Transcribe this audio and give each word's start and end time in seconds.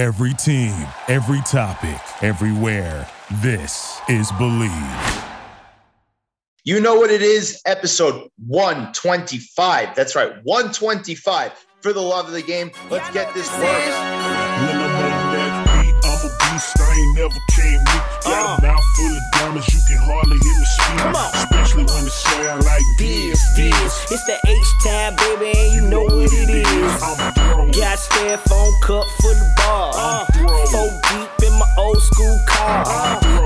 Every 0.00 0.32
team, 0.32 0.72
every 1.08 1.42
topic, 1.42 2.00
everywhere. 2.22 3.06
This 3.42 4.00
is 4.08 4.32
Believe. 4.38 4.72
You 6.64 6.80
know 6.80 6.94
what 6.94 7.10
it 7.10 7.20
is? 7.20 7.60
Episode 7.66 8.30
125. 8.46 9.94
That's 9.94 10.16
right, 10.16 10.32
125. 10.44 11.52
For 11.82 11.92
the 11.92 12.00
love 12.00 12.24
of 12.24 12.32
the 12.32 12.40
game, 12.40 12.70
let's 12.88 13.10
get 13.10 13.34
this 13.34 13.46
work. 13.58 13.60
I'm 13.60 14.80
on 14.80 15.32
that 15.36 15.84
beat, 15.84 15.92
I'm 16.08 16.24
a 16.24 16.30
beast. 16.48 16.80
I 16.80 16.96
ain't 16.96 17.18
never 17.18 17.40
came 17.50 17.78
weak. 17.78 18.24
Got 18.24 18.58
a 18.58 18.62
mouth 18.62 18.80
full 18.96 19.12
of 19.12 19.22
diamonds, 19.34 19.68
you 19.68 19.80
can 19.86 19.98
hardly 19.98 20.38
hear 20.38 20.58
me 20.58 20.64
speak. 20.64 20.96
Come 20.96 21.14
on. 21.14 21.34
Especially 21.34 21.84
when 21.84 22.06
it 22.06 22.10
sound 22.10 22.64
like 22.64 22.82
This, 22.96 23.54
this, 23.54 24.10
it's 24.10 24.24
the 24.24 24.38
H 24.48 24.66
time, 24.82 25.14
baby, 25.16 25.58
and 25.58 25.74
you 25.74 25.90
know 25.90 26.04
what 26.04 26.32
it 26.32 26.48
is. 26.48 27.39
I'm 27.72 28.38
phone 28.48 28.72
Got 28.80 28.80
cup 28.82 29.06
for 29.20 29.34
the 29.34 29.54
bar. 29.56 30.26
Four 30.70 30.90
deep 31.10 31.48
in 31.48 31.58
my 31.58 31.66
old 31.78 32.02
school 32.02 32.38
car. 32.46 32.84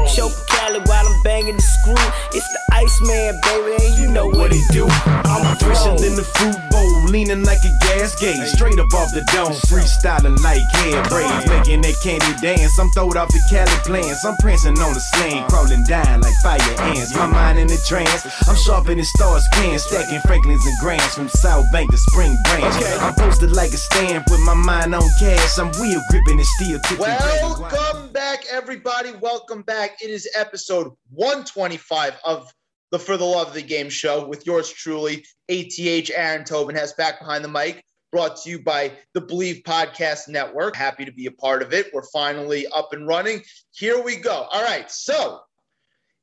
Choke 0.06 0.32
Cali 0.48 0.80
while 0.80 1.06
I'm 1.06 1.22
banging 1.22 1.56
the 1.56 1.62
screw. 1.62 1.94
It's 2.32 2.48
the 2.48 2.60
Iceman, 2.72 3.40
baby, 3.42 3.84
and 3.84 3.98
you 3.98 4.08
know 4.08 4.26
what 4.26 4.52
it 4.52 4.64
do. 4.72 4.86
I'm 5.06 5.56
fresher 5.56 5.96
than 5.96 6.16
the 6.16 6.24
fruit 6.24 6.56
bowl, 6.84 7.04
leaning 7.04 7.42
like 7.44 7.62
a 7.64 7.72
gas 7.80 8.14
gauge. 8.20 8.48
Straight 8.48 8.78
up 8.78 8.92
off 8.94 9.10
the 9.12 9.24
dome, 9.32 9.52
freestyling 9.68 10.36
like 10.42 10.62
hair 10.76 11.02
braids. 11.08 11.30
Uh-huh. 11.30 11.58
Making 11.58 11.82
that 11.82 11.96
candy 12.02 12.32
dance. 12.40 12.78
I'm 12.78 12.90
throwed 12.90 13.16
off 13.16 13.28
the 13.28 13.40
Cali 13.48 13.70
plans. 13.84 14.24
I'm 14.24 14.36
prancing 14.38 14.78
on 14.78 14.92
the 14.92 15.00
slang, 15.00 15.44
uh-huh. 15.44 15.48
crawling 15.48 15.84
down 15.84 16.20
like 16.20 16.34
fire 16.42 16.60
ants. 16.92 17.14
My 17.14 17.26
mind 17.26 17.58
in 17.58 17.70
a 17.70 17.80
trance. 17.88 18.26
I'm 18.48 18.56
sharper 18.56 18.94
than 18.94 19.04
stars 19.04 19.44
pans, 19.52 19.84
stacking 19.84 20.20
Franklins 20.26 20.64
and 20.66 20.78
Grants 20.80 21.14
from 21.14 21.28
South 21.28 21.64
Bank 21.72 21.90
to 21.90 21.98
Spring 21.98 22.36
Branch. 22.44 22.74
I'm 23.00 23.14
posted 23.14 23.52
like 23.52 23.72
a 23.72 23.80
stamp 23.80 24.30
with 24.30 24.40
my 24.40 24.54
mind 24.54 24.94
on 24.94 25.02
cash. 25.18 25.58
I'm 25.58 25.72
wheel 25.80 26.00
gripping 26.10 26.38
and 26.38 26.46
steel 26.58 26.78
tipping. 26.80 27.00
Welcome 27.00 28.12
back, 28.12 28.44
everybody. 28.50 29.12
Welcome 29.20 29.62
back. 29.62 30.02
It 30.02 30.10
is 30.10 30.28
episode 30.36 30.92
125 31.10 32.14
of 32.24 32.52
the 32.94 32.98
For 33.00 33.16
the 33.16 33.24
Love 33.24 33.48
of 33.48 33.54
the 33.54 33.62
Game 33.62 33.90
show 33.90 34.24
with 34.24 34.46
yours 34.46 34.70
truly, 34.70 35.26
ATH 35.48 36.10
Aaron 36.14 36.44
Tobin 36.44 36.76
has 36.76 36.92
back 36.92 37.18
behind 37.18 37.42
the 37.42 37.48
mic. 37.48 37.82
Brought 38.12 38.36
to 38.42 38.50
you 38.50 38.62
by 38.62 38.92
the 39.14 39.20
Believe 39.20 39.64
Podcast 39.64 40.28
Network. 40.28 40.76
Happy 40.76 41.04
to 41.04 41.10
be 41.10 41.26
a 41.26 41.32
part 41.32 41.60
of 41.60 41.72
it. 41.72 41.92
We're 41.92 42.04
finally 42.12 42.68
up 42.68 42.92
and 42.92 43.08
running. 43.08 43.42
Here 43.72 44.00
we 44.00 44.14
go. 44.14 44.46
All 44.48 44.62
right. 44.62 44.88
So 44.92 45.40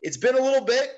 it's 0.02 0.16
been 0.16 0.38
a 0.38 0.41
little 0.41 0.63
bit. 0.63 0.94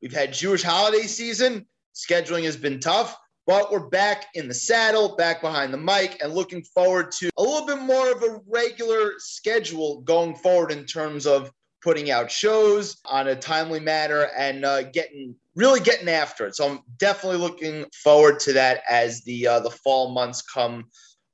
We've 0.00 0.14
had 0.14 0.32
Jewish 0.32 0.62
holiday 0.62 1.02
season. 1.02 1.66
Scheduling 1.94 2.44
has 2.44 2.56
been 2.56 2.80
tough, 2.80 3.14
but 3.46 3.70
we're 3.70 3.90
back 3.90 4.28
in 4.32 4.48
the 4.48 4.54
saddle, 4.54 5.14
back 5.16 5.42
behind 5.42 5.74
the 5.74 5.78
mic, 5.78 6.22
and 6.22 6.32
looking 6.32 6.62
forward 6.62 7.12
to 7.18 7.28
a 7.36 7.42
little 7.42 7.66
bit 7.66 7.80
more 7.80 8.10
of 8.12 8.22
a 8.22 8.40
regular 8.48 9.12
schedule 9.18 10.00
going 10.00 10.36
forward 10.36 10.72
in 10.72 10.86
terms 10.86 11.26
of 11.26 11.52
putting 11.82 12.10
out 12.10 12.30
shows 12.30 12.98
on 13.04 13.28
a 13.28 13.36
timely 13.36 13.80
manner 13.80 14.28
and 14.36 14.64
uh, 14.64 14.82
getting 14.82 15.34
really 15.54 15.80
getting 15.80 16.08
after 16.08 16.46
it. 16.46 16.56
So 16.56 16.68
I'm 16.68 16.80
definitely 16.98 17.38
looking 17.38 17.84
forward 18.02 18.40
to 18.40 18.52
that 18.54 18.82
as 18.88 19.22
the 19.22 19.46
uh, 19.46 19.60
the 19.60 19.70
fall 19.70 20.12
months 20.12 20.42
come 20.42 20.84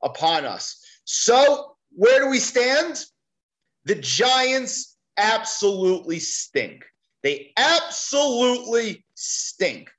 upon 0.03 0.45
us. 0.45 0.85
So 1.05 1.77
where 1.93 2.21
do 2.21 2.29
we 2.29 2.39
stand? 2.39 3.05
The 3.85 3.95
Giants 3.95 4.97
absolutely 5.17 6.19
stink. 6.19 6.85
They 7.23 7.53
absolutely 7.57 9.05
stink. 9.15 9.91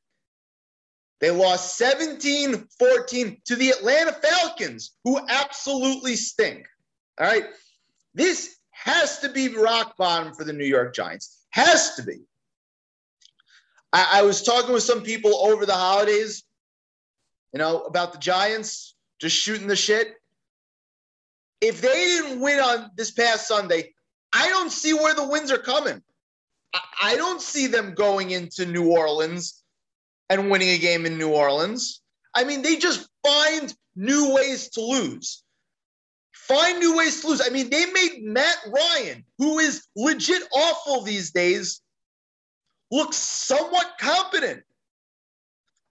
They 1.20 1.31
lost 1.31 1.77
17 1.77 2.67
14 2.80 3.42
to 3.45 3.55
the 3.55 3.72
Atlanta 3.72 4.14
Falcons, 4.14 4.95
who 5.03 5.20
absolutely 5.27 6.16
stink. 6.16 6.66
All 7.20 7.27
right. 7.27 7.45
This 8.14 8.58
has 8.83 9.19
to 9.19 9.30
be 9.30 9.49
rock 9.49 9.97
bottom 9.97 10.33
for 10.33 10.44
the 10.44 10.53
New 10.53 10.66
York 10.66 10.95
Giants. 10.95 11.38
Has 11.49 11.95
to 11.95 12.03
be. 12.03 12.22
I, 13.91 14.19
I 14.19 14.21
was 14.21 14.41
talking 14.41 14.73
with 14.73 14.83
some 14.83 15.02
people 15.02 15.36
over 15.36 15.65
the 15.65 15.73
holidays, 15.73 16.43
you 17.54 17.59
know, 17.59 17.81
about 17.81 18.14
the 18.14 18.20
Giants, 18.20 18.95
just 19.20 19.36
shooting 19.36 19.67
the 19.67 19.76
shit. 19.76 20.14
If 21.59 21.81
they 21.81 21.93
didn't 21.93 22.39
win 22.39 22.59
on 22.59 22.92
this 22.95 23.11
past 23.11 23.48
Sunday, 23.48 23.93
I 24.31 24.48
don't 24.48 24.71
see 24.71 24.93
where 24.93 25.14
the 25.14 25.27
wins 25.27 25.52
are 25.52 25.58
coming. 25.58 26.02
I, 26.73 26.80
I 27.02 27.15
don't 27.17 27.42
see 27.42 27.67
them 27.67 27.95
going 27.95 28.31
into 28.31 28.65
New 28.65 28.92
Orleans 28.92 29.61
and 30.30 30.49
winning 30.49 30.70
a 30.70 30.77
game 30.77 31.05
in 31.05 31.17
New 31.17 31.30
Orleans. 31.30 32.02
I 32.33 32.45
mean, 32.45 32.61
they 32.61 32.77
just 32.77 33.09
find 33.25 33.75
new 33.95 34.33
ways 34.33 34.70
to 34.70 34.81
lose. 34.81 35.43
Find 36.49 36.80
new 36.80 36.98
ways 36.98 37.21
to 37.21 37.27
lose. 37.27 37.42
I 37.45 37.49
mean, 37.49 37.70
they 37.70 37.86
made 37.86 38.23
Matt 38.23 38.58
Ryan, 38.67 39.23
who 39.37 39.60
is 39.60 39.86
legit 39.95 40.42
awful 40.52 41.04
these 41.04 41.30
days, 41.30 41.82
look 42.89 43.14
somewhat 43.14 43.93
competent. 43.99 44.64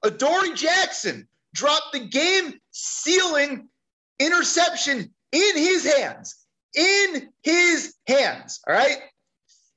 Adoree 0.03 0.55
Jackson 0.55 1.29
dropped 1.55 1.93
the 1.93 2.01
game 2.01 2.55
sealing 2.73 3.69
interception 4.19 5.15
in 5.31 5.57
his 5.57 5.85
hands. 5.85 6.35
In 6.75 7.29
his 7.45 7.95
hands. 8.09 8.61
All 8.67 8.75
right. 8.75 8.99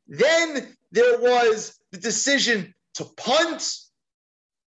Then 0.08 0.75
there 0.92 1.19
was 1.19 1.80
the 1.92 2.00
decision 2.00 2.74
to 2.96 3.06
punt 3.18 3.72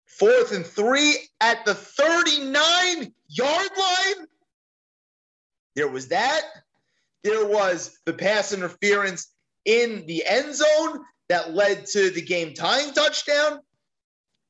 fourth 0.05 0.53
and 0.53 0.65
three 0.65 1.17
at 1.41 1.65
the 1.65 1.75
39 1.75 3.13
yard 3.27 3.69
line. 3.77 4.27
There 5.75 5.87
was 5.87 6.09
that. 6.09 6.41
There 7.23 7.45
was 7.45 7.97
the 8.05 8.13
pass 8.13 8.53
interference 8.53 9.31
in 9.65 10.05
the 10.05 10.25
end 10.25 10.55
zone 10.55 11.03
that 11.27 11.53
led 11.53 11.85
to 11.87 12.09
the 12.11 12.21
game 12.21 12.53
tying 12.53 12.93
touchdown. 12.93 13.59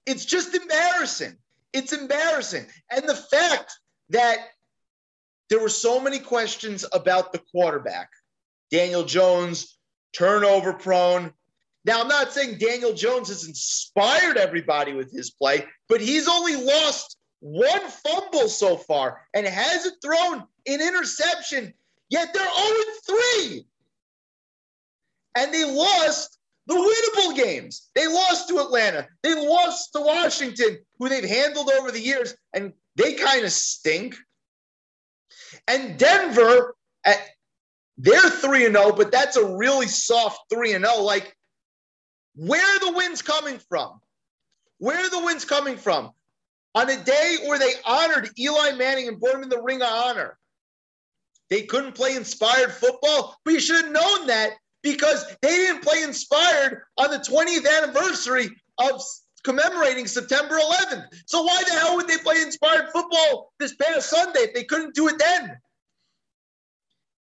It's 0.05 0.25
just 0.25 0.53
embarrassing. 0.53 1.37
It's 1.73 1.93
embarrassing. 1.93 2.65
And 2.91 3.07
the 3.07 3.15
fact 3.15 3.71
that 4.09 4.37
there 5.49 5.59
were 5.59 5.69
so 5.69 5.99
many 5.99 6.19
questions 6.19 6.85
about 6.91 7.31
the 7.31 7.41
quarterback, 7.51 8.09
Daniel 8.71 9.03
Jones, 9.03 9.77
turnover 10.13 10.73
prone. 10.73 11.31
Now, 11.85 12.01
I'm 12.01 12.07
not 12.07 12.33
saying 12.33 12.57
Daniel 12.57 12.93
Jones 12.93 13.29
has 13.29 13.47
inspired 13.47 14.37
everybody 14.37 14.93
with 14.93 15.11
his 15.11 15.31
play, 15.31 15.65
but 15.87 16.01
he's 16.01 16.27
only 16.27 16.55
lost 16.55 17.17
one 17.39 17.81
fumble 17.89 18.49
so 18.49 18.77
far 18.77 19.21
and 19.33 19.45
hasn't 19.45 20.01
thrown 20.01 20.43
an 20.67 20.81
interception, 20.81 21.73
yet 22.09 22.33
they're 22.33 22.43
0 22.43 23.19
3. 23.47 23.65
And 25.37 25.53
they 25.53 25.65
lost 25.65 26.37
the 26.67 26.75
winnable 26.75 27.35
games. 27.35 27.89
They 27.93 28.07
lost 28.07 28.49
to 28.49 28.59
Atlanta. 28.59 29.07
They 29.21 29.35
lost 29.35 29.93
to 29.93 30.01
Washington, 30.01 30.79
who 30.97 31.09
they've 31.09 31.23
handled 31.23 31.69
over 31.69 31.91
the 31.91 31.99
years, 31.99 32.35
and 32.53 32.73
they 32.95 33.13
kind 33.13 33.43
of 33.43 33.51
stink. 33.51 34.15
And 35.67 35.97
Denver, 35.97 36.75
at, 37.05 37.19
they're 37.97 38.29
3 38.29 38.71
0, 38.71 38.93
but 38.93 39.11
that's 39.11 39.37
a 39.37 39.55
really 39.55 39.87
soft 39.87 40.39
3 40.51 40.71
0. 40.71 41.01
Like, 41.01 41.35
where 42.35 42.63
are 42.63 42.79
the 42.79 42.97
wins 42.97 43.21
coming 43.21 43.59
from? 43.69 44.01
Where 44.79 44.97
are 44.97 45.09
the 45.09 45.23
wins 45.23 45.45
coming 45.45 45.77
from? 45.77 46.11
On 46.75 46.89
a 46.89 47.03
day 47.03 47.37
where 47.45 47.57
they 47.57 47.73
honored 47.85 48.29
Eli 48.37 48.73
Manning 48.73 49.07
and 49.07 49.19
brought 49.19 49.35
him 49.35 49.43
in 49.43 49.49
the 49.49 49.61
Ring 49.61 49.81
of 49.81 49.87
Honor, 49.89 50.37
they 51.49 51.63
couldn't 51.63 51.95
play 51.95 52.15
inspired 52.15 52.71
football, 52.73 53.37
but 53.45 53.53
you 53.53 53.59
should 53.59 53.85
have 53.85 53.93
known 53.93 54.27
that 54.27 54.51
because 54.83 55.25
they 55.41 55.49
didn't 55.49 55.83
play 55.83 56.03
inspired 56.03 56.81
on 56.97 57.11
the 57.11 57.17
20th 57.17 57.65
anniversary 57.77 58.49
of 58.77 59.01
commemorating 59.43 60.05
September 60.05 60.59
11th. 60.59 61.05
So 61.27 61.43
why 61.43 61.63
the 61.65 61.73
hell 61.73 61.95
would 61.95 62.07
they 62.07 62.17
play 62.17 62.41
inspired 62.41 62.89
football 62.91 63.53
this 63.59 63.75
past 63.75 64.09
Sunday 64.09 64.41
if 64.41 64.53
they 64.53 64.63
couldn't 64.63 64.95
do 64.95 65.07
it 65.07 65.17
then? 65.17 65.57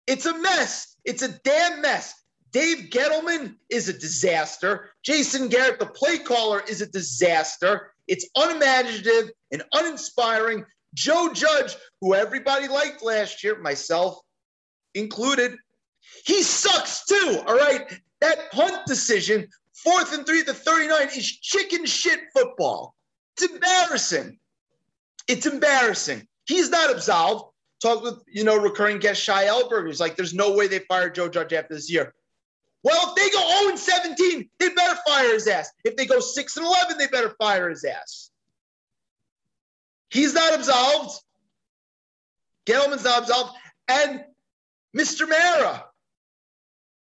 It's 0.07 0.27
a 0.27 0.39
mess. 0.39 0.97
It's 1.05 1.23
a 1.23 1.29
damn 1.29 1.81
mess. 1.81 2.15
Dave 2.53 2.91
Gettleman 2.91 3.57
is 3.71 3.89
a 3.89 3.93
disaster. 3.95 4.91
Jason 5.03 5.49
Garrett, 5.49 5.81
the 5.81 5.87
play 5.87 6.19
caller, 6.19 6.63
is 6.69 6.83
a 6.83 6.87
disaster. 6.87 7.92
It's 8.09 8.29
unimaginative 8.37 9.31
and 9.53 9.63
uninspiring. 9.73 10.65
Joe 10.95 11.31
Judge, 11.33 11.77
who 12.01 12.15
everybody 12.15 12.69
liked 12.69 13.03
last 13.03 13.43
year, 13.43 13.59
myself 13.59 14.19
included, 14.95 15.57
he 16.25 16.43
sucks 16.43 17.05
too. 17.07 17.43
All 17.47 17.57
right. 17.57 17.91
That 18.21 18.53
punt 18.53 18.87
decision, 18.87 19.49
fourth 19.75 20.13
and 20.13 20.27
three 20.27 20.43
the 20.43 20.55
39, 20.55 21.09
is 21.17 21.39
chicken 21.39 21.87
shit 21.87 22.21
football. 22.35 22.95
It's 23.37 23.51
embarrassing. 23.51 24.39
It's 25.29 25.47
embarrassing. 25.47 26.27
He's 26.45 26.71
not 26.71 26.91
absolved. 26.91 27.45
Talk 27.81 28.03
with, 28.03 28.23
you 28.29 28.45
know, 28.45 28.57
recurring 28.57 28.99
guest 28.99 29.21
Shy 29.23 29.47
Elberg, 29.47 29.87
who's 29.87 29.99
like, 29.99 30.17
there's 30.17 30.35
no 30.35 30.53
way 30.55 30.69
they 30.69 30.81
fired 30.81 31.15
Joe 31.15 31.29
Judge 31.29 31.53
after 31.53 31.75
this 31.75 31.91
year. 31.91 32.15
Well, 32.85 33.09
if 33.09 33.15
they 33.15 33.31
go 33.31 33.59
0 33.61 33.71
and 33.71 33.79
17, 33.79 34.51
they 34.59 34.69
better 34.71 34.99
fire 35.07 35.33
his 35.33 35.47
ass. 35.47 35.71
If 35.85 35.97
they 35.97 36.07
go 36.07 36.19
6 36.21 36.57
and 36.57 36.67
11, 36.67 36.99
they 36.99 37.07
better 37.07 37.35
fire 37.39 37.69
his 37.69 37.85
ass. 37.85 38.31
He's 40.11 40.35
not 40.35 40.55
absolved. 40.55 41.21
Gettleman's 42.67 43.05
not 43.05 43.23
absolved. 43.23 43.53
And 43.89 44.25
Mr. 44.97 45.29
Mara, 45.29 45.85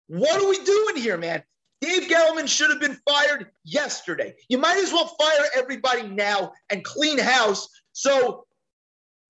what 0.08 0.42
are 0.42 0.48
we 0.48 0.62
doing 0.64 0.96
here, 0.96 1.16
man? 1.16 1.42
Dave 1.80 2.08
Gettleman 2.08 2.46
should 2.46 2.70
have 2.70 2.80
been 2.80 2.98
fired 3.08 3.50
yesterday. 3.64 4.34
You 4.48 4.58
might 4.58 4.76
as 4.76 4.92
well 4.92 5.06
fire 5.18 5.46
everybody 5.56 6.06
now 6.06 6.52
and 6.70 6.84
clean 6.84 7.18
house 7.18 7.68
so 7.92 8.44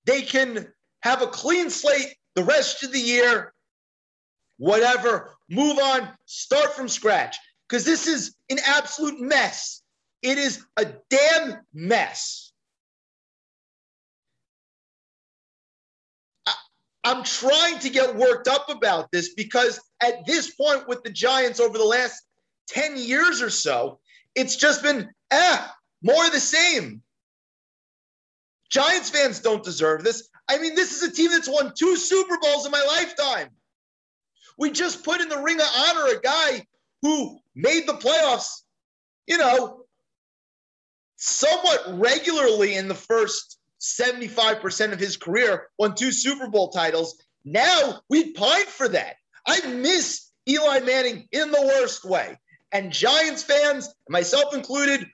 they 0.05 0.23
can 0.23 0.67
have 1.03 1.23
a 1.23 1.29
clean 1.29 1.71
slate 1.71 2.17
the 2.35 2.43
rest 2.43 2.83
of 2.83 2.93
the 2.93 3.01
year, 3.01 3.53
whatever, 4.61 5.31
move 5.49 5.79
on, 5.79 6.07
start 6.27 6.75
from 6.75 6.87
scratch. 6.87 7.39
Because 7.67 7.85
this 7.85 8.07
is 8.07 8.37
an 8.51 8.59
absolute 8.65 9.19
mess. 9.19 9.83
It 10.23 10.37
is 10.37 10.63
a 10.77 10.87
damn 11.09 11.61
mess. 11.73 12.53
I, 16.45 16.53
I'm 17.05 17.25
trying 17.25 17.79
to 17.79 17.89
get 17.89 18.15
worked 18.15 18.49
up 18.49 18.69
about 18.69 19.11
this 19.11 19.33
because 19.33 19.81
at 20.03 20.27
this 20.27 20.55
point 20.55 20.87
with 20.87 21.03
the 21.05 21.11
Giants 21.11 21.59
over 21.59 21.79
the 21.79 21.85
last 21.85 22.23
10 22.69 22.99
years 22.99 23.41
or 23.41 23.51
so, 23.51 23.99
it's 24.35 24.57
just 24.57 24.83
been, 24.83 25.09
eh, 25.31 25.67
more 26.03 26.27
of 26.27 26.33
the 26.33 26.41
same. 26.41 27.03
Giants 28.69 29.09
fans 29.09 29.41
don't 29.41 29.65
deserve 29.65 30.05
this. 30.05 30.29
I 30.51 30.59
mean, 30.59 30.75
this 30.75 30.93
is 30.93 31.03
a 31.03 31.11
team 31.11 31.31
that's 31.31 31.49
won 31.49 31.73
two 31.75 31.97
Super 31.97 32.37
Bowls 32.43 32.67
in 32.67 32.73
my 32.73 32.85
lifetime. 32.87 33.49
We 34.61 34.71
just 34.71 35.05
put 35.05 35.23
in 35.23 35.31
the 35.31 35.41
Ring 35.41 35.59
of 35.59 35.67
Honor 35.75 36.07
a 36.15 36.21
guy 36.21 36.67
who 37.01 37.41
made 37.55 37.87
the 37.87 37.95
playoffs, 37.95 38.61
you 39.27 39.39
know, 39.39 39.87
somewhat 41.17 41.99
regularly 41.99 42.77
in 42.77 42.87
the 42.87 42.95
first 42.95 43.59
75% 43.81 44.93
of 44.93 45.01
his 45.01 45.17
career, 45.17 45.69
won 45.79 45.95
two 45.95 46.13
Super 46.13 46.47
Bowl 46.47 46.69
titles. 46.69 47.17
Now 47.43 48.03
we 48.11 48.33
pine 48.35 48.67
for 48.67 48.87
that. 48.89 49.17
I 49.47 49.67
miss 49.67 50.29
Eli 50.47 50.81
Manning 50.81 51.27
in 51.33 51.51
the 51.51 51.63
worst 51.63 52.05
way. 52.05 52.39
And 52.71 52.93
Giants 52.93 53.43
fans, 53.43 53.89
myself 54.11 54.55
included, 54.55 55.07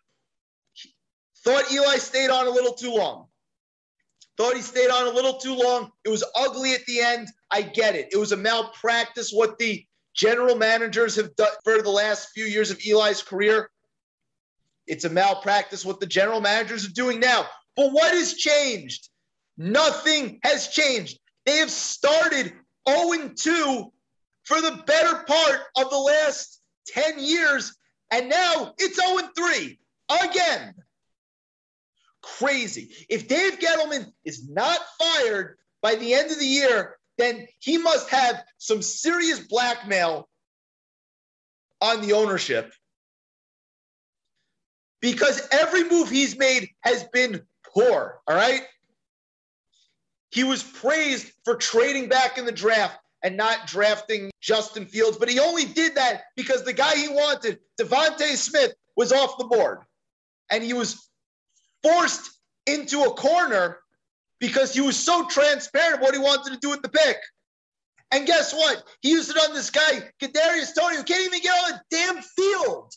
thought 1.44 1.70
Eli 1.72 1.98
stayed 1.98 2.30
on 2.30 2.48
a 2.48 2.50
little 2.50 2.74
too 2.74 2.92
long. 2.92 3.28
Thought 4.36 4.56
he 4.56 4.62
stayed 4.62 4.90
on 4.90 5.06
a 5.06 5.10
little 5.10 5.34
too 5.34 5.54
long. 5.54 5.92
It 6.04 6.08
was 6.08 6.24
ugly 6.34 6.74
at 6.74 6.84
the 6.86 7.00
end. 7.00 7.28
I 7.50 7.62
get 7.62 7.94
it. 7.94 8.08
It 8.12 8.16
was 8.16 8.32
a 8.32 8.36
malpractice 8.36 9.30
what 9.32 9.58
the 9.58 9.84
general 10.14 10.56
managers 10.56 11.16
have 11.16 11.34
done 11.36 11.52
for 11.64 11.82
the 11.82 11.90
last 11.90 12.30
few 12.34 12.44
years 12.44 12.70
of 12.70 12.80
Eli's 12.86 13.22
career. 13.22 13.70
It's 14.86 15.04
a 15.04 15.10
malpractice 15.10 15.84
what 15.84 16.00
the 16.00 16.06
general 16.06 16.40
managers 16.40 16.86
are 16.86 16.92
doing 16.92 17.20
now. 17.20 17.46
But 17.76 17.92
what 17.92 18.14
has 18.14 18.34
changed? 18.34 19.08
Nothing 19.58 20.40
has 20.42 20.68
changed. 20.68 21.18
They 21.44 21.58
have 21.58 21.70
started 21.70 22.52
0 22.88 23.30
2 23.36 23.92
for 24.44 24.60
the 24.60 24.82
better 24.86 25.24
part 25.24 25.60
of 25.76 25.90
the 25.90 25.98
last 25.98 26.60
10 26.88 27.18
years, 27.18 27.76
and 28.10 28.28
now 28.28 28.74
it's 28.78 28.96
0 28.96 29.28
3 29.36 29.78
again 30.22 30.74
crazy. 32.26 32.92
If 33.08 33.28
Dave 33.28 33.58
Gettleman 33.58 34.06
is 34.24 34.48
not 34.48 34.80
fired 34.98 35.56
by 35.80 35.94
the 35.94 36.14
end 36.14 36.30
of 36.30 36.38
the 36.38 36.46
year, 36.46 36.95
then 37.18 37.46
he 37.58 37.78
must 37.78 38.10
have 38.10 38.42
some 38.58 38.82
serious 38.82 39.40
blackmail 39.40 40.28
on 41.80 42.00
the 42.00 42.12
ownership. 42.12 42.72
Because 45.00 45.46
every 45.52 45.88
move 45.88 46.08
he's 46.08 46.38
made 46.38 46.70
has 46.80 47.04
been 47.12 47.42
poor, 47.74 48.20
all 48.26 48.34
right? 48.34 48.62
He 50.30 50.44
was 50.44 50.62
praised 50.62 51.30
for 51.44 51.56
trading 51.56 52.08
back 52.08 52.38
in 52.38 52.44
the 52.44 52.52
draft 52.52 52.98
and 53.22 53.36
not 53.36 53.66
drafting 53.66 54.30
Justin 54.40 54.86
Fields, 54.86 55.16
but 55.16 55.28
he 55.28 55.38
only 55.38 55.64
did 55.64 55.94
that 55.94 56.24
because 56.36 56.64
the 56.64 56.72
guy 56.72 56.96
he 56.96 57.08
wanted, 57.08 57.58
DeVonta 57.80 58.36
Smith, 58.36 58.74
was 58.96 59.12
off 59.12 59.38
the 59.38 59.44
board. 59.44 59.80
And 60.50 60.62
he 60.62 60.72
was 60.72 61.08
forced 61.82 62.30
into 62.66 63.02
a 63.02 63.10
corner 63.10 63.78
because 64.40 64.74
he 64.74 64.80
was 64.80 64.96
so 64.96 65.26
transparent 65.26 66.02
what 66.02 66.14
he 66.14 66.20
wanted 66.20 66.52
to 66.52 66.58
do 66.58 66.70
with 66.70 66.82
the 66.82 66.88
pick. 66.88 67.16
And 68.12 68.26
guess 68.26 68.52
what? 68.52 68.82
He 69.00 69.10
used 69.10 69.30
it 69.30 69.36
on 69.36 69.54
this 69.54 69.70
guy, 69.70 70.10
Kadarius 70.22 70.74
Toney, 70.78 70.96
who 70.96 71.02
can't 71.02 71.26
even 71.26 71.40
get 71.40 71.52
on 71.52 71.72
a 71.74 71.82
damn 71.90 72.22
field. 72.22 72.92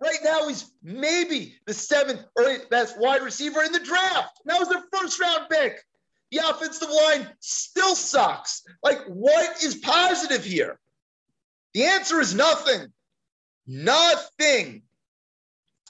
Right 0.00 0.18
now, 0.22 0.46
he's 0.48 0.70
maybe 0.82 1.56
the 1.66 1.74
seventh 1.74 2.24
or 2.36 2.48
eighth 2.48 2.70
best 2.70 2.98
wide 2.98 3.22
receiver 3.22 3.62
in 3.62 3.72
the 3.72 3.80
draft. 3.80 4.40
That 4.44 4.58
was 4.58 4.68
their 4.68 4.84
first 4.92 5.20
round 5.20 5.48
pick. 5.50 5.82
The 6.30 6.40
offensive 6.48 6.88
line 6.88 7.28
still 7.40 7.96
sucks. 7.96 8.62
Like, 8.82 9.00
what 9.06 9.62
is 9.62 9.76
positive 9.76 10.44
here? 10.44 10.78
The 11.74 11.84
answer 11.84 12.20
is 12.20 12.34
nothing. 12.34 12.92
Nothing. 13.66 14.82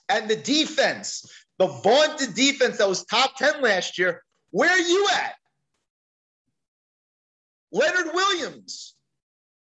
And 0.09 0.29
the 0.29 0.37
defense, 0.37 1.31
the 1.59 1.67
vaunted 1.67 2.35
defense 2.35 2.79
that 2.79 2.89
was 2.89 3.05
top 3.05 3.37
10 3.37 3.61
last 3.63 3.99
year, 3.99 4.23
where 4.51 4.71
are 4.71 4.79
you 4.79 5.07
at? 5.13 5.35
Leonard 7.73 8.15
Williams, 8.15 8.95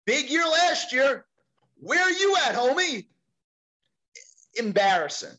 big 0.06 0.30
year 0.30 0.44
last 0.44 0.92
year. 0.92 1.24
Where 1.78 2.00
are 2.00 2.10
you 2.10 2.36
at, 2.46 2.54
homie? 2.54 3.06
Embarrassing. 4.54 5.36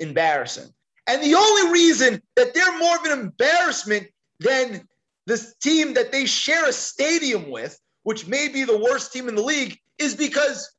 Embarrassing. 0.00 0.72
And 1.06 1.22
the 1.22 1.34
only 1.34 1.72
reason 1.72 2.20
that 2.36 2.54
they're 2.54 2.78
more 2.78 2.96
of 2.96 3.04
an 3.04 3.18
embarrassment 3.18 4.08
than 4.40 4.86
this 5.26 5.54
team 5.62 5.94
that 5.94 6.12
they 6.12 6.26
share 6.26 6.68
a 6.68 6.72
stadium 6.72 7.50
with, 7.50 7.78
which 8.02 8.26
may 8.26 8.48
be 8.48 8.64
the 8.64 8.78
worst 8.78 9.12
team 9.12 9.28
in 9.28 9.34
the 9.34 9.42
league, 9.42 9.78
is 9.98 10.14
because 10.14 10.70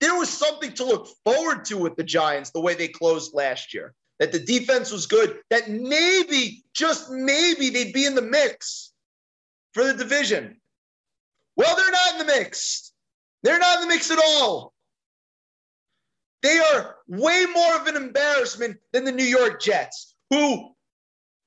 there 0.00 0.16
was 0.16 0.28
something 0.28 0.72
to 0.74 0.84
look 0.84 1.08
forward 1.24 1.64
to 1.66 1.76
with 1.76 1.96
the 1.96 2.04
Giants 2.04 2.50
the 2.50 2.60
way 2.60 2.74
they 2.74 2.88
closed 2.88 3.34
last 3.34 3.74
year. 3.74 3.94
That 4.18 4.32
the 4.32 4.38
defense 4.38 4.92
was 4.92 5.06
good, 5.06 5.38
that 5.48 5.70
maybe, 5.70 6.62
just 6.74 7.10
maybe, 7.10 7.70
they'd 7.70 7.94
be 7.94 8.04
in 8.04 8.14
the 8.14 8.20
mix 8.20 8.92
for 9.72 9.84
the 9.84 9.94
division. 9.94 10.60
Well, 11.56 11.74
they're 11.74 11.90
not 11.90 12.12
in 12.12 12.18
the 12.18 12.32
mix. 12.32 12.92
They're 13.42 13.58
not 13.58 13.76
in 13.76 13.88
the 13.88 13.94
mix 13.94 14.10
at 14.10 14.18
all. 14.22 14.74
They 16.42 16.58
are 16.58 16.96
way 17.08 17.46
more 17.52 17.76
of 17.76 17.86
an 17.86 17.96
embarrassment 17.96 18.76
than 18.92 19.04
the 19.04 19.12
New 19.12 19.24
York 19.24 19.60
Jets, 19.60 20.14
who 20.28 20.70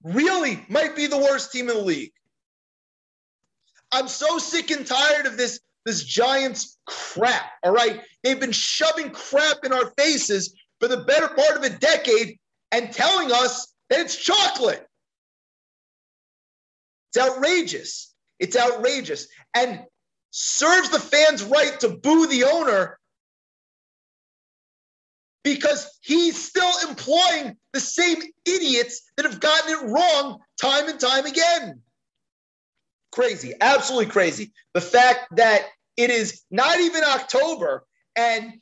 really 0.03 0.65
might 0.67 0.95
be 0.95 1.07
the 1.07 1.17
worst 1.17 1.51
team 1.51 1.69
in 1.69 1.77
the 1.77 1.83
league. 1.83 2.13
I'm 3.91 4.07
so 4.07 4.39
sick 4.39 4.71
and 4.71 4.85
tired 4.85 5.27
of 5.27 5.37
this 5.37 5.59
this 5.85 6.03
Giants 6.03 6.77
crap. 6.85 7.51
All 7.63 7.71
right. 7.71 8.01
They've 8.23 8.39
been 8.39 8.51
shoving 8.51 9.09
crap 9.11 9.57
in 9.63 9.73
our 9.73 9.91
faces 9.97 10.55
for 10.79 10.87
the 10.87 10.97
better 10.97 11.27
part 11.27 11.57
of 11.57 11.63
a 11.63 11.69
decade 11.69 12.39
and 12.71 12.91
telling 12.91 13.31
us 13.31 13.73
that 13.89 13.99
it's 13.99 14.15
chocolate. 14.15 14.85
It's 17.09 17.23
outrageous. 17.23 18.13
It's 18.39 18.57
outrageous. 18.57 19.27
And 19.55 19.83
serves 20.31 20.89
the 20.89 20.99
fans 20.99 21.43
right 21.43 21.79
to 21.81 21.89
boo 21.89 22.27
the 22.27 22.45
owner 22.45 22.97
because 25.43 25.99
he's 26.01 26.41
still 26.41 26.71
employing 26.89 27.57
the 27.73 27.79
same 27.79 28.17
idiots 28.45 29.01
that 29.15 29.25
have 29.25 29.39
gotten 29.39 29.71
it 29.71 29.91
wrong 29.91 30.39
time 30.59 30.87
and 30.87 30.99
time 30.99 31.25
again 31.25 31.81
crazy, 33.13 33.53
absolutely 33.61 34.11
crazy. 34.11 34.51
The 34.73 34.81
fact 34.81 35.35
that 35.35 35.61
it 35.97 36.09
is 36.09 36.41
not 36.49 36.79
even 36.79 37.03
October 37.03 37.85
and 38.15 38.53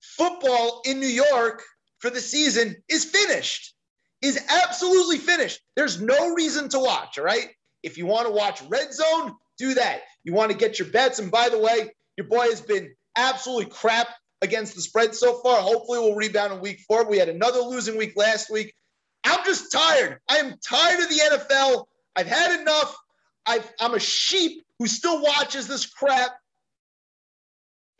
football 0.00 0.82
in 0.84 0.98
New 0.98 1.06
York 1.06 1.62
for 1.98 2.10
the 2.10 2.20
season 2.20 2.76
is 2.88 3.04
finished, 3.04 3.74
is 4.22 4.40
absolutely 4.48 5.18
finished. 5.18 5.60
There's 5.76 6.00
no 6.00 6.34
reason 6.34 6.68
to 6.70 6.78
watch, 6.78 7.18
all 7.18 7.24
right? 7.24 7.50
If 7.82 7.98
you 7.98 8.06
want 8.06 8.26
to 8.26 8.32
watch 8.32 8.62
Red 8.68 8.92
Zone, 8.92 9.34
do 9.58 9.74
that. 9.74 10.02
You 10.24 10.32
want 10.32 10.50
to 10.50 10.56
get 10.56 10.78
your 10.78 10.88
bets. 10.88 11.18
And 11.18 11.30
by 11.30 11.48
the 11.48 11.58
way, 11.58 11.90
your 12.16 12.26
boy 12.26 12.46
has 12.48 12.60
been 12.60 12.94
absolutely 13.16 13.66
crap 13.66 14.08
against 14.40 14.74
the 14.74 14.80
spread 14.80 15.14
so 15.14 15.40
far. 15.42 15.60
Hopefully, 15.60 15.98
we'll 15.98 16.14
rebound 16.14 16.52
in 16.52 16.60
week 16.60 16.80
four. 16.88 17.08
We 17.08 17.18
had 17.18 17.28
another 17.28 17.60
losing 17.60 17.96
week 17.96 18.14
last 18.16 18.50
week. 18.50 18.74
I'm 19.24 19.44
just 19.44 19.70
tired. 19.70 20.18
I 20.28 20.38
am 20.38 20.54
tired 20.66 21.00
of 21.00 21.08
the 21.08 21.20
NFL. 21.32 21.84
I've 22.16 22.26
had 22.26 22.60
enough. 22.60 22.96
I 23.46 23.62
am 23.80 23.94
a 23.94 24.00
sheep 24.00 24.62
who 24.78 24.86
still 24.86 25.22
watches 25.22 25.68
this 25.68 25.86
crap. 25.86 26.32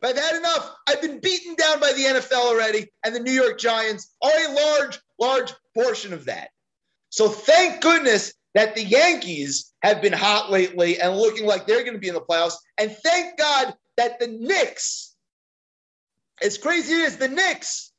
I've 0.03 0.17
had 0.17 0.35
enough. 0.35 0.75
I've 0.87 1.01
been 1.01 1.19
beaten 1.19 1.55
down 1.55 1.79
by 1.79 1.93
the 1.93 2.03
NFL 2.03 2.33
already, 2.33 2.91
and 3.05 3.15
the 3.15 3.21
New 3.21 3.31
York 3.31 3.57
Giants 3.57 4.13
are 4.21 4.29
a 4.29 4.53
large, 4.53 4.99
large 5.17 5.53
portion 5.73 6.11
of 6.11 6.25
that. 6.25 6.49
So 7.09 7.29
thank 7.29 7.81
goodness 7.81 8.33
that 8.53 8.75
the 8.75 8.83
Yankees 8.83 9.73
have 9.81 10.01
been 10.01 10.13
hot 10.13 10.51
lately 10.51 10.99
and 10.99 11.15
looking 11.15 11.45
like 11.45 11.65
they're 11.65 11.83
going 11.83 11.93
to 11.93 11.99
be 11.99 12.09
in 12.09 12.15
the 12.15 12.21
playoffs. 12.21 12.55
And 12.77 12.91
thank 12.91 13.37
God 13.37 13.73
that 13.95 14.19
the 14.19 14.27
Knicks, 14.27 15.15
as 16.41 16.57
crazy 16.57 17.01
as 17.03 17.17
the 17.17 17.29
Knicks, 17.29 17.91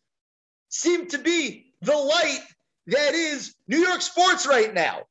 seem 0.69 1.09
to 1.09 1.19
be 1.19 1.73
the 1.81 1.97
light 1.97 2.45
that 2.89 3.15
is 3.15 3.55
New 3.67 3.79
York 3.79 4.03
sports 4.03 4.47
right 4.47 4.75
now. 4.75 5.05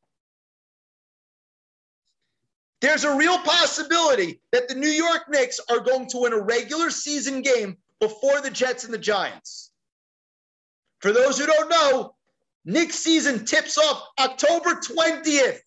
There's 2.84 3.06
a 3.06 3.16
real 3.16 3.38
possibility 3.40 4.42
that 4.52 4.68
the 4.68 4.76
New 4.76 4.90
York 4.90 5.30
Knicks 5.30 5.58
are 5.72 5.80
going 5.80 6.06
to 6.10 6.18
win 6.18 6.34
a 6.34 6.40
regular 6.40 6.90
season 6.90 7.42
game 7.42 7.78
before 8.02 8.42
the 8.42 8.50
Jets 8.50 8.84
and 8.84 8.94
the 8.94 8.98
Giants. 8.98 9.72
For 11.00 11.14
those 11.14 11.40
who 11.40 11.46
don't 11.46 11.70
know, 11.70 12.14
Knicks 12.66 12.96
season 12.96 13.46
tips 13.46 13.78
off 13.78 14.10
October 14.20 14.72
20th. 14.72 15.60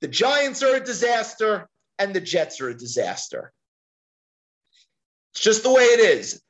The 0.00 0.08
Giants 0.08 0.62
are 0.62 0.76
a 0.76 0.80
disaster 0.80 1.70
and 1.98 2.12
the 2.12 2.20
Jets 2.20 2.60
are 2.60 2.68
a 2.68 2.76
disaster. 2.76 3.54
It's 5.32 5.40
just 5.40 5.62
the 5.62 5.72
way 5.72 5.84
it 5.84 6.00
is. 6.00 6.42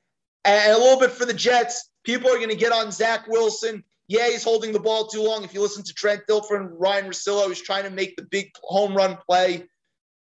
And 0.45 0.73
a 0.73 0.77
little 0.77 0.99
bit 0.99 1.13
for 1.13 1.25
the 1.25 1.35
Jets, 1.35 1.89
people 2.03 2.31
are 2.31 2.39
going 2.39 2.49
to 2.49 2.57
get 2.57 2.73
on 2.73 2.91
Zach 2.91 3.29
Wilson. 3.29 3.85
Yeah, 4.09 4.29
he's 4.29 4.45
holding 4.45 4.73
the 4.73 4.81
ball 4.81 5.07
too 5.07 5.23
long. 5.23 5.45
If 5.45 5.55
you 5.55 5.63
listen 5.63 5.83
to 5.85 5.95
Trent 5.95 6.23
Dilfer 6.29 6.57
and 6.57 6.71
Ryan 6.79 7.07
Russillo, 7.07 7.49
he's 7.49 7.63
trying 7.63 7.85
to 7.85 7.91
make 7.91 8.17
the 8.17 8.25
big 8.31 8.51
home 8.63 8.95
run 8.95 9.17
play. 9.29 9.65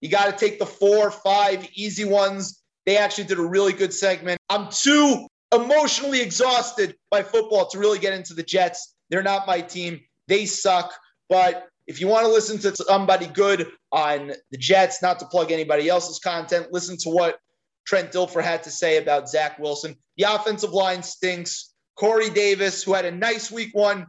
You 0.01 0.09
got 0.09 0.25
to 0.25 0.37
take 0.37 0.59
the 0.59 0.65
four, 0.65 1.11
five 1.11 1.67
easy 1.73 2.05
ones. 2.05 2.61
They 2.85 2.97
actually 2.97 3.25
did 3.25 3.39
a 3.39 3.45
really 3.45 3.73
good 3.73 3.93
segment. 3.93 4.39
I'm 4.49 4.69
too 4.69 5.27
emotionally 5.53 6.21
exhausted 6.21 6.95
by 7.11 7.23
football 7.23 7.67
to 7.67 7.79
really 7.79 7.99
get 7.99 8.13
into 8.13 8.33
the 8.33 8.43
Jets. 8.43 8.95
They're 9.09 9.23
not 9.23 9.47
my 9.47 9.61
team. 9.61 9.99
They 10.27 10.45
suck. 10.45 10.93
But 11.29 11.67
if 11.87 11.99
you 11.99 12.07
want 12.07 12.25
to 12.25 12.31
listen 12.31 12.59
to 12.59 12.75
somebody 12.75 13.27
good 13.27 13.67
on 13.91 14.33
the 14.51 14.57
Jets, 14.57 15.01
not 15.01 15.19
to 15.19 15.25
plug 15.25 15.51
anybody 15.51 15.89
else's 15.89 16.19
content, 16.19 16.67
listen 16.71 16.97
to 16.99 17.09
what 17.09 17.39
Trent 17.85 18.11
Dilfer 18.11 18.43
had 18.43 18.63
to 18.63 18.71
say 18.71 18.97
about 18.97 19.29
Zach 19.29 19.59
Wilson. 19.59 19.95
The 20.17 20.23
offensive 20.23 20.71
line 20.71 21.03
stinks. 21.03 21.73
Corey 21.95 22.29
Davis, 22.29 22.83
who 22.83 22.93
had 22.93 23.05
a 23.05 23.11
nice 23.11 23.51
week 23.51 23.73
one, 23.73 24.07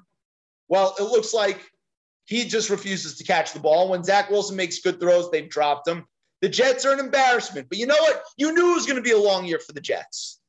well, 0.69 0.95
it 0.99 1.05
looks 1.05 1.33
like 1.33 1.61
he 2.25 2.45
just 2.45 2.71
refuses 2.71 3.17
to 3.19 3.25
catch 3.25 3.53
the 3.53 3.61
ball. 3.61 3.89
When 3.89 4.03
Zach 4.03 4.31
Wilson 4.31 4.57
makes 4.57 4.81
good 4.81 4.99
throws, 4.99 5.31
they've 5.31 5.49
dropped 5.49 5.87
him. 5.87 6.05
The 6.43 6.49
Jets 6.49 6.85
are 6.85 6.93
an 6.93 7.01
embarrassment. 7.01 7.69
But 7.69 7.79
you 7.79 7.87
know 7.87 7.97
what? 8.01 8.23
You 8.37 8.53
knew 8.53 8.73
it 8.73 8.75
was 8.75 8.87
going 8.87 8.97
to 8.97 9.03
be 9.03 9.13
a 9.13 9.19
long 9.19 9.45
year 9.47 9.61
for 9.61 9.73
the 9.73 9.81
Jets. 9.81 10.41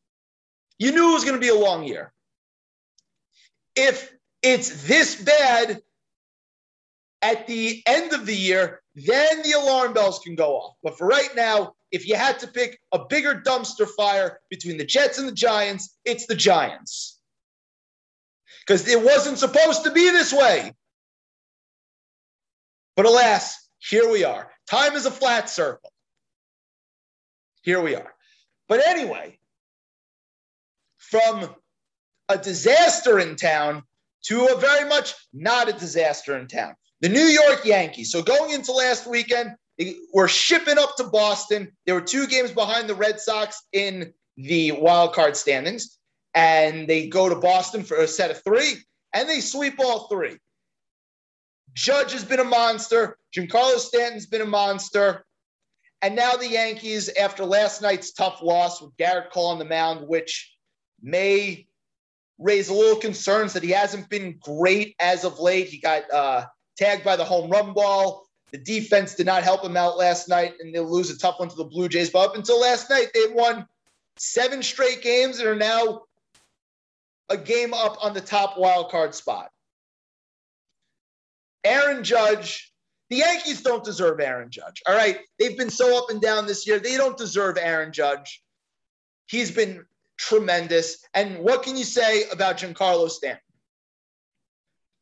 You 0.79 0.91
knew 0.91 1.11
it 1.11 1.13
was 1.13 1.23
going 1.23 1.35
to 1.35 1.41
be 1.41 1.49
a 1.49 1.55
long 1.55 1.83
year. 1.83 2.11
If 3.75 4.11
it's 4.41 4.87
this 4.87 5.21
bad 5.21 5.81
at 7.21 7.47
the 7.47 7.83
end 7.85 8.13
of 8.13 8.25
the 8.25 8.35
year, 8.35 8.81
then 8.95 9.43
the 9.43 9.51
alarm 9.51 9.93
bells 9.93 10.19
can 10.19 10.35
go 10.35 10.55
off. 10.55 10.75
But 10.83 10.97
for 10.97 11.07
right 11.07 11.29
now, 11.35 11.73
if 11.91 12.07
you 12.07 12.15
had 12.15 12.39
to 12.39 12.47
pick 12.47 12.79
a 12.91 13.05
bigger 13.05 13.41
dumpster 13.45 13.87
fire 13.87 14.39
between 14.49 14.77
the 14.77 14.85
Jets 14.85 15.19
and 15.19 15.27
the 15.27 15.33
Giants, 15.33 15.97
it's 16.05 16.25
the 16.25 16.35
Giants. 16.35 17.16
Because 18.67 18.87
it 18.87 19.01
wasn't 19.01 19.37
supposed 19.37 19.85
to 19.85 19.91
be 19.91 20.09
this 20.09 20.33
way. 20.33 20.73
But 22.97 23.05
alas, 23.05 23.69
here 23.79 24.11
we 24.11 24.25
are. 24.25 24.51
Time 24.69 24.93
is 24.93 25.05
a 25.05 25.11
flat 25.11 25.49
circle. 25.49 25.91
Here 27.61 27.81
we 27.81 27.95
are. 27.95 28.13
But 28.67 28.85
anyway, 28.85 29.39
from 30.97 31.55
a 32.27 32.37
disaster 32.37 33.19
in 33.19 33.37
town 33.37 33.83
to 34.23 34.47
a 34.47 34.59
very 34.59 34.89
much 34.89 35.13
not 35.33 35.69
a 35.69 35.73
disaster 35.73 36.37
in 36.37 36.47
town. 36.47 36.75
The 36.99 37.09
New 37.09 37.21
York 37.21 37.63
Yankees. 37.63 38.11
So 38.11 38.21
going 38.21 38.51
into 38.51 38.71
last 38.73 39.07
weekend, 39.07 39.55
they 39.77 39.95
were 40.13 40.27
shipping 40.27 40.77
up 40.77 40.95
to 40.97 41.05
Boston. 41.05 41.71
There 41.85 41.95
were 41.95 42.01
two 42.01 42.27
games 42.27 42.51
behind 42.51 42.89
the 42.89 42.95
Red 42.95 43.19
Sox 43.19 43.61
in 43.71 44.13
the 44.35 44.71
wild 44.73 45.13
card 45.13 45.37
standings, 45.37 45.96
and 46.37 46.87
they 46.87 47.07
go 47.07 47.27
to 47.27 47.35
Boston 47.35 47.83
for 47.83 47.97
a 47.97 48.07
set 48.07 48.29
of 48.29 48.43
three, 48.43 48.75
and 49.11 49.27
they 49.27 49.39
sweep 49.39 49.79
all 49.79 50.07
three. 50.07 50.37
Judge 51.73 52.13
has 52.13 52.23
been 52.23 52.39
a 52.39 52.43
monster. 52.43 53.17
Giancarlo 53.35 53.77
Stanton's 53.79 54.27
been 54.27 54.41
a 54.41 54.45
monster. 54.45 55.25
And 56.03 56.15
now 56.15 56.33
the 56.33 56.47
Yankees, 56.47 57.09
after 57.19 57.43
last 57.43 57.81
night's 57.81 58.13
tough 58.13 58.43
loss 58.43 58.79
with 58.79 58.95
Gerrit 58.97 59.31
Cole 59.31 59.47
on 59.47 59.57
the 59.57 59.65
mound, 59.65 60.07
which 60.07 60.55
may 61.01 61.65
raise 62.37 62.69
a 62.69 62.73
little 62.73 62.99
concerns 62.99 63.53
that 63.53 63.63
he 63.63 63.71
hasn't 63.71 64.07
been 64.07 64.37
great 64.39 64.95
as 64.99 65.23
of 65.23 65.39
late. 65.39 65.69
He 65.69 65.79
got 65.79 66.03
uh, 66.13 66.45
tagged 66.77 67.03
by 67.03 67.15
the 67.15 67.25
home 67.25 67.49
run 67.49 67.73
ball. 67.73 68.27
The 68.51 68.59
defense 68.59 69.15
did 69.15 69.25
not 69.25 69.41
help 69.41 69.65
him 69.65 69.75
out 69.75 69.97
last 69.97 70.29
night, 70.29 70.53
and 70.59 70.73
they'll 70.73 70.89
lose 70.89 71.09
a 71.09 71.17
tough 71.17 71.39
one 71.39 71.49
to 71.49 71.55
the 71.55 71.63
Blue 71.63 71.89
Jays. 71.89 72.11
But 72.11 72.29
up 72.29 72.35
until 72.35 72.61
last 72.61 72.91
night, 72.91 73.07
they 73.15 73.25
won 73.33 73.65
seven 74.17 74.61
straight 74.61 75.01
games 75.01 75.39
and 75.39 75.49
are 75.49 75.55
now 75.55 76.03
a 77.29 77.37
game 77.37 77.73
up 77.73 77.97
on 78.03 78.13
the 78.13 78.21
top 78.21 78.57
wild 78.57 78.89
card 78.89 79.13
spot. 79.13 79.49
Aaron 81.63 82.03
Judge, 82.03 82.71
the 83.09 83.17
Yankees 83.17 83.61
don't 83.61 83.83
deserve 83.83 84.19
Aaron 84.19 84.49
Judge. 84.49 84.81
All 84.87 84.95
right. 84.95 85.19
They've 85.39 85.57
been 85.57 85.69
so 85.69 85.97
up 85.97 86.09
and 86.09 86.21
down 86.21 86.45
this 86.45 86.67
year. 86.67 86.79
They 86.79 86.97
don't 86.97 87.17
deserve 87.17 87.57
Aaron 87.57 87.91
Judge. 87.91 88.43
He's 89.27 89.51
been 89.51 89.85
tremendous. 90.17 91.05
And 91.13 91.39
what 91.39 91.63
can 91.63 91.75
you 91.77 91.83
say 91.83 92.29
about 92.29 92.57
Giancarlo 92.57 93.09
Stanton? 93.09 93.41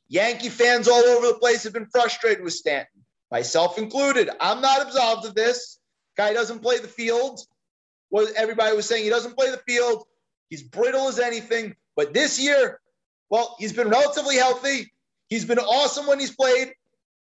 Yankee 0.08 0.50
fans 0.50 0.88
all 0.88 1.04
over 1.04 1.28
the 1.28 1.40
place 1.40 1.64
have 1.64 1.74
been 1.74 1.88
frustrated 1.88 2.44
with 2.44 2.54
Stanton, 2.54 3.02
myself 3.32 3.78
included. 3.78 4.30
I'm 4.40 4.62
not 4.62 4.82
absolved 4.82 5.26
of 5.26 5.34
this. 5.36 5.80
Guy 6.16 6.34
doesn't 6.34 6.60
play 6.60 6.80
the 6.80 6.88
field. 6.88 7.40
What 8.10 8.32
everybody 8.36 8.76
was 8.76 8.86
saying, 8.86 9.04
he 9.04 9.10
doesn't 9.10 9.36
play 9.36 9.50
the 9.50 9.62
field. 9.68 10.06
He's 10.50 10.62
brittle 10.62 11.08
as 11.08 11.20
anything. 11.20 11.76
But 11.96 12.14
this 12.14 12.40
year, 12.40 12.80
well, 13.30 13.56
he's 13.60 13.74
been 13.74 13.90
relatively 13.90 14.36
healthy. 14.36 14.92
He's 15.28 15.46
been 15.46 15.60
awesome 15.60 16.08
when 16.08 16.20
he's 16.20 16.36
played. 16.36 16.74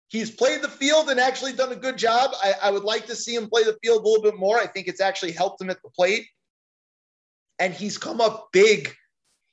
He's 0.08 0.32
played 0.32 0.62
the 0.62 0.70
field 0.70 1.10
and 1.10 1.20
actually 1.20 1.54
done 1.54 1.72
a 1.72 1.76
good 1.76 1.98
job. 1.98 2.32
I, 2.42 2.54
I 2.64 2.72
would 2.72 2.84
like 2.84 3.06
to 3.08 3.16
see 3.16 3.36
him 3.36 3.50
play 3.50 3.64
the 3.64 3.78
field 3.84 4.04
a 4.04 4.08
little 4.08 4.24
bit 4.24 4.38
more. 4.38 4.58
I 4.58 4.68
think 4.68 4.88
it's 4.88 5.02
actually 5.02 5.32
helped 5.32 5.62
him 5.62 5.70
at 5.70 5.82
the 5.82 5.90
plate 5.90 6.28
and 7.60 7.74
he's 7.74 7.98
come 7.98 8.22
up 8.22 8.50
big. 8.52 8.94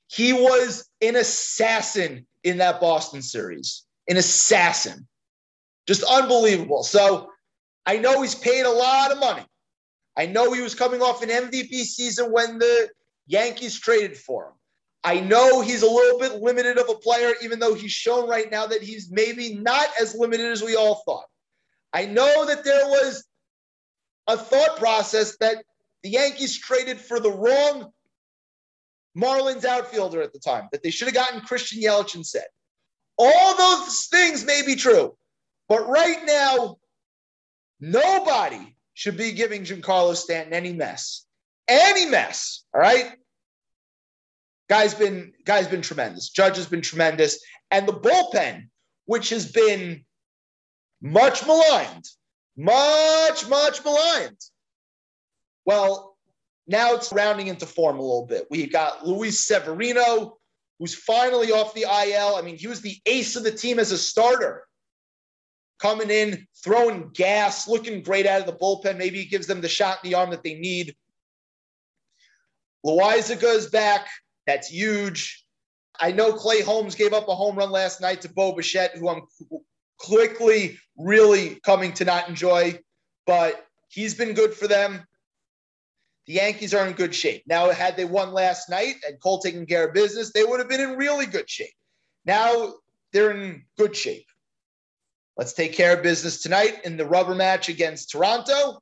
He 0.08 0.32
was 0.32 0.88
an 1.00 1.16
assassin 1.16 2.26
in 2.44 2.58
that 2.58 2.80
Boston 2.80 3.22
series, 3.22 3.84
an 4.08 4.16
assassin. 4.16 5.06
Just 5.86 6.02
unbelievable. 6.02 6.82
So 6.82 7.30
I 7.86 7.98
know 7.98 8.20
he's 8.22 8.34
paid 8.34 8.64
a 8.64 8.70
lot 8.70 9.10
of 9.10 9.18
money. 9.18 9.44
I 10.16 10.26
know 10.26 10.52
he 10.52 10.60
was 10.60 10.74
coming 10.74 11.00
off 11.00 11.22
an 11.22 11.30
MVP 11.30 11.84
season 11.84 12.30
when 12.30 12.58
the 12.58 12.90
Yankees 13.26 13.78
traded 13.78 14.16
for 14.16 14.48
him. 14.48 14.52
I 15.04 15.20
know 15.20 15.60
he's 15.60 15.82
a 15.82 15.90
little 15.90 16.18
bit 16.18 16.40
limited 16.40 16.78
of 16.78 16.88
a 16.88 16.94
player, 16.94 17.32
even 17.42 17.58
though 17.58 17.74
he's 17.74 17.90
shown 17.90 18.28
right 18.28 18.50
now 18.50 18.66
that 18.66 18.82
he's 18.82 19.10
maybe 19.10 19.54
not 19.54 19.88
as 20.00 20.14
limited 20.14 20.46
as 20.46 20.62
we 20.62 20.76
all 20.76 21.02
thought. 21.04 21.26
I 21.92 22.06
know 22.06 22.46
that 22.46 22.64
there 22.64 22.86
was 22.86 23.24
a 24.28 24.36
thought 24.36 24.78
process 24.78 25.36
that 25.38 25.64
the 26.02 26.10
Yankees 26.10 26.58
traded 26.58 27.00
for 27.00 27.18
the 27.18 27.32
wrong 27.32 27.92
Marlins 29.16 29.64
outfielder 29.64 30.22
at 30.22 30.32
the 30.32 30.38
time, 30.38 30.68
that 30.72 30.82
they 30.82 30.90
should 30.90 31.08
have 31.08 31.14
gotten 31.14 31.40
Christian 31.40 31.82
Yelich 31.82 32.14
instead. 32.14 32.46
All 33.18 33.56
those 33.56 34.06
things 34.06 34.44
may 34.44 34.62
be 34.64 34.74
true, 34.74 35.16
but 35.68 35.88
right 35.88 36.24
now, 36.24 36.78
nobody 37.80 38.76
should 38.94 39.16
be 39.16 39.32
giving 39.32 39.64
Giancarlo 39.64 40.14
Stanton 40.16 40.54
any 40.54 40.72
mess. 40.72 41.26
Any 41.68 42.06
mess. 42.06 42.64
All 42.74 42.80
right. 42.80 43.12
Guy's 44.68 44.94
been 44.94 45.32
guy's 45.44 45.68
been 45.68 45.82
tremendous. 45.82 46.30
Judge 46.30 46.56
has 46.56 46.66
been 46.66 46.80
tremendous. 46.80 47.38
And 47.70 47.86
the 47.86 47.92
bullpen, 47.92 48.68
which 49.06 49.30
has 49.30 49.50
been 49.50 50.04
much 51.00 51.46
maligned, 51.46 52.04
much, 52.56 53.48
much 53.48 53.84
maligned. 53.84 54.38
Well, 55.64 56.16
now 56.66 56.94
it's 56.94 57.12
rounding 57.12 57.48
into 57.48 57.66
form 57.66 57.98
a 57.98 58.02
little 58.02 58.26
bit. 58.26 58.46
We've 58.50 58.72
got 58.72 59.06
Luis 59.06 59.40
Severino, 59.40 60.38
who's 60.78 60.94
finally 60.94 61.52
off 61.52 61.74
the 61.74 61.82
IL. 61.82 62.36
I 62.36 62.42
mean, 62.42 62.56
he 62.56 62.68
was 62.68 62.80
the 62.80 62.96
ace 63.06 63.36
of 63.36 63.44
the 63.44 63.50
team 63.50 63.78
as 63.78 63.92
a 63.92 63.98
starter, 63.98 64.64
coming 65.80 66.10
in, 66.10 66.46
throwing 66.62 67.10
gas, 67.12 67.68
looking 67.68 68.02
great 68.02 68.26
out 68.26 68.40
of 68.40 68.46
the 68.46 68.52
bullpen. 68.52 68.96
Maybe 68.96 69.18
he 69.18 69.24
gives 69.26 69.46
them 69.46 69.60
the 69.60 69.68
shot 69.68 69.98
in 70.02 70.10
the 70.10 70.16
arm 70.16 70.30
that 70.30 70.42
they 70.42 70.54
need. 70.54 70.94
Loaisiga 72.84 73.54
is 73.54 73.68
back. 73.68 74.08
That's 74.46 74.68
huge. 74.68 75.44
I 76.00 76.12
know 76.12 76.32
Clay 76.32 76.62
Holmes 76.62 76.94
gave 76.94 77.12
up 77.12 77.28
a 77.28 77.34
home 77.34 77.56
run 77.56 77.70
last 77.70 78.00
night 78.00 78.22
to 78.22 78.28
Bo 78.28 78.52
Bichette, 78.54 78.96
who 78.96 79.08
I'm 79.08 79.22
quickly 79.98 80.78
really 80.96 81.60
coming 81.64 81.92
to 81.94 82.04
not 82.04 82.28
enjoy, 82.28 82.78
but 83.26 83.64
he's 83.88 84.14
been 84.14 84.34
good 84.34 84.54
for 84.54 84.66
them. 84.66 85.06
The 86.26 86.34
Yankees 86.34 86.74
are 86.74 86.86
in 86.86 86.94
good 86.94 87.14
shape. 87.14 87.42
Now, 87.46 87.70
had 87.70 87.96
they 87.96 88.04
won 88.04 88.32
last 88.32 88.70
night 88.70 88.96
and 89.06 89.20
Cole 89.20 89.40
taking 89.40 89.66
care 89.66 89.86
of 89.86 89.94
business, 89.94 90.32
they 90.32 90.44
would 90.44 90.60
have 90.60 90.68
been 90.68 90.80
in 90.80 90.96
really 90.96 91.26
good 91.26 91.48
shape. 91.48 91.74
Now 92.24 92.74
they're 93.12 93.32
in 93.32 93.64
good 93.76 93.96
shape. 93.96 94.26
Let's 95.36 95.52
take 95.52 95.72
care 95.72 95.96
of 95.96 96.02
business 96.02 96.42
tonight 96.42 96.80
in 96.84 96.96
the 96.96 97.06
rubber 97.06 97.34
match 97.34 97.68
against 97.68 98.10
Toronto. 98.10 98.80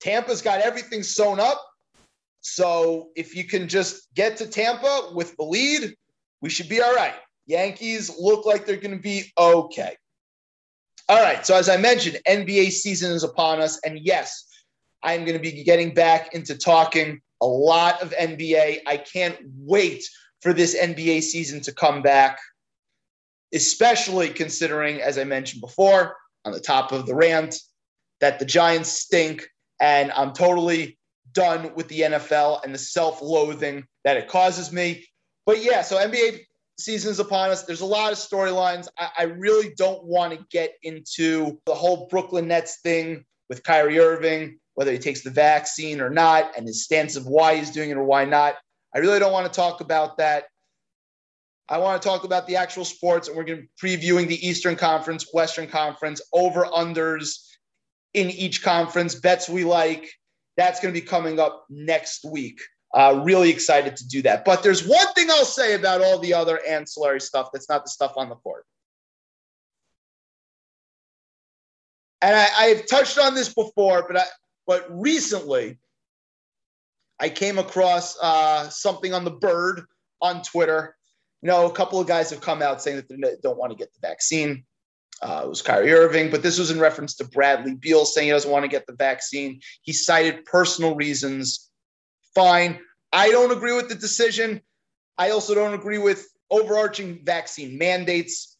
Tampa's 0.00 0.42
got 0.42 0.60
everything 0.60 1.02
sewn 1.02 1.38
up. 1.38 1.62
So 2.40 3.08
if 3.16 3.34
you 3.34 3.44
can 3.44 3.68
just 3.68 4.12
get 4.14 4.36
to 4.38 4.46
Tampa 4.46 5.10
with 5.14 5.36
the 5.36 5.44
lead, 5.44 5.94
we 6.40 6.50
should 6.50 6.68
be 6.68 6.80
all 6.80 6.94
right. 6.94 7.14
Yankees 7.46 8.10
look 8.18 8.46
like 8.46 8.66
they're 8.66 8.76
going 8.76 8.96
to 8.96 9.02
be 9.02 9.32
okay. 9.38 9.96
All 11.08 11.22
right. 11.22 11.44
So, 11.46 11.56
as 11.56 11.68
I 11.68 11.78
mentioned, 11.78 12.18
NBA 12.28 12.70
season 12.70 13.12
is 13.12 13.24
upon 13.24 13.60
us. 13.60 13.80
And 13.84 13.98
yes, 13.98 14.46
I'm 15.02 15.24
going 15.24 15.36
to 15.36 15.42
be 15.42 15.64
getting 15.64 15.94
back 15.94 16.34
into 16.34 16.56
talking 16.56 17.20
a 17.40 17.46
lot 17.46 18.02
of 18.02 18.10
NBA. 18.10 18.80
I 18.86 18.96
can't 18.98 19.38
wait 19.56 20.04
for 20.42 20.52
this 20.52 20.76
NBA 20.76 21.22
season 21.22 21.62
to 21.62 21.72
come 21.72 22.02
back, 22.02 22.38
especially 23.54 24.28
considering, 24.28 25.00
as 25.00 25.16
I 25.16 25.24
mentioned 25.24 25.62
before, 25.62 26.16
on 26.44 26.52
the 26.52 26.60
top 26.60 26.92
of 26.92 27.06
the 27.06 27.14
rant, 27.14 27.56
that 28.20 28.38
the 28.38 28.44
Giants 28.44 28.90
stink. 28.90 29.48
And 29.80 30.12
I'm 30.12 30.34
totally 30.34 30.97
done 31.38 31.70
with 31.76 31.86
the 31.86 32.00
NFL 32.00 32.64
and 32.64 32.74
the 32.74 32.78
self 32.78 33.22
loathing 33.22 33.86
that 34.02 34.16
it 34.16 34.26
causes 34.26 34.72
me. 34.72 35.06
But 35.46 35.62
yeah, 35.62 35.82
so 35.82 35.96
NBA 35.96 36.40
season's 36.80 37.20
upon 37.20 37.50
us. 37.50 37.62
There's 37.62 37.80
a 37.80 37.86
lot 37.86 38.10
of 38.10 38.18
storylines. 38.18 38.88
I, 38.98 39.10
I, 39.18 39.22
really 39.24 39.72
don't 39.76 40.02
want 40.02 40.32
to 40.32 40.44
get 40.50 40.72
into 40.82 41.60
the 41.64 41.74
whole 41.74 42.08
Brooklyn 42.08 42.48
Nets 42.48 42.80
thing 42.82 43.24
with 43.48 43.62
Kyrie 43.62 44.00
Irving, 44.00 44.58
whether 44.74 44.90
he 44.90 44.98
takes 44.98 45.22
the 45.22 45.30
vaccine 45.30 46.00
or 46.00 46.10
not, 46.10 46.50
and 46.56 46.66
his 46.66 46.82
stance 46.82 47.14
of 47.14 47.26
why 47.26 47.54
he's 47.54 47.70
doing 47.70 47.90
it 47.90 47.96
or 47.96 48.04
why 48.04 48.24
not. 48.24 48.56
I 48.94 48.98
really 48.98 49.20
don't 49.20 49.32
want 49.32 49.46
to 49.46 49.56
talk 49.56 49.80
about 49.80 50.18
that. 50.18 50.44
I 51.68 51.78
want 51.78 52.02
to 52.02 52.08
talk 52.08 52.24
about 52.24 52.48
the 52.48 52.56
actual 52.56 52.84
sports, 52.84 53.28
and 53.28 53.36
we're 53.36 53.44
going 53.44 53.60
to 53.60 53.86
be 53.86 53.96
previewing 53.96 54.26
the 54.26 54.46
Eastern 54.46 54.74
Conference, 54.74 55.26
Western 55.32 55.68
Conference, 55.68 56.20
over 56.32 56.64
unders 56.64 57.44
in 58.14 58.30
each 58.30 58.62
conference, 58.62 59.14
bets 59.14 59.48
we 59.48 59.64
like. 59.64 60.10
That's 60.58 60.80
going 60.80 60.92
to 60.92 61.00
be 61.00 61.06
coming 61.06 61.38
up 61.38 61.64
next 61.70 62.24
week. 62.24 62.60
Uh, 62.92 63.22
really 63.24 63.48
excited 63.48 63.96
to 63.96 64.08
do 64.08 64.22
that. 64.22 64.44
But 64.44 64.62
there's 64.62 64.86
one 64.86 65.06
thing 65.14 65.30
I'll 65.30 65.44
say 65.44 65.74
about 65.74 66.02
all 66.02 66.18
the 66.18 66.34
other 66.34 66.58
ancillary 66.66 67.20
stuff 67.20 67.50
that's 67.52 67.68
not 67.68 67.84
the 67.84 67.90
stuff 67.90 68.14
on 68.16 68.28
the 68.28 68.34
court. 68.34 68.64
And 72.20 72.34
I, 72.34 72.48
I've 72.58 72.86
touched 72.86 73.18
on 73.18 73.34
this 73.34 73.54
before, 73.54 74.04
but 74.08 74.18
I, 74.18 74.24
but 74.66 74.86
recently 74.90 75.78
I 77.20 77.28
came 77.28 77.58
across 77.58 78.18
uh, 78.20 78.68
something 78.68 79.14
on 79.14 79.24
the 79.24 79.30
bird 79.30 79.82
on 80.20 80.42
Twitter. 80.42 80.96
You 81.42 81.48
know, 81.48 81.66
a 81.66 81.72
couple 81.72 82.00
of 82.00 82.08
guys 82.08 82.30
have 82.30 82.40
come 82.40 82.62
out 82.62 82.82
saying 82.82 82.96
that 82.96 83.08
they 83.08 83.36
don't 83.42 83.58
want 83.58 83.70
to 83.70 83.78
get 83.78 83.92
the 83.94 84.00
vaccine. 84.06 84.64
Uh, 85.20 85.42
it 85.44 85.48
was 85.48 85.62
Kyrie 85.62 85.92
Irving, 85.92 86.30
but 86.30 86.42
this 86.42 86.58
was 86.58 86.70
in 86.70 86.78
reference 86.78 87.14
to 87.16 87.24
Bradley 87.24 87.74
Beal 87.74 88.04
saying 88.04 88.28
he 88.28 88.32
doesn't 88.32 88.50
want 88.50 88.64
to 88.64 88.68
get 88.68 88.86
the 88.86 88.92
vaccine. 88.92 89.60
He 89.82 89.92
cited 89.92 90.44
personal 90.44 90.94
reasons 90.94 91.68
fine. 92.34 92.78
I 93.12 93.30
don't 93.30 93.50
agree 93.50 93.74
with 93.74 93.88
the 93.88 93.96
decision. 93.96 94.60
I 95.16 95.30
also 95.30 95.54
don't 95.54 95.74
agree 95.74 95.98
with 95.98 96.28
overarching 96.50 97.24
vaccine 97.24 97.78
mandates. 97.78 98.56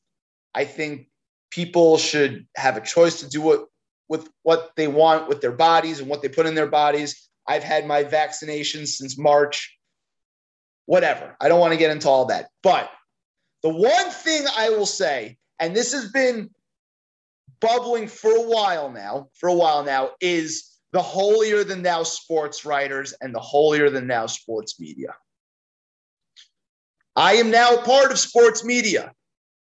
I 0.55 0.65
think 0.65 1.09
people 1.51 1.97
should 1.97 2.47
have 2.57 2.77
a 2.77 2.81
choice 2.81 3.21
to 3.21 3.29
do 3.29 3.41
what 3.41 3.67
with 4.09 4.29
what 4.43 4.73
they 4.77 4.89
want 4.89 5.29
with 5.29 5.41
their 5.41 5.53
bodies 5.53 6.01
and 6.01 6.09
what 6.09 6.23
they 6.23 6.29
put 6.29 6.47
in 6.47 6.55
their 6.55 6.67
bodies. 6.67 7.29
I've 7.47 7.63
had 7.63 7.87
my 7.87 8.05
vaccinations 8.05 8.89
since 8.89 9.19
March. 9.19 9.77
Whatever. 10.87 11.37
I 11.41 11.49
don't 11.49 11.61
want 11.61 11.75
to 11.75 11.79
get 11.79 11.91
into 11.91 12.09
all 12.09 12.27
that. 12.27 12.49
But 12.63 12.91
the 13.63 13.69
one 13.69 14.11
thing 14.11 14.47
I 14.57 14.71
will 14.71 14.87
say, 14.87 15.37
and 15.59 15.75
this 15.75 15.93
has 15.93 16.11
been 16.11 16.51
bubbling 17.61 18.09
for 18.09 18.31
a 18.31 18.49
while 18.49 18.91
now, 18.91 19.29
for 19.35 19.49
a 19.49 19.55
while 19.55 19.85
now, 19.85 20.11
is 20.21 20.79
the 20.93 21.03
holier 21.03 21.65
than 21.65 21.83
thou 21.83 22.03
sports 22.03 22.65
writers 22.65 23.13
and 23.21 23.35
the 23.35 23.41
holier 23.41 23.91
than 23.91 24.07
thou 24.07 24.27
sports 24.27 24.81
media. 24.81 25.15
I 27.17 27.35
am 27.35 27.51
now 27.51 27.75
a 27.75 27.83
part 27.83 28.13
of 28.13 28.19
sports 28.19 28.65
media, 28.65 29.13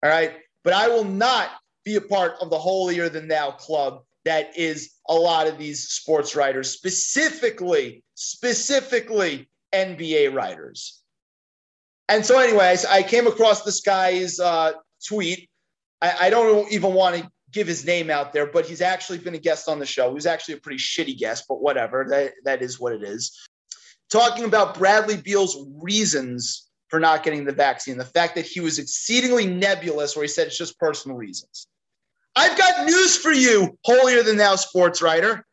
all 0.03 0.09
right, 0.09 0.33
but 0.63 0.73
I 0.73 0.87
will 0.87 1.03
not 1.03 1.49
be 1.85 1.95
a 1.95 2.01
part 2.01 2.35
of 2.41 2.49
the 2.49 2.57
holier 2.57 3.09
than 3.09 3.27
thou 3.27 3.51
club 3.51 4.03
that 4.25 4.57
is 4.57 4.93
a 5.09 5.13
lot 5.13 5.47
of 5.47 5.57
these 5.57 5.89
sports 5.89 6.35
writers, 6.35 6.71
specifically, 6.71 8.03
specifically 8.15 9.49
NBA 9.73 10.33
writers. 10.33 11.01
And 12.09 12.25
so, 12.25 12.39
anyways, 12.39 12.85
I 12.85 13.03
came 13.03 13.27
across 13.27 13.63
this 13.63 13.81
guy's 13.81 14.39
uh, 14.39 14.73
tweet. 15.07 15.49
I, 16.03 16.27
I 16.27 16.29
don't 16.29 16.71
even 16.71 16.93
want 16.93 17.15
to 17.15 17.29
give 17.51 17.65
his 17.65 17.85
name 17.85 18.09
out 18.09 18.33
there, 18.33 18.45
but 18.45 18.65
he's 18.65 18.81
actually 18.81 19.19
been 19.19 19.35
a 19.35 19.39
guest 19.39 19.69
on 19.69 19.79
the 19.79 19.85
show. 19.85 20.09
He 20.09 20.15
was 20.15 20.25
actually 20.25 20.55
a 20.55 20.59
pretty 20.59 20.79
shitty 20.79 21.17
guest, 21.17 21.45
but 21.47 21.61
whatever. 21.61 22.05
That, 22.09 22.33
that 22.43 22.61
is 22.61 22.79
what 22.79 22.93
it 22.93 23.03
is. 23.03 23.47
Talking 24.11 24.43
about 24.43 24.77
Bradley 24.77 25.17
Beal's 25.17 25.65
reasons 25.81 26.69
for 26.89 26.99
not 26.99 27.23
getting 27.23 27.45
the 27.45 27.53
vaccine, 27.53 27.97
the 27.97 28.05
fact 28.05 28.35
that 28.35 28.45
he 28.45 28.59
was 28.59 28.77
exceedingly 28.77 29.47
nebulous, 29.47 30.15
where 30.15 30.23
he 30.23 30.27
said 30.27 30.47
it's 30.47 30.57
just 30.57 30.77
personal 30.77 31.17
reasons. 31.17 31.67
I've 32.35 32.57
got 32.57 32.85
news 32.85 33.15
for 33.15 33.31
you, 33.31 33.77
holier 33.85 34.23
than 34.23 34.37
thou 34.37 34.55
sports 34.55 35.01
writer. 35.01 35.45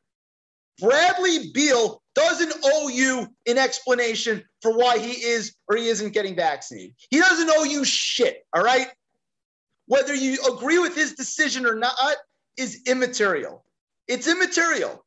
Bradley 0.81 1.51
Beal 1.53 2.03
doesn't 2.15 2.53
owe 2.65 2.89
you 2.89 3.29
an 3.47 3.59
explanation 3.59 4.43
for 4.63 4.77
why 4.77 4.99
he 4.99 5.13
is 5.13 5.55
or 5.69 5.77
he 5.77 5.89
isn't 5.89 6.13
getting 6.13 6.35
vaccinated. 6.35 6.95
He 7.11 7.19
doesn't 7.19 7.51
owe 7.51 7.65
you 7.65 7.85
shit, 7.85 8.45
all 8.55 8.63
right? 8.63 8.89
Whether 9.90 10.14
you 10.14 10.38
agree 10.48 10.79
with 10.79 10.94
his 10.94 11.14
decision 11.14 11.66
or 11.66 11.74
not 11.74 12.16
is 12.57 12.83
immaterial. 12.87 13.64
It's 14.07 14.29
immaterial. 14.29 15.05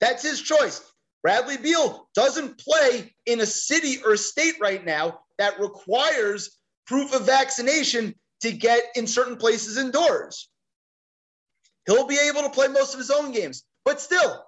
That's 0.00 0.22
his 0.22 0.40
choice. 0.40 0.82
Bradley 1.24 1.56
Beal 1.56 2.08
doesn't 2.14 2.60
play 2.60 3.12
in 3.26 3.40
a 3.40 3.46
city 3.46 3.96
or 4.04 4.16
state 4.16 4.54
right 4.60 4.84
now 4.84 5.18
that 5.38 5.58
requires 5.58 6.60
proof 6.86 7.12
of 7.12 7.26
vaccination 7.26 8.14
to 8.42 8.52
get 8.52 8.84
in 8.94 9.08
certain 9.08 9.36
places 9.36 9.78
indoors. 9.78 10.48
He'll 11.86 12.06
be 12.06 12.20
able 12.28 12.42
to 12.42 12.50
play 12.50 12.68
most 12.68 12.94
of 12.94 13.00
his 13.00 13.10
own 13.10 13.32
games, 13.32 13.64
but 13.84 14.00
still, 14.00 14.44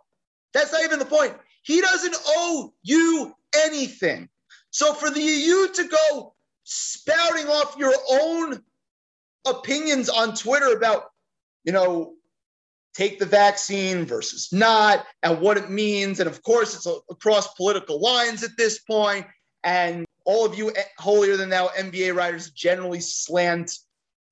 that's 0.54 0.70
not 0.70 0.84
even 0.84 1.00
the 1.00 1.06
point. 1.06 1.34
He 1.64 1.80
doesn't 1.80 2.14
owe 2.24 2.72
you 2.84 3.34
anything. 3.64 4.28
So 4.70 4.94
for 4.94 5.10
the 5.10 5.20
you 5.20 5.72
to 5.72 5.88
go 5.88 6.34
spouting 6.62 7.48
off 7.48 7.74
your 7.76 7.94
own 8.12 8.62
opinions 9.46 10.08
on 10.08 10.34
Twitter 10.34 10.76
about, 10.76 11.04
you 11.64 11.72
know, 11.72 12.14
take 12.94 13.18
the 13.18 13.26
vaccine 13.26 14.06
versus 14.06 14.48
not 14.52 15.04
and 15.22 15.40
what 15.40 15.58
it 15.58 15.70
means. 15.70 16.18
And 16.18 16.28
of 16.28 16.42
course, 16.42 16.74
it's 16.74 16.86
across 17.10 17.54
political 17.54 18.00
lines 18.00 18.42
at 18.42 18.56
this 18.56 18.78
point. 18.80 19.26
And 19.64 20.06
all 20.24 20.46
of 20.46 20.56
you 20.56 20.70
eh, 20.70 20.82
holier 20.98 21.36
than 21.36 21.50
thou 21.50 21.68
NBA 21.68 22.14
writers 22.14 22.50
generally 22.50 23.00
slant 23.00 23.72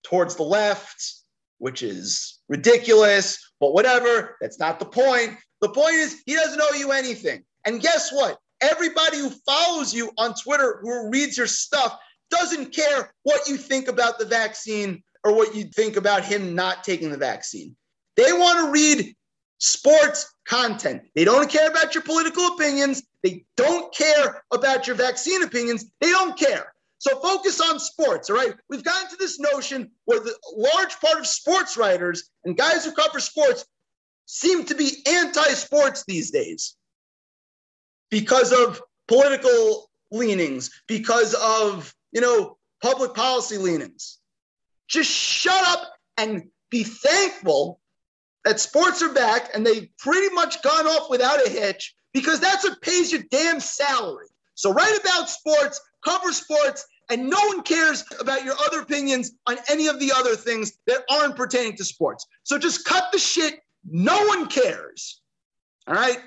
towards 0.02 0.36
the 0.36 0.42
left, 0.42 1.14
which 1.58 1.82
is 1.82 2.40
ridiculous, 2.48 3.38
but 3.60 3.74
whatever. 3.74 4.36
That's 4.40 4.58
not 4.58 4.78
the 4.78 4.86
point. 4.86 5.36
The 5.60 5.68
point 5.68 5.94
is, 5.94 6.22
he 6.26 6.34
doesn't 6.34 6.60
owe 6.60 6.76
you 6.76 6.92
anything. 6.92 7.44
And 7.64 7.80
guess 7.80 8.12
what? 8.12 8.38
Everybody 8.60 9.18
who 9.18 9.30
follows 9.30 9.94
you 9.94 10.10
on 10.16 10.34
Twitter, 10.34 10.78
who 10.82 11.10
reads 11.10 11.36
your 11.36 11.46
stuff, 11.46 11.98
doesn't 12.38 12.72
care 12.72 13.12
what 13.22 13.48
you 13.48 13.56
think 13.56 13.88
about 13.88 14.18
the 14.18 14.26
vaccine 14.26 15.02
or 15.24 15.34
what 15.34 15.54
you 15.54 15.64
think 15.64 15.96
about 15.96 16.24
him 16.24 16.54
not 16.54 16.84
taking 16.84 17.10
the 17.10 17.16
vaccine. 17.16 17.76
They 18.16 18.32
want 18.32 18.58
to 18.60 18.70
read 18.70 19.14
sports 19.58 20.32
content. 20.46 21.02
They 21.14 21.24
don't 21.24 21.50
care 21.50 21.68
about 21.70 21.94
your 21.94 22.02
political 22.02 22.48
opinions. 22.48 23.02
They 23.22 23.44
don't 23.56 23.94
care 23.94 24.42
about 24.52 24.86
your 24.86 24.96
vaccine 24.96 25.42
opinions. 25.42 25.86
They 26.00 26.10
don't 26.10 26.38
care. 26.38 26.72
So 26.98 27.20
focus 27.20 27.60
on 27.60 27.78
sports, 27.78 28.30
all 28.30 28.36
right? 28.36 28.54
We've 28.68 28.84
gotten 28.84 29.10
to 29.10 29.16
this 29.16 29.38
notion 29.38 29.90
where 30.04 30.20
the 30.20 30.34
large 30.56 30.98
part 31.00 31.18
of 31.18 31.26
sports 31.26 31.76
writers 31.76 32.30
and 32.44 32.56
guys 32.56 32.84
who 32.84 32.92
cover 32.92 33.20
sports 33.20 33.64
seem 34.26 34.64
to 34.64 34.74
be 34.74 35.02
anti-sports 35.06 36.04
these 36.06 36.30
days 36.30 36.76
because 38.10 38.52
of 38.52 38.80
political 39.06 39.90
leanings, 40.10 40.70
because 40.86 41.34
of 41.34 41.94
you 42.14 42.22
know, 42.22 42.56
public 42.80 43.12
policy 43.12 43.58
leanings. 43.58 44.18
Just 44.88 45.10
shut 45.10 45.68
up 45.68 45.92
and 46.16 46.44
be 46.70 46.84
thankful 46.84 47.80
that 48.44 48.60
sports 48.60 49.02
are 49.02 49.12
back 49.12 49.50
and 49.54 49.66
they've 49.66 49.88
pretty 49.98 50.34
much 50.34 50.62
gone 50.62 50.86
off 50.86 51.10
without 51.10 51.44
a 51.46 51.50
hitch 51.50 51.94
because 52.12 52.40
that's 52.40 52.64
what 52.64 52.80
pays 52.80 53.12
your 53.12 53.22
damn 53.30 53.60
salary. 53.60 54.28
So 54.54 54.72
write 54.72 54.98
about 55.00 55.28
sports, 55.28 55.80
cover 56.04 56.32
sports, 56.32 56.86
and 57.10 57.28
no 57.28 57.38
one 57.48 57.62
cares 57.62 58.04
about 58.20 58.44
your 58.44 58.54
other 58.66 58.80
opinions 58.80 59.32
on 59.46 59.56
any 59.68 59.88
of 59.88 59.98
the 59.98 60.12
other 60.14 60.36
things 60.36 60.72
that 60.86 61.02
aren't 61.10 61.36
pertaining 61.36 61.76
to 61.76 61.84
sports. 61.84 62.26
So 62.44 62.58
just 62.58 62.84
cut 62.84 63.10
the 63.12 63.18
shit. 63.18 63.60
No 63.84 64.24
one 64.26 64.46
cares. 64.46 65.20
All 65.86 65.94
right? 65.94 66.18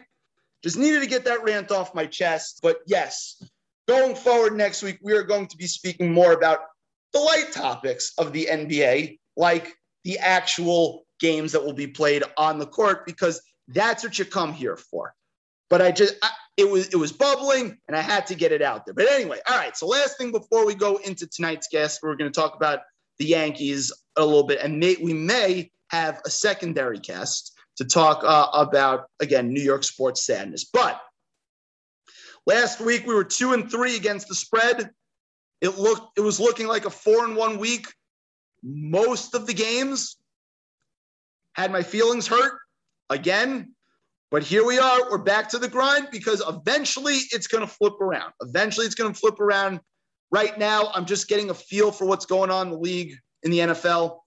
Just 0.63 0.77
needed 0.77 0.99
to 0.99 1.07
get 1.07 1.25
that 1.25 1.43
rant 1.43 1.71
off 1.71 1.95
my 1.95 2.05
chest. 2.05 2.59
But 2.61 2.79
yes, 2.85 3.41
Going 3.87 4.15
forward 4.15 4.55
next 4.55 4.83
week, 4.83 4.99
we 5.01 5.13
are 5.13 5.23
going 5.23 5.47
to 5.47 5.57
be 5.57 5.67
speaking 5.67 6.11
more 6.11 6.33
about 6.33 6.59
the 7.13 7.19
light 7.19 7.51
topics 7.53 8.13
of 8.17 8.33
the 8.33 8.47
NBA, 8.51 9.17
like 9.37 9.73
the 10.03 10.19
actual 10.19 11.05
games 11.19 11.53
that 11.53 11.63
will 11.63 11.73
be 11.73 11.87
played 11.87 12.23
on 12.37 12.59
the 12.59 12.65
court, 12.65 13.05
because 13.05 13.41
that's 13.69 14.03
what 14.03 14.19
you 14.19 14.25
come 14.25 14.53
here 14.53 14.75
for. 14.75 15.13
But 15.69 15.81
I 15.81 15.91
just, 15.91 16.15
I, 16.21 16.29
it 16.57 16.69
was 16.69 16.87
it 16.89 16.97
was 16.97 17.11
bubbling, 17.11 17.77
and 17.87 17.95
I 17.95 18.01
had 18.01 18.25
to 18.27 18.35
get 18.35 18.51
it 18.51 18.61
out 18.61 18.85
there. 18.85 18.93
But 18.93 19.09
anyway, 19.09 19.39
all 19.49 19.57
right. 19.57 19.75
So 19.77 19.87
last 19.87 20.17
thing 20.17 20.31
before 20.31 20.65
we 20.65 20.75
go 20.75 20.97
into 20.97 21.27
tonight's 21.27 21.67
guest, 21.69 21.99
we're 22.03 22.15
going 22.15 22.31
to 22.31 22.39
talk 22.39 22.55
about 22.55 22.79
the 23.19 23.25
Yankees 23.25 23.91
a 24.17 24.25
little 24.25 24.43
bit, 24.43 24.59
and 24.61 24.79
may, 24.79 24.97
we 25.01 25.13
may 25.13 25.71
have 25.89 26.21
a 26.25 26.29
secondary 26.29 26.99
guest 26.99 27.53
to 27.77 27.85
talk 27.85 28.23
uh, 28.25 28.47
about 28.53 29.05
again 29.21 29.53
New 29.53 29.61
York 29.61 29.83
sports 29.83 30.25
sadness. 30.25 30.65
But 30.65 31.01
last 32.47 32.79
week 32.79 33.05
we 33.05 33.13
were 33.13 33.25
two 33.25 33.53
and 33.53 33.69
three 33.69 33.95
against 33.95 34.27
the 34.27 34.33
spread. 34.33 34.89
It 35.61 35.77
looked 35.77 36.17
it 36.17 36.21
was 36.21 36.39
looking 36.39 36.65
like 36.65 36.85
a 36.85 36.89
four 36.89 37.25
and 37.25 37.35
one 37.35 37.59
week. 37.59 37.87
Most 38.63 39.35
of 39.35 39.45
the 39.45 39.53
games 39.53 40.17
had 41.53 41.71
my 41.71 41.83
feelings 41.83 42.25
hurt 42.25 42.57
again. 43.11 43.73
But 44.29 44.43
here 44.43 44.65
we 44.65 44.77
are. 44.77 45.09
We're 45.09 45.19
back 45.19 45.47
to 45.49 45.59
the 45.59 45.69
grind 45.69 46.09
because 46.11 46.43
eventually 46.47 47.15
it's 47.31 47.47
going 47.47 47.65
to 47.65 47.71
flip 47.71 48.01
around. 48.01 48.33
Eventually 48.41 48.85
it's 48.85 48.95
going 48.95 49.13
to 49.13 49.17
flip 49.17 49.39
around. 49.39 49.79
Right 50.31 50.57
now, 50.59 50.91
I'm 50.93 51.05
just 51.05 51.29
getting 51.29 51.49
a 51.49 51.53
feel 51.53 51.93
for 51.93 52.03
what's 52.03 52.25
going 52.25 52.51
on 52.51 52.67
in 52.67 52.73
the 52.73 52.79
league 52.79 53.15
in 53.43 53.51
the 53.51 53.59
NFL. 53.59 54.19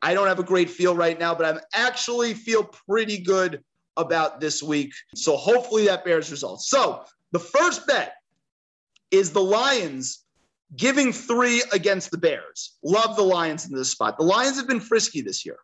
I 0.00 0.14
don't 0.14 0.28
have 0.28 0.38
a 0.38 0.44
great 0.44 0.70
feel 0.70 0.94
right 0.94 1.18
now, 1.18 1.34
but 1.34 1.56
I 1.56 1.60
actually 1.74 2.34
feel 2.34 2.62
pretty 2.62 3.18
good 3.18 3.60
about 3.96 4.40
this 4.40 4.62
week. 4.62 4.92
So 5.14 5.36
hopefully 5.36 5.86
that 5.86 6.04
bears 6.04 6.30
results. 6.30 6.68
So 6.68 7.04
the 7.32 7.38
first 7.38 7.86
bet 7.86 8.14
is 9.10 9.30
the 9.30 9.42
Lions 9.42 10.24
giving 10.76 11.12
three 11.12 11.62
against 11.72 12.10
the 12.10 12.18
Bears. 12.18 12.78
Love 12.82 13.16
the 13.16 13.22
Lions 13.22 13.66
in 13.66 13.74
this 13.74 13.90
spot. 13.90 14.16
The 14.18 14.24
Lions 14.24 14.56
have 14.56 14.66
been 14.66 14.80
frisky 14.80 15.20
this 15.20 15.44
year. 15.44 15.58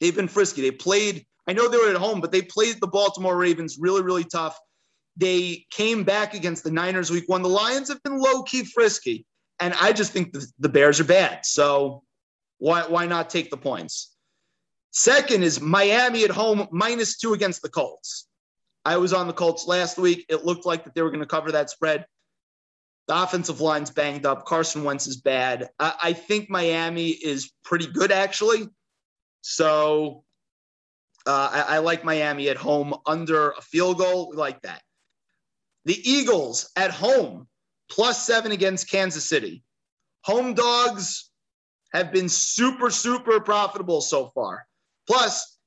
They've 0.00 0.14
been 0.14 0.28
frisky. 0.28 0.62
They 0.62 0.70
played, 0.70 1.26
I 1.46 1.52
know 1.52 1.68
they 1.68 1.76
were 1.76 1.90
at 1.90 1.96
home, 1.96 2.20
but 2.20 2.32
they 2.32 2.42
played 2.42 2.76
the 2.80 2.86
Baltimore 2.86 3.36
Ravens 3.36 3.76
really, 3.78 4.02
really 4.02 4.24
tough. 4.24 4.58
They 5.16 5.66
came 5.70 6.04
back 6.04 6.34
against 6.34 6.64
the 6.64 6.70
Niners 6.70 7.10
week 7.10 7.28
one. 7.28 7.42
The 7.42 7.48
Lions 7.48 7.88
have 7.88 8.02
been 8.02 8.18
low 8.18 8.42
key 8.42 8.64
frisky. 8.64 9.26
And 9.60 9.74
I 9.80 9.92
just 9.92 10.12
think 10.12 10.32
the, 10.32 10.46
the 10.58 10.68
Bears 10.68 11.00
are 11.00 11.04
bad. 11.04 11.46
So 11.46 12.02
why, 12.58 12.86
why 12.86 13.06
not 13.06 13.30
take 13.30 13.50
the 13.50 13.56
points? 13.56 14.13
Second 14.96 15.42
is 15.42 15.60
Miami 15.60 16.22
at 16.22 16.30
home 16.30 16.68
minus 16.70 17.18
two 17.18 17.32
against 17.32 17.62
the 17.62 17.68
Colts. 17.68 18.28
I 18.84 18.96
was 18.98 19.12
on 19.12 19.26
the 19.26 19.32
Colts 19.32 19.66
last 19.66 19.98
week. 19.98 20.24
It 20.28 20.44
looked 20.44 20.64
like 20.64 20.84
that 20.84 20.94
they 20.94 21.02
were 21.02 21.10
going 21.10 21.18
to 21.18 21.26
cover 21.26 21.50
that 21.50 21.68
spread. 21.68 22.06
The 23.08 23.20
offensive 23.20 23.60
line's 23.60 23.90
banged 23.90 24.24
up. 24.24 24.46
Carson 24.46 24.84
Wentz 24.84 25.08
is 25.08 25.16
bad. 25.16 25.68
I, 25.80 25.94
I 26.00 26.12
think 26.12 26.48
Miami 26.48 27.08
is 27.08 27.50
pretty 27.64 27.88
good, 27.88 28.12
actually. 28.12 28.68
So 29.40 30.22
uh, 31.26 31.50
I, 31.52 31.76
I, 31.76 31.78
like 31.78 32.04
Miami 32.04 32.48
at 32.48 32.56
home 32.56 32.94
under 33.04 33.50
a 33.50 33.62
field 33.62 33.98
goal. 33.98 34.30
We 34.30 34.36
like 34.36 34.62
that. 34.62 34.80
The 35.86 35.98
Eagles 36.08 36.70
at 36.76 36.92
home, 36.92 37.48
plus 37.90 38.24
seven 38.24 38.52
against 38.52 38.88
Kansas 38.88 39.28
City. 39.28 39.64
Home 40.22 40.54
dogs 40.54 41.30
have 41.92 42.12
been 42.12 42.28
super, 42.28 42.90
super 42.90 43.40
profitable 43.40 44.00
so 44.00 44.28
far. 44.28 44.66
Plus, 45.06 45.58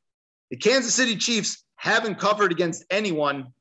the 0.50 0.58
Kansas 0.58 0.93
City 0.93 1.15
Chiefs 1.15 1.63
haven't 1.76 2.15
covered 2.15 2.52
against 2.52 2.86
anyone 2.89 3.54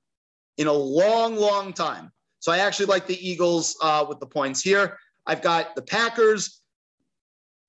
in 0.57 0.67
a 0.67 0.73
long, 0.73 1.37
long 1.37 1.73
time. 1.73 2.11
So 2.41 2.53
I 2.53 2.59
actually 2.59 2.87
like 2.87 3.07
the 3.07 3.29
Eagles 3.29 3.77
uh, 3.83 4.05
with 4.09 4.21
the 4.21 4.27
points 4.27 4.63
here. 4.63 4.99
I've 5.27 5.43
got 5.43 5.75
the 5.75 5.83
Packers 5.83 6.61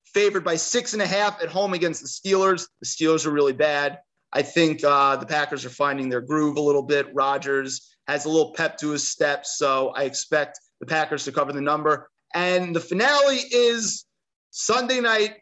favored 0.06 0.44
by 0.44 0.56
six 0.56 0.94
and 0.94 1.02
a 1.02 1.08
half 1.08 1.42
at 1.42 1.50
home 1.50 1.74
against 1.74 2.02
the 2.02 2.08
Steelers. 2.08 2.68
The 2.82 2.86
Steelers 2.86 3.26
are 3.26 3.32
really 3.32 3.54
bad. 3.54 4.00
I 4.34 4.42
think 4.42 4.84
uh, 4.84 5.16
the 5.16 5.26
Packers 5.26 5.66
are 5.66 5.70
finding 5.70 6.10
their 6.10 6.22
groove 6.22 6.58
a 6.58 6.62
little 6.62 6.84
bit. 6.84 7.14
Rodgers 7.14 7.96
has 8.08 8.26
a 8.26 8.30
little 8.30 8.54
pep 8.54 8.78
to 8.78 8.90
his 8.90 9.08
step, 9.08 9.46
so 9.46 9.90
I 9.90 10.04
expect 10.04 10.60
the 10.80 10.86
Packers 10.86 11.26
to 11.26 11.32
cover 11.32 11.54
the 11.54 11.62
number. 11.62 12.10
And 12.34 12.76
the 12.76 12.80
finale 12.80 13.38
is 13.52 14.06
Sunday 14.52 15.00
night, 15.00 15.36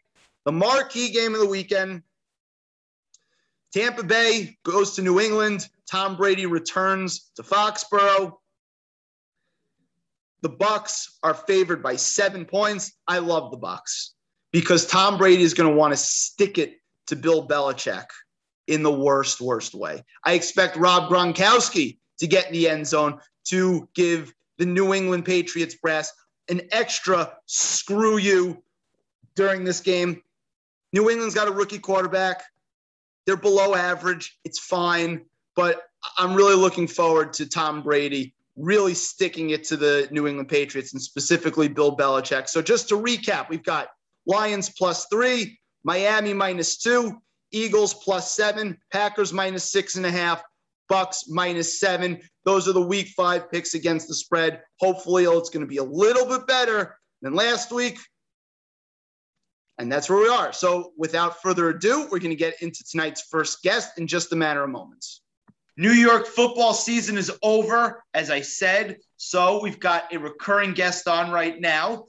the 0.44 0.52
marquee 0.52 1.10
game 1.10 1.34
of 1.34 1.40
the 1.40 1.46
weekend. 1.46 2.02
Tampa 3.72 4.02
Bay 4.02 4.56
goes 4.64 4.94
to 4.94 5.02
New 5.02 5.20
England. 5.20 5.68
Tom 5.90 6.16
Brady 6.16 6.46
returns 6.46 7.30
to 7.36 7.42
Foxborough. 7.42 8.32
The 10.42 10.50
Bucs 10.50 11.08
are 11.22 11.34
favored 11.34 11.82
by 11.82 11.96
seven 11.96 12.44
points. 12.44 12.92
I 13.08 13.18
love 13.18 13.50
the 13.50 13.58
Bucs 13.58 14.10
because 14.52 14.86
Tom 14.86 15.18
Brady 15.18 15.42
is 15.42 15.54
going 15.54 15.70
to 15.70 15.76
want 15.76 15.92
to 15.92 15.96
stick 15.96 16.58
it 16.58 16.76
to 17.08 17.16
Bill 17.16 17.46
Belichick 17.46 18.06
in 18.66 18.82
the 18.82 18.92
worst, 18.92 19.40
worst 19.40 19.74
way. 19.74 20.04
I 20.24 20.32
expect 20.32 20.76
Rob 20.76 21.10
Gronkowski 21.10 21.98
to 22.18 22.26
get 22.26 22.46
in 22.46 22.52
the 22.52 22.68
end 22.68 22.86
zone 22.86 23.20
to 23.48 23.88
give 23.94 24.32
the 24.58 24.66
New 24.66 24.94
England 24.94 25.24
Patriots 25.24 25.74
brass 25.74 26.12
an 26.48 26.62
extra 26.72 27.32
screw 27.46 28.16
you 28.16 28.62
during 29.34 29.64
this 29.64 29.80
game. 29.80 30.22
New 30.92 31.10
England's 31.10 31.34
got 31.34 31.48
a 31.48 31.52
rookie 31.52 31.78
quarterback. 31.78 32.42
They're 33.26 33.36
below 33.36 33.74
average. 33.74 34.38
It's 34.44 34.58
fine. 34.58 35.26
But 35.54 35.82
I'm 36.18 36.34
really 36.34 36.54
looking 36.56 36.86
forward 36.86 37.32
to 37.34 37.46
Tom 37.46 37.82
Brady 37.82 38.34
really 38.56 38.94
sticking 38.94 39.50
it 39.50 39.64
to 39.64 39.76
the 39.76 40.08
New 40.10 40.26
England 40.26 40.48
Patriots 40.48 40.92
and 40.92 41.02
specifically 41.02 41.68
Bill 41.68 41.96
Belichick. 41.96 42.48
So 42.48 42.62
just 42.62 42.88
to 42.88 42.96
recap, 42.96 43.48
we've 43.48 43.62
got 43.62 43.88
Lions 44.26 44.70
plus 44.70 45.06
three, 45.06 45.58
Miami 45.84 46.32
minus 46.32 46.78
two, 46.78 47.20
Eagles 47.52 47.94
plus 47.94 48.34
seven, 48.34 48.78
Packers 48.90 49.32
minus 49.32 49.70
six 49.70 49.94
and 49.94 50.06
a 50.06 50.10
half, 50.10 50.42
Bucs 50.90 51.24
minus 51.28 51.78
seven. 51.78 52.20
Those 52.44 52.66
are 52.66 52.72
the 52.72 52.80
week 52.80 53.08
five 53.08 53.50
picks 53.50 53.74
against 53.74 54.08
the 54.08 54.14
spread. 54.14 54.62
Hopefully, 54.80 55.24
it's 55.24 55.50
going 55.50 55.64
to 55.64 55.68
be 55.68 55.76
a 55.76 55.84
little 55.84 56.26
bit 56.26 56.46
better 56.46 56.96
than 57.22 57.34
last 57.34 57.72
week. 57.72 57.98
And 59.78 59.92
that's 59.92 60.08
where 60.08 60.18
we 60.18 60.28
are. 60.28 60.52
So, 60.52 60.92
without 60.96 61.42
further 61.42 61.68
ado, 61.68 62.08
we're 62.10 62.18
going 62.18 62.30
to 62.30 62.36
get 62.36 62.62
into 62.62 62.82
tonight's 62.84 63.22
first 63.22 63.62
guest 63.62 63.98
in 63.98 64.06
just 64.06 64.32
a 64.32 64.36
matter 64.36 64.62
of 64.62 64.70
moments. 64.70 65.20
New 65.76 65.92
York 65.92 66.26
football 66.26 66.72
season 66.72 67.18
is 67.18 67.30
over, 67.42 68.02
as 68.14 68.30
I 68.30 68.40
said. 68.40 68.96
So, 69.18 69.62
we've 69.62 69.78
got 69.78 70.12
a 70.14 70.18
recurring 70.18 70.72
guest 70.72 71.06
on 71.06 71.30
right 71.30 71.60
now 71.60 72.06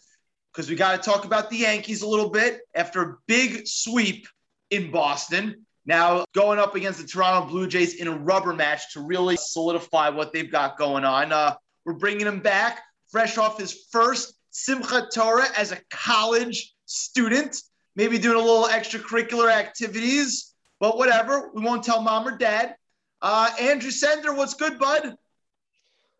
because 0.54 0.70
we 0.70 0.76
got 0.76 1.02
to 1.02 1.10
talk 1.10 1.26
about 1.26 1.50
the 1.50 1.58
Yankees 1.58 2.02
a 2.02 2.08
little 2.08 2.30
bit 2.30 2.62
after 2.74 3.02
a 3.02 3.16
big 3.28 3.68
sweep 3.68 4.28
in 4.70 4.90
Boston. 4.92 5.66
Now 5.86 6.26
going 6.34 6.60
up 6.60 6.76
against 6.76 7.02
the 7.02 7.08
Toronto 7.08 7.50
Blue 7.50 7.68
Jays 7.68 7.96
in 7.96 8.08
a 8.08 8.18
rubber 8.18 8.54
match 8.54 8.94
to 8.94 9.02
really 9.02 9.38
solidify 9.38 10.10
what 10.10 10.34
they've 10.34 10.52
got 10.52 10.78
going 10.78 11.06
on. 11.06 11.32
Uh, 11.32 11.56
we're 11.86 11.94
bringing 11.94 12.28
him 12.28 12.40
back 12.40 12.82
fresh 13.10 13.38
off 13.38 13.58
his 13.58 13.86
first 13.92 14.34
Simchat 14.52 15.14
Torah 15.14 15.48
as 15.56 15.72
a 15.72 15.78
college 15.90 16.74
student, 16.88 17.62
maybe 17.96 18.18
doing 18.18 18.38
a 18.38 18.44
little 18.44 18.66
extracurricular 18.66 19.52
activities, 19.52 20.54
but 20.80 20.98
whatever. 20.98 21.52
We 21.54 21.62
won't 21.62 21.84
tell 21.84 22.02
mom 22.02 22.28
or 22.28 22.38
dad. 22.38 22.76
Uh, 23.22 23.52
Andrew 23.60 23.92
Sender, 23.92 24.34
what's 24.34 24.56
good, 24.56 24.80
bud? 24.80 25.16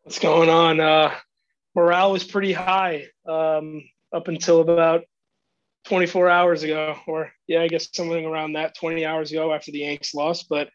What's 0.04 0.20
going 0.20 0.50
on? 0.50 0.80
Uh, 0.80 1.14
morale 1.76 2.12
was 2.12 2.24
pretty 2.24 2.54
high. 2.54 3.08
Um, 3.28 3.84
up 4.14 4.28
until 4.28 4.62
about 4.62 5.04
24 5.86 6.30
hours 6.30 6.64
ago, 6.64 6.98
or 7.08 7.32
yeah, 7.48 7.62
I 7.62 7.68
guess 7.68 7.88
something 7.94 8.26
around 8.26 8.54
that 8.54 8.76
20 8.76 9.06
hours 9.06 9.32
ago 9.32 9.54
after 9.54 9.72
the 9.72 9.80
Yanks 9.80 10.14
lost. 10.14 10.48
But 10.50 10.70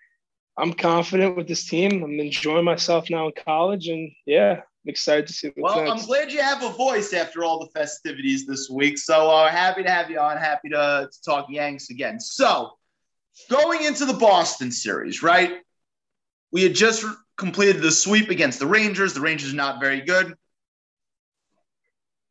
I'm 0.57 0.73
confident 0.73 1.37
with 1.37 1.49
this 1.49 1.67
team. 1.67 2.03
I'm 2.03 2.21
enjoying 2.21 2.65
myself 2.65 3.11
now 3.11 3.27
in 3.27 3.33
college, 3.45 3.89
and 3.89 4.13
yeah, 4.27 4.61
I'm 4.85 4.91
excited 4.91 5.29
to 5.29 5.33
see 5.33 5.53
what's 5.55 5.77
well, 5.77 5.85
next. 5.85 6.01
I'm 6.01 6.07
glad 6.07 6.33
you 6.33 6.43
have 6.43 6.63
a 6.65 6.71
voice 6.71 7.13
after 7.13 7.45
all 7.45 7.61
the 7.61 7.71
festivities 7.71 8.47
this 8.47 8.69
week. 8.69 8.99
So 8.99 9.31
uh, 9.31 9.49
happy 9.49 9.85
to 9.85 9.91
have 9.91 10.11
you 10.11 10.19
on. 10.19 10.37
Happy 10.37 10.71
to, 10.71 11.09
to 11.11 11.23
talk 11.23 11.47
Yanks 11.49 11.91
again. 11.91 12.19
So 12.19 12.73
going 13.49 13.85
into 13.85 14.05
the 14.05 14.13
Boston 14.13 14.73
series, 14.73 15.23
right? 15.23 15.59
We 16.51 16.65
had 16.65 16.75
just 16.75 17.05
completed 17.37 17.81
the 17.81 17.93
sweep 17.93 18.29
against 18.29 18.59
the 18.59 18.67
Rangers. 18.67 19.15
The 19.15 19.21
Rangers 19.21 19.53
are 19.53 19.57
not 19.57 19.81
very 19.81 20.01
good. 20.01 20.35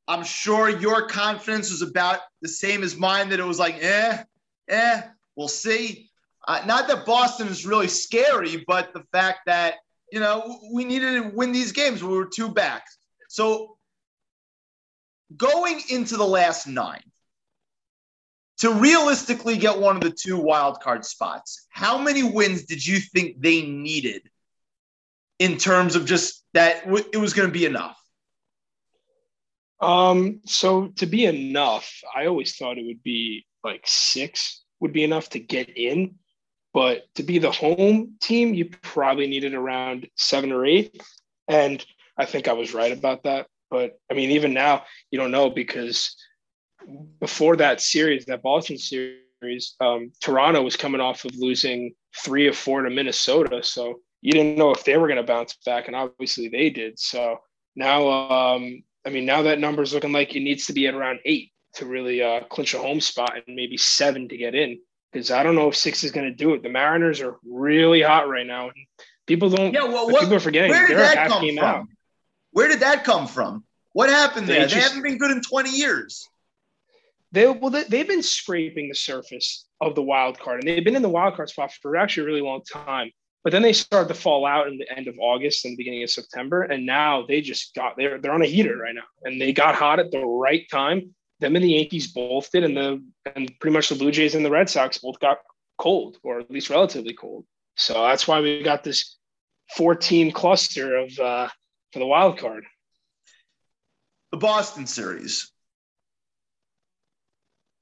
I'm 0.08 0.24
sure 0.26 0.68
your 0.68 1.08
confidence 1.08 1.72
was 1.72 1.82
about 1.82 2.20
the 2.42 2.50
same 2.50 2.84
as 2.84 2.98
mine, 2.98 3.30
that 3.30 3.40
it 3.40 3.46
was 3.46 3.60
like, 3.60 3.78
eh, 3.82 4.24
eh, 4.68 5.02
we'll 5.38 5.48
see. 5.48 6.10
Uh, 6.48 6.62
not 6.66 6.88
that 6.90 7.06
Boston 7.06 7.48
is 7.48 7.66
really 7.66 7.88
scary, 7.88 8.64
but 8.68 8.94
the 8.94 9.04
fact 9.12 9.40
that, 9.46 9.76
you 10.12 10.20
know, 10.20 10.60
we 10.72 10.84
needed 10.84 11.24
to 11.24 11.30
win 11.34 11.52
these 11.52 11.72
games. 11.72 12.04
We 12.04 12.16
were 12.16 12.26
two 12.26 12.50
back. 12.50 12.86
So 13.30 13.78
going 15.36 15.82
into 15.90 16.18
the 16.18 16.28
last 16.28 16.68
nine, 16.68 17.04
to 18.60 18.72
realistically 18.74 19.58
get 19.58 19.80
one 19.80 19.96
of 19.96 20.04
the 20.04 20.12
two 20.12 20.38
wild 20.38 20.82
card 20.82 21.04
spots, 21.04 21.66
how 21.70 21.98
many 21.98 22.22
wins 22.22 22.66
did 22.66 22.86
you 22.86 23.00
think 23.00 23.42
they 23.42 23.64
needed 23.64 24.22
in 25.40 25.58
terms 25.58 25.96
of 25.96 26.06
just 26.06 26.44
that 26.54 26.84
it 26.86 27.18
was 27.18 27.34
going 27.34 27.48
to 27.48 27.54
be 27.54 27.66
enough? 27.66 27.98
Um, 29.80 30.42
so 30.46 30.90
to 30.98 31.08
be 31.08 31.26
enough, 31.26 31.92
I 32.16 32.28
always 32.28 32.56
thought 32.56 32.78
it 32.78 32.86
would 32.86 33.02
be 33.02 33.48
like 33.64 33.82
six 33.86 34.62
would 34.80 34.94
be 34.94 35.04
enough 35.04 35.30
to 35.30 35.40
get 35.40 35.76
in. 35.76 36.16
But 36.74 37.04
to 37.16 37.24
be 37.24 37.38
the 37.40 37.52
home 37.52 38.16
team, 38.22 38.54
you 38.54 38.70
probably 38.82 39.28
needed 39.28 39.54
around 39.54 40.08
seven 40.16 40.52
or 40.52 40.66
eight. 40.66 41.02
And 41.48 41.86
I 42.18 42.26
think 42.26 42.48
I 42.48 42.54
was 42.54 42.74
right 42.74 42.92
about 42.92 43.24
that. 43.24 43.48
But 43.70 44.00
I 44.10 44.14
mean, 44.14 44.32
even 44.32 44.54
now, 44.54 44.84
you 45.10 45.20
don't 45.20 45.32
know 45.32 45.50
because 45.50 46.16
before 47.20 47.56
that 47.58 47.82
series, 47.82 48.26
that 48.26 48.42
Boston 48.42 48.78
series, 48.78 49.76
um, 49.80 50.12
Toronto 50.22 50.62
was 50.62 50.76
coming 50.76 51.02
off 51.02 51.26
of 51.26 51.36
losing 51.36 51.94
three 52.24 52.48
or 52.48 52.54
four 52.54 52.84
to 52.84 52.90
Minnesota. 52.90 53.64
So 53.64 54.00
you 54.22 54.32
didn't 54.32 54.58
know 54.58 54.72
if 54.72 54.84
they 54.84 54.98
were 54.98 55.08
going 55.08 55.18
to 55.18 55.24
bounce 55.24 55.58
back. 55.66 55.88
And 55.88 55.96
obviously 55.96 56.48
they 56.48 56.70
did. 56.70 57.00
So 57.00 57.38
now, 57.76 58.08
um, 58.08 58.84
I 59.06 59.10
mean, 59.10 59.26
now 59.26 59.42
that 59.42 59.60
number's 59.60 59.94
looking 59.94 60.12
like 60.12 60.36
it 60.36 60.42
needs 60.42 60.66
to 60.68 60.74
be 60.74 60.88
at 60.88 60.94
around 60.94 61.20
eight 61.26 61.52
to 61.76 61.86
really 61.86 62.22
uh, 62.22 62.42
clinch 62.46 62.74
a 62.74 62.80
home 62.80 63.02
spot 63.02 63.34
and 63.36 63.56
maybe 63.56 63.78
seven 63.78 64.28
to 64.30 64.38
get 64.38 64.56
in. 64.56 64.80
Because 65.12 65.32
I 65.32 65.44
don't 65.44 65.56
know 65.56 65.68
if 65.68 65.76
six 65.76 66.04
is 66.04 66.12
going 66.12 66.28
to 66.28 66.34
do 66.34 66.54
it. 66.54 66.64
The 66.64 66.70
Mariners 66.70 67.22
are 67.22 67.38
really 67.44 68.02
hot 68.02 68.30
right 68.30 68.48
now. 68.48 68.72
People 69.28 69.50
don't, 69.50 69.74
Yeah, 69.74 69.84
well, 69.84 70.10
what, 70.10 70.22
people 70.22 70.36
are 70.36 70.40
forgetting 70.40 70.72
where 70.72 70.88
did 70.88 70.98
that 70.98 71.28
come 71.28 71.48
from? 71.48 71.60
out. 71.60 71.88
Where 72.52 72.68
did 72.68 72.80
that 72.80 73.04
come 73.04 73.28
from? 73.28 73.64
What 73.94 74.10
happened 74.10 74.48
They 74.48 74.60
there? 74.60 74.68
They 74.68 74.80
haven't 74.80 75.04
been 75.04 75.18
good 75.18 75.32
in 75.32 75.42
20 75.42 75.70
years. 75.70 76.28
They 77.32 77.48
well, 77.48 77.70
they, 77.70 77.84
they've 77.84 78.08
been 78.08 78.24
scraping 78.24 78.90
the 78.90 78.96
surface 78.96 79.66
of 79.80 79.96
the 79.96 80.04
wild 80.04 80.38
card, 80.38 80.60
and 80.60 80.68
they've 80.68 80.84
been 80.84 80.96
in 80.96 81.02
the 81.02 81.10
wild 81.10 81.36
card 81.36 81.50
spot 81.50 81.72
for 81.82 81.96
actually 81.96 82.24
a 82.24 82.26
really 82.28 82.42
long 82.42 82.62
time. 82.64 83.10
But 83.44 83.52
then 83.52 83.62
they 83.62 83.74
started 83.74 84.10
to 84.10 84.20
fall 84.20 84.46
out 84.46 84.68
in 84.68 84.78
the 84.78 84.86
end 84.96 85.08
of 85.08 85.16
August 85.18 85.66
and 85.66 85.74
the 85.74 85.78
beginning 85.78 86.04
of 86.04 86.12
September, 86.12 86.64
and 86.64 86.86
now 86.86 87.26
they 87.26 87.42
just 87.42 87.74
got 87.74 87.96
they're 87.98 88.20
they're 88.20 88.34
on 88.34 88.42
a 88.42 88.48
heater 88.48 88.78
right 88.78 88.94
now, 88.94 89.04
and 89.24 89.40
they 89.40 89.54
got 89.54 89.76
hot 89.76 90.00
at 90.00 90.12
the 90.12 90.20
right 90.20 90.70
time. 90.70 91.16
Them 91.42 91.56
and 91.56 91.66
the 91.66 91.74
Yankees 91.74 92.08
both 92.08 92.50
did, 92.52 92.64
and 92.64 92.78
the 92.78 93.04
and 93.36 93.60
pretty 93.60 93.74
much 93.74 93.90
the 93.90 93.96
Blue 93.96 94.12
Jays 94.12 94.36
and 94.36 94.46
the 94.46 94.52
Red 94.52 94.70
Sox 94.70 95.00
both 95.00 95.20
got 95.20 95.40
cold, 95.78 96.18
or 96.24 96.40
at 96.40 96.52
least 96.52 96.70
relatively 96.70 97.14
cold. 97.14 97.46
So 97.76 97.96
that's 97.96 98.28
why 98.28 98.40
we 98.40 98.62
got 98.64 98.84
this 98.84 99.18
four 99.76 99.96
team 99.96 100.32
cluster 100.32 100.98
of 100.98 101.20
uh, 101.20 101.48
for 101.92 102.00
the 102.00 102.06
wild 102.06 102.38
card. 102.38 102.64
The 104.32 104.38
Boston 104.38 104.86
series. 104.86 105.52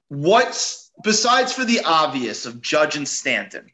What's 0.08 0.90
besides 1.04 1.52
for 1.52 1.64
the 1.64 1.82
obvious 1.84 2.46
of 2.46 2.60
Judge 2.60 2.96
and 2.96 3.06
Stanton, 3.06 3.70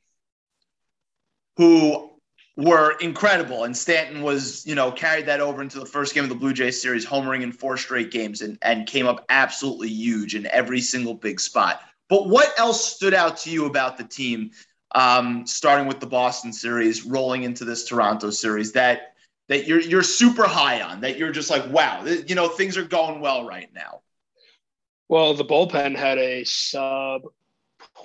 who 1.56 2.10
were 2.56 2.92
incredible, 3.00 3.64
and 3.64 3.76
Stanton 3.76 4.22
was, 4.22 4.66
you 4.66 4.74
know, 4.74 4.90
carried 4.90 5.26
that 5.26 5.40
over 5.40 5.60
into 5.60 5.78
the 5.78 5.86
first 5.86 6.14
game 6.14 6.24
of 6.24 6.30
the 6.30 6.36
Blue 6.36 6.54
Jays 6.54 6.80
series, 6.80 7.04
homering 7.04 7.42
in 7.42 7.52
four 7.52 7.76
straight 7.76 8.10
games 8.10 8.40
and, 8.40 8.58
and 8.62 8.86
came 8.86 9.06
up 9.06 9.26
absolutely 9.28 9.90
huge 9.90 10.34
in 10.34 10.46
every 10.46 10.80
single 10.80 11.14
big 11.14 11.38
spot. 11.38 11.82
But 12.08 12.28
what 12.28 12.58
else 12.58 12.94
stood 12.94 13.12
out 13.12 13.36
to 13.38 13.50
you 13.50 13.66
about 13.66 13.98
the 13.98 14.04
team, 14.04 14.52
um, 14.94 15.46
starting 15.46 15.86
with 15.86 16.00
the 16.00 16.06
Boston 16.06 16.52
series, 16.52 17.04
rolling 17.04 17.42
into 17.42 17.64
this 17.64 17.84
Toronto 17.86 18.30
series 18.30 18.72
that 18.72 19.12
that 19.48 19.66
you're 19.66 19.80
you're 19.80 20.02
super 20.02 20.46
high 20.46 20.80
on, 20.80 21.02
that 21.02 21.18
you're 21.18 21.32
just 21.32 21.50
like, 21.50 21.68
wow, 21.70 22.04
you 22.04 22.34
know, 22.34 22.48
things 22.48 22.76
are 22.76 22.84
going 22.84 23.20
well 23.20 23.46
right 23.46 23.68
now. 23.74 24.00
Well, 25.08 25.34
the 25.34 25.44
bullpen 25.44 25.94
had 25.94 26.18
a 26.18 26.44
sub 26.44 27.22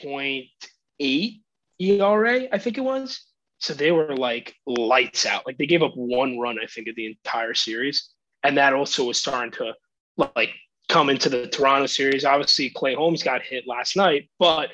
0.8 0.03 1.41
ERA, 1.79 2.47
I 2.51 2.57
think 2.59 2.77
it 2.77 2.81
was. 2.81 3.25
So 3.61 3.75
they 3.75 3.91
were 3.91 4.15
like 4.17 4.55
lights 4.65 5.27
out. 5.27 5.45
Like 5.45 5.57
they 5.57 5.67
gave 5.67 5.83
up 5.83 5.93
one 5.95 6.39
run, 6.39 6.57
I 6.61 6.65
think, 6.65 6.87
of 6.87 6.95
the 6.95 7.05
entire 7.05 7.53
series. 7.53 8.09
And 8.43 8.57
that 8.57 8.73
also 8.73 9.05
was 9.05 9.19
starting 9.19 9.51
to 9.53 9.73
like 10.35 10.49
come 10.89 11.09
into 11.09 11.29
the 11.29 11.47
Toronto 11.47 11.85
series. 11.85 12.25
Obviously, 12.25 12.71
Clay 12.71 12.95
Holmes 12.95 13.21
got 13.21 13.43
hit 13.43 13.67
last 13.67 13.95
night, 13.95 14.29
but 14.39 14.69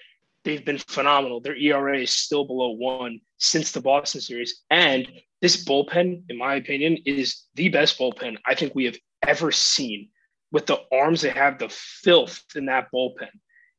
they've 0.45 0.63
been 0.63 0.78
phenomenal. 0.78 1.41
Their 1.41 1.58
ERA 1.58 2.00
is 2.00 2.12
still 2.12 2.45
below 2.45 2.69
one 2.69 3.19
since 3.39 3.73
the 3.73 3.82
Boston 3.82 4.21
series. 4.21 4.63
And 4.69 5.06
this 5.41 5.65
bullpen, 5.65 6.23
in 6.30 6.38
my 6.38 6.56
opinion, 6.56 6.97
is 7.06 7.43
the 7.56 7.67
best 7.67 8.00
bullpen 8.00 8.38
I 8.45 8.56
think 8.56 8.73
we 8.73 8.86
have 8.86 8.97
ever 9.28 9.52
seen 9.52 10.08
with 10.54 10.65
the 10.65 10.80
arms 10.93 11.21
they 11.21 11.30
have, 11.30 11.60
the 11.60 11.67
filth 11.69 12.41
in 12.56 12.67
that 12.67 12.88
bullpen. 12.93 13.28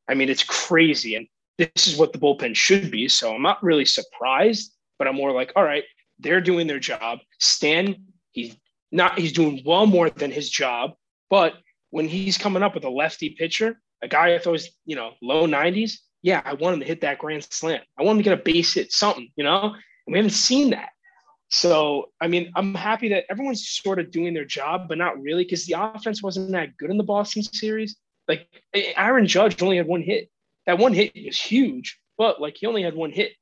I 0.07 0.12
mean, 0.12 0.29
it's 0.29 0.44
crazy. 0.44 1.14
And 1.14 1.27
this 1.57 1.87
is 1.87 1.97
what 1.97 2.12
the 2.12 2.18
bullpen 2.18 2.55
should 2.55 2.90
be. 2.90 3.09
So 3.09 3.35
I'm 3.35 3.42
not 3.42 3.62
really 3.62 3.87
surprised, 3.87 4.75
but 4.98 5.08
I'm 5.08 5.16
more 5.16 5.32
like, 5.32 5.52
all 5.56 5.64
right, 5.64 5.84
they're 6.18 6.40
doing 6.40 6.66
their 6.66 6.78
job. 6.78 7.18
Stan, 7.38 8.04
he's 8.32 8.56
not, 8.90 9.18
he's 9.18 9.32
doing 9.32 9.62
well 9.64 9.87
more 9.87 10.11
than 10.11 10.30
his 10.30 10.50
job. 10.50 10.92
But 11.30 11.54
when 11.90 12.08
he's 12.08 12.38
coming 12.38 12.62
up 12.62 12.74
with 12.74 12.84
a 12.84 12.90
lefty 12.90 13.30
pitcher, 13.30 13.80
a 14.02 14.08
guy 14.08 14.38
thought 14.38 14.52
was, 14.52 14.70
you 14.84 14.96
know, 14.96 15.12
low 15.22 15.46
90s, 15.46 15.94
yeah, 16.22 16.42
I 16.44 16.54
want 16.54 16.74
him 16.74 16.80
to 16.80 16.87
hit 16.87 17.00
that 17.02 17.18
grand 17.18 17.46
slam. 17.50 17.80
I 17.98 18.02
want 18.02 18.16
him 18.18 18.24
to 18.24 18.30
get 18.30 18.38
a 18.38 18.42
base 18.42 18.74
hit, 18.74 18.92
something, 18.92 19.30
you 19.37 19.44
know? 19.44 19.74
And 20.06 20.12
we 20.12 20.18
haven't 20.18 20.30
seen 20.30 20.70
that. 20.70 20.90
So, 21.50 22.11
I 22.20 22.28
mean, 22.28 22.52
I'm 22.56 22.74
happy 22.74 23.08
that 23.11 23.24
everyone's 23.30 23.68
sort 23.68 23.98
of 23.98 24.11
doing 24.11 24.34
their 24.34 24.44
job, 24.44 24.88
but 24.88 24.98
not 24.98 25.20
really 25.20 25.44
because 25.44 25.64
the 25.66 25.80
offense 25.80 26.22
wasn't 26.22 26.52
that 26.52 26.76
good 26.76 26.90
in 26.90 26.98
the 26.98 27.04
Boston 27.04 27.42
series. 27.42 27.96
Like 28.26 28.46
Aaron 28.74 29.26
Judge 29.26 29.62
only 29.62 29.78
had 29.78 29.87
one 29.87 30.02
hit. 30.02 30.28
That 30.66 30.78
one 30.78 30.92
hit 30.92 31.12
was 31.14 31.40
huge, 31.40 31.98
but 32.18 32.40
like 32.40 32.56
he 32.58 32.66
only 32.66 32.82
had 32.82 32.94
one 32.94 33.11
hit. 33.11 33.32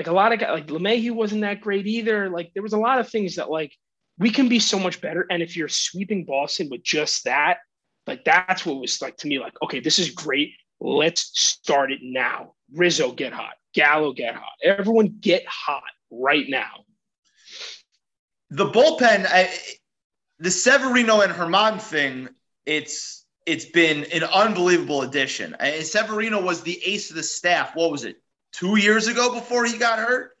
Like 0.00 0.06
a 0.06 0.12
lot 0.12 0.32
of 0.32 0.38
guys, 0.38 0.48
like 0.50 0.68
LeMahieu 0.68 1.10
wasn't 1.10 1.42
that 1.42 1.60
great 1.60 1.86
either. 1.86 2.30
Like 2.30 2.52
there 2.54 2.62
was 2.62 2.72
a 2.72 2.78
lot 2.78 3.00
of 3.00 3.10
things 3.10 3.36
that 3.36 3.50
like 3.50 3.76
we 4.18 4.30
can 4.30 4.48
be 4.48 4.58
so 4.58 4.78
much 4.78 5.02
better. 5.02 5.26
And 5.30 5.42
if 5.42 5.58
you're 5.58 5.68
sweeping 5.68 6.24
Boston 6.24 6.68
with 6.70 6.82
just 6.82 7.24
that, 7.24 7.58
like 8.06 8.24
that's 8.24 8.64
what 8.64 8.80
was 8.80 9.02
like 9.02 9.18
to 9.18 9.28
me, 9.28 9.38
like, 9.38 9.52
okay, 9.62 9.78
this 9.78 9.98
is 9.98 10.08
great. 10.08 10.54
Let's 10.80 11.30
start 11.38 11.92
it 11.92 11.98
now. 12.02 12.54
Rizzo 12.72 13.12
get 13.12 13.34
hot, 13.34 13.56
Gallo 13.74 14.14
get 14.14 14.34
hot, 14.34 14.54
everyone 14.64 15.18
get 15.20 15.44
hot 15.46 15.82
right 16.10 16.46
now. 16.48 16.86
the 18.48 18.70
bullpen, 18.70 19.26
I, 19.28 19.50
the 20.38 20.50
Severino 20.50 21.20
and 21.20 21.34
Germán 21.34 21.78
thing, 21.78 22.30
it's 22.64 23.26
it's 23.44 23.66
been 23.66 24.04
an 24.12 24.24
unbelievable 24.24 25.02
addition. 25.02 25.56
I, 25.60 25.80
Severino 25.80 26.40
was 26.42 26.62
the 26.62 26.80
ace 26.86 27.10
of 27.10 27.16
the 27.16 27.22
staff. 27.22 27.74
What 27.74 27.90
was 27.90 28.04
it? 28.04 28.16
Two 28.52 28.76
years 28.76 29.06
ago 29.06 29.32
before 29.32 29.64
he 29.64 29.78
got 29.78 29.98
hurt, 29.98 30.36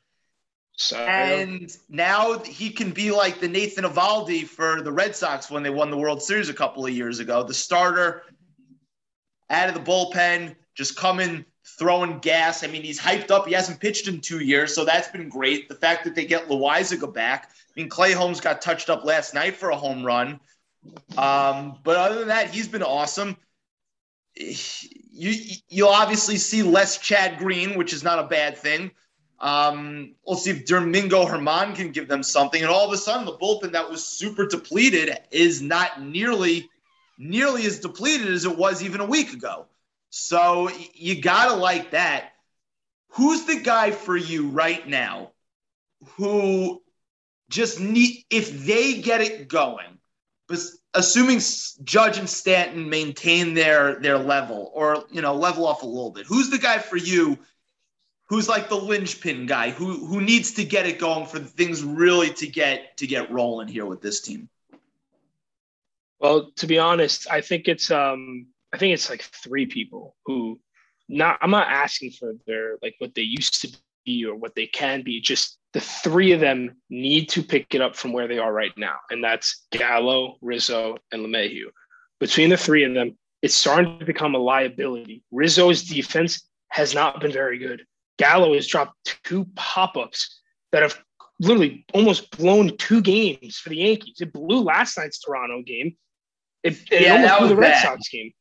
So 0.76 0.96
and 0.96 1.70
now 1.88 2.38
he 2.38 2.70
can 2.70 2.90
be 2.90 3.10
like 3.10 3.40
the 3.40 3.48
Nathan 3.48 3.84
Eovaldi 3.84 4.46
for 4.46 4.82
the 4.82 4.92
Red 4.92 5.14
Sox 5.14 5.50
when 5.50 5.62
they 5.62 5.70
won 5.70 5.90
the 5.90 5.96
World 5.96 6.22
Series 6.22 6.48
a 6.48 6.54
couple 6.54 6.84
of 6.84 6.92
years 6.92 7.18
ago. 7.20 7.42
The 7.42 7.54
starter 7.54 8.24
out 9.48 9.68
of 9.68 9.74
the 9.74 9.80
bullpen, 9.80 10.56
just 10.74 10.96
coming 10.96 11.44
throwing 11.78 12.18
gas. 12.18 12.64
I 12.64 12.66
mean, 12.66 12.82
he's 12.82 13.00
hyped 13.00 13.30
up. 13.30 13.46
He 13.46 13.54
hasn't 13.54 13.80
pitched 13.80 14.08
in 14.08 14.20
two 14.20 14.40
years, 14.40 14.74
so 14.74 14.84
that's 14.84 15.08
been 15.08 15.28
great. 15.28 15.68
The 15.68 15.74
fact 15.74 16.04
that 16.04 16.14
they 16.14 16.24
get 16.24 16.48
Loaisiga 16.48 17.12
back. 17.12 17.50
I 17.52 17.80
mean, 17.80 17.88
Clay 17.88 18.12
Holmes 18.12 18.40
got 18.40 18.60
touched 18.62 18.90
up 18.90 19.04
last 19.04 19.34
night 19.34 19.56
for 19.56 19.70
a 19.70 19.76
home 19.76 20.04
run. 20.04 20.40
Um, 21.16 21.78
but 21.84 21.96
other 21.96 22.18
than 22.20 22.28
that, 22.28 22.50
he's 22.50 22.68
been 22.68 22.82
awesome. 22.82 23.36
You 25.12 25.56
you'll 25.68 25.88
obviously 25.88 26.36
see 26.36 26.62
less 26.62 26.98
Chad 26.98 27.38
Green, 27.38 27.76
which 27.76 27.92
is 27.92 28.02
not 28.04 28.18
a 28.18 28.28
bad 28.28 28.56
thing. 28.56 28.90
Um, 29.40 30.14
we'll 30.26 30.36
see 30.36 30.50
if 30.50 30.66
Domingo 30.66 31.24
Germán 31.26 31.74
can 31.74 31.92
give 31.92 32.08
them 32.08 32.22
something. 32.22 32.60
And 32.60 32.70
all 32.70 32.86
of 32.86 32.92
a 32.92 32.98
sudden, 32.98 33.24
the 33.24 33.38
bullpen 33.38 33.72
that 33.72 33.88
was 33.88 34.04
super 34.04 34.46
depleted 34.46 35.16
is 35.30 35.62
not 35.62 36.02
nearly 36.02 36.68
nearly 37.18 37.66
as 37.66 37.80
depleted 37.80 38.28
as 38.28 38.44
it 38.44 38.56
was 38.56 38.82
even 38.82 39.00
a 39.00 39.06
week 39.06 39.32
ago. 39.32 39.66
So 40.10 40.70
you 40.94 41.20
gotta 41.20 41.54
like 41.54 41.92
that. 41.92 42.32
Who's 43.10 43.44
the 43.44 43.60
guy 43.60 43.90
for 43.90 44.16
you 44.16 44.48
right 44.48 44.86
now 44.86 45.32
who 46.16 46.82
just 47.48 47.80
need 47.80 48.24
if 48.30 48.64
they 48.64 49.00
get 49.00 49.20
it 49.20 49.48
going, 49.48 49.98
assuming 50.94 51.40
Judge 51.84 52.18
and 52.18 52.28
Stanton 52.28 52.88
maintain 52.88 53.54
their 53.54 54.00
their 54.00 54.18
level 54.18 54.70
or 54.74 55.04
you 55.10 55.22
know 55.22 55.34
level 55.34 55.66
off 55.66 55.82
a 55.82 55.86
little 55.86 56.10
bit, 56.10 56.26
who's 56.26 56.50
the 56.50 56.58
guy 56.58 56.78
for 56.78 56.96
you 56.96 57.38
who's 58.30 58.48
like 58.48 58.68
the 58.68 58.76
linchpin 58.76 59.44
guy 59.44 59.70
who 59.70 60.06
who 60.06 60.20
needs 60.20 60.52
to 60.52 60.64
get 60.64 60.86
it 60.86 60.98
going 60.98 61.26
for 61.26 61.40
things 61.40 61.82
really 61.82 62.30
to 62.30 62.46
get 62.46 62.96
to 62.96 63.06
get 63.06 63.30
rolling 63.30 63.68
here 63.68 63.84
with 63.84 64.00
this 64.00 64.20
team? 64.20 64.48
Well, 66.20 66.50
to 66.56 66.66
be 66.66 66.78
honest, 66.78 67.30
I 67.30 67.40
think 67.40 67.66
it's 67.66 67.90
um 67.90 68.46
I 68.72 68.78
think 68.78 68.94
it's 68.94 69.10
like 69.10 69.22
three 69.22 69.66
people 69.66 70.16
who 70.24 70.60
not 71.08 71.38
I'm 71.42 71.50
not 71.50 71.68
asking 71.68 72.12
for 72.12 72.34
their 72.46 72.76
like 72.82 72.94
what 72.98 73.14
they 73.14 73.22
used 73.22 73.60
to 73.62 73.76
be 74.06 74.24
or 74.24 74.36
what 74.36 74.54
they 74.54 74.66
can 74.66 75.02
be. 75.02 75.20
Just 75.20 75.58
the 75.72 75.80
three 75.80 76.32
of 76.32 76.40
them 76.40 76.76
need 76.88 77.28
to 77.30 77.42
pick 77.42 77.74
it 77.74 77.80
up 77.80 77.94
from 77.94 78.12
where 78.12 78.26
they 78.26 78.38
are 78.38 78.52
right 78.52 78.72
now. 78.76 78.96
And 79.10 79.22
that's 79.22 79.66
Gallo, 79.70 80.36
Rizzo, 80.40 80.96
and 81.12 81.24
LeMahieu. 81.24 81.66
Between 82.18 82.50
the 82.50 82.56
three 82.56 82.84
of 82.84 82.94
them, 82.94 83.16
it's 83.42 83.54
starting 83.54 83.98
to 83.98 84.04
become 84.04 84.34
a 84.34 84.38
liability. 84.38 85.22
Rizzo's 85.30 85.84
defense 85.84 86.46
has 86.68 86.94
not 86.94 87.20
been 87.20 87.32
very 87.32 87.58
good. 87.58 87.84
Gallo 88.18 88.54
has 88.54 88.66
dropped 88.66 89.16
two 89.24 89.46
pop-ups 89.54 90.40
that 90.72 90.82
have 90.82 91.00
literally 91.38 91.86
almost 91.94 92.36
blown 92.36 92.76
two 92.76 93.00
games 93.00 93.56
for 93.56 93.70
the 93.70 93.76
Yankees. 93.76 94.16
It 94.20 94.32
blew 94.32 94.60
last 94.60 94.98
night's 94.98 95.18
Toronto 95.20 95.62
game. 95.62 95.96
It, 96.62 96.78
it 96.90 97.02
Yeah, 97.02 97.14
almost 97.14 97.38
blew 97.38 97.48
the 97.48 97.56
Red 97.56 97.72
bad. 97.72 97.82
Sox 97.82 98.08
game. 98.08 98.32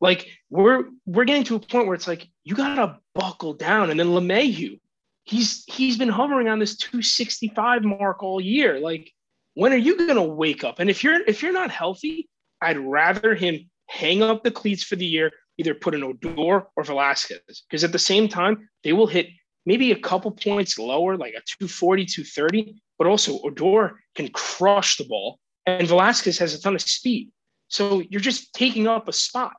Like 0.00 0.28
we're 0.50 0.86
we're 1.06 1.24
getting 1.24 1.44
to 1.44 1.56
a 1.56 1.60
point 1.60 1.86
where 1.86 1.94
it's 1.94 2.08
like 2.08 2.26
you 2.42 2.54
gotta 2.56 2.98
buckle 3.14 3.52
down. 3.54 3.90
And 3.90 4.00
then 4.00 4.08
LeMahieu, 4.08 4.80
he's 5.24 5.64
he's 5.66 5.96
been 5.96 6.08
hovering 6.08 6.48
on 6.48 6.58
this 6.58 6.76
265 6.76 7.84
mark 7.84 8.22
all 8.22 8.40
year. 8.40 8.80
Like, 8.80 9.10
when 9.54 9.72
are 9.72 9.76
you 9.76 10.06
gonna 10.06 10.22
wake 10.22 10.64
up? 10.64 10.78
And 10.78 10.90
if 10.90 11.04
you're 11.04 11.20
if 11.26 11.42
you're 11.42 11.52
not 11.52 11.70
healthy, 11.70 12.28
I'd 12.60 12.78
rather 12.78 13.34
him 13.34 13.70
hang 13.88 14.22
up 14.22 14.42
the 14.42 14.50
cleats 14.50 14.82
for 14.82 14.96
the 14.96 15.06
year, 15.06 15.30
either 15.58 15.74
put 15.74 15.94
an 15.94 16.02
Odor 16.02 16.66
or 16.76 16.84
Velazquez, 16.84 17.62
because 17.68 17.84
at 17.84 17.92
the 17.92 17.98
same 17.98 18.28
time 18.28 18.68
they 18.84 18.92
will 18.92 19.06
hit 19.06 19.28
maybe 19.66 19.92
a 19.92 19.98
couple 19.98 20.30
points 20.30 20.78
lower, 20.78 21.16
like 21.16 21.34
a 21.34 21.42
240, 21.58 22.06
230, 22.06 22.82
but 22.98 23.06
also 23.06 23.40
Odor 23.42 24.00
can 24.14 24.28
crush 24.28 24.96
the 24.96 25.04
ball, 25.04 25.38
and 25.66 25.86
Velazquez 25.86 26.38
has 26.38 26.54
a 26.54 26.60
ton 26.60 26.74
of 26.74 26.82
speed. 26.82 27.30
So 27.68 28.02
you're 28.10 28.20
just 28.20 28.52
taking 28.54 28.86
up 28.86 29.08
a 29.08 29.12
spot 29.12 29.54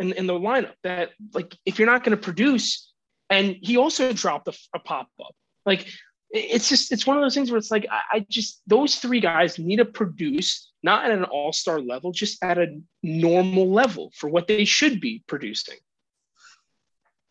in, 0.00 0.12
in 0.12 0.26
the 0.26 0.32
lineup 0.32 0.74
that, 0.82 1.10
like, 1.32 1.56
if 1.66 1.78
you're 1.78 1.90
not 1.90 2.02
going 2.02 2.16
to 2.16 2.22
produce, 2.22 2.91
and 3.32 3.56
he 3.60 3.78
also 3.78 4.12
dropped 4.12 4.46
a, 4.48 4.54
a 4.74 4.78
pop 4.78 5.08
up. 5.18 5.34
Like, 5.64 5.88
it's 6.30 6.68
just, 6.68 6.92
it's 6.92 7.06
one 7.06 7.16
of 7.16 7.22
those 7.22 7.34
things 7.34 7.50
where 7.50 7.58
it's 7.58 7.70
like, 7.70 7.86
I, 7.90 8.18
I 8.18 8.26
just, 8.28 8.60
those 8.66 8.96
three 8.96 9.20
guys 9.20 9.58
need 9.58 9.76
to 9.76 9.84
produce, 9.84 10.70
not 10.82 11.06
at 11.06 11.10
an 11.10 11.24
all 11.24 11.52
star 11.52 11.80
level, 11.80 12.12
just 12.12 12.42
at 12.44 12.58
a 12.58 12.78
normal 13.02 13.72
level 13.72 14.12
for 14.14 14.28
what 14.28 14.46
they 14.48 14.64
should 14.64 15.00
be 15.00 15.22
producing. 15.26 15.78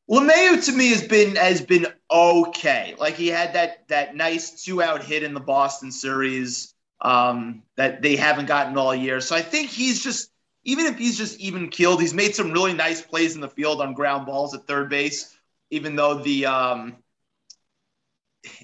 LeMahieu 0.09 0.65
to 0.65 0.71
me 0.71 0.89
has 0.89 1.07
been 1.07 1.35
has 1.37 1.61
been 1.61 1.87
okay. 2.11 2.95
Like 2.99 3.15
he 3.15 3.27
had 3.27 3.53
that 3.53 3.87
that 3.87 4.13
nice 4.13 4.63
two 4.63 4.81
out 4.81 5.03
hit 5.03 5.23
in 5.23 5.33
the 5.33 5.39
Boston 5.39 5.89
series 5.89 6.73
um, 6.99 7.63
that 7.77 8.01
they 8.01 8.17
haven't 8.17 8.47
gotten 8.47 8.77
all 8.77 8.93
year. 8.93 9.21
So 9.21 9.37
I 9.37 9.41
think 9.41 9.69
he's 9.69 10.03
just 10.03 10.29
even 10.63 10.85
if 10.85 10.97
he's 10.97 11.17
just 11.17 11.39
even 11.39 11.69
killed, 11.69 12.01
he's 12.01 12.13
made 12.13 12.35
some 12.35 12.51
really 12.51 12.73
nice 12.73 13.01
plays 13.01 13.35
in 13.35 13.41
the 13.41 13.47
field 13.47 13.81
on 13.81 13.93
ground 13.93 14.25
balls 14.25 14.53
at 14.53 14.67
third 14.67 14.89
base. 14.89 15.33
Even 15.71 15.95
though 15.95 16.15
the 16.15 16.45
um, 16.45 16.97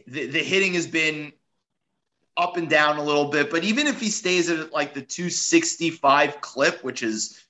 the, 0.08 0.28
the 0.28 0.44
hitting 0.44 0.74
has 0.76 0.88
been 0.88 1.34
up 2.36 2.58
and 2.58 2.70
down 2.70 2.98
a 2.98 3.04
little 3.04 3.30
bit, 3.30 3.50
but 3.50 3.64
even 3.64 3.88
if 3.88 4.00
he 4.00 4.10
stays 4.10 4.50
at 4.50 4.72
like 4.72 4.94
the 4.94 5.02
265 5.02 6.40
clip, 6.40 6.84
which 6.84 7.02
is 7.02 7.44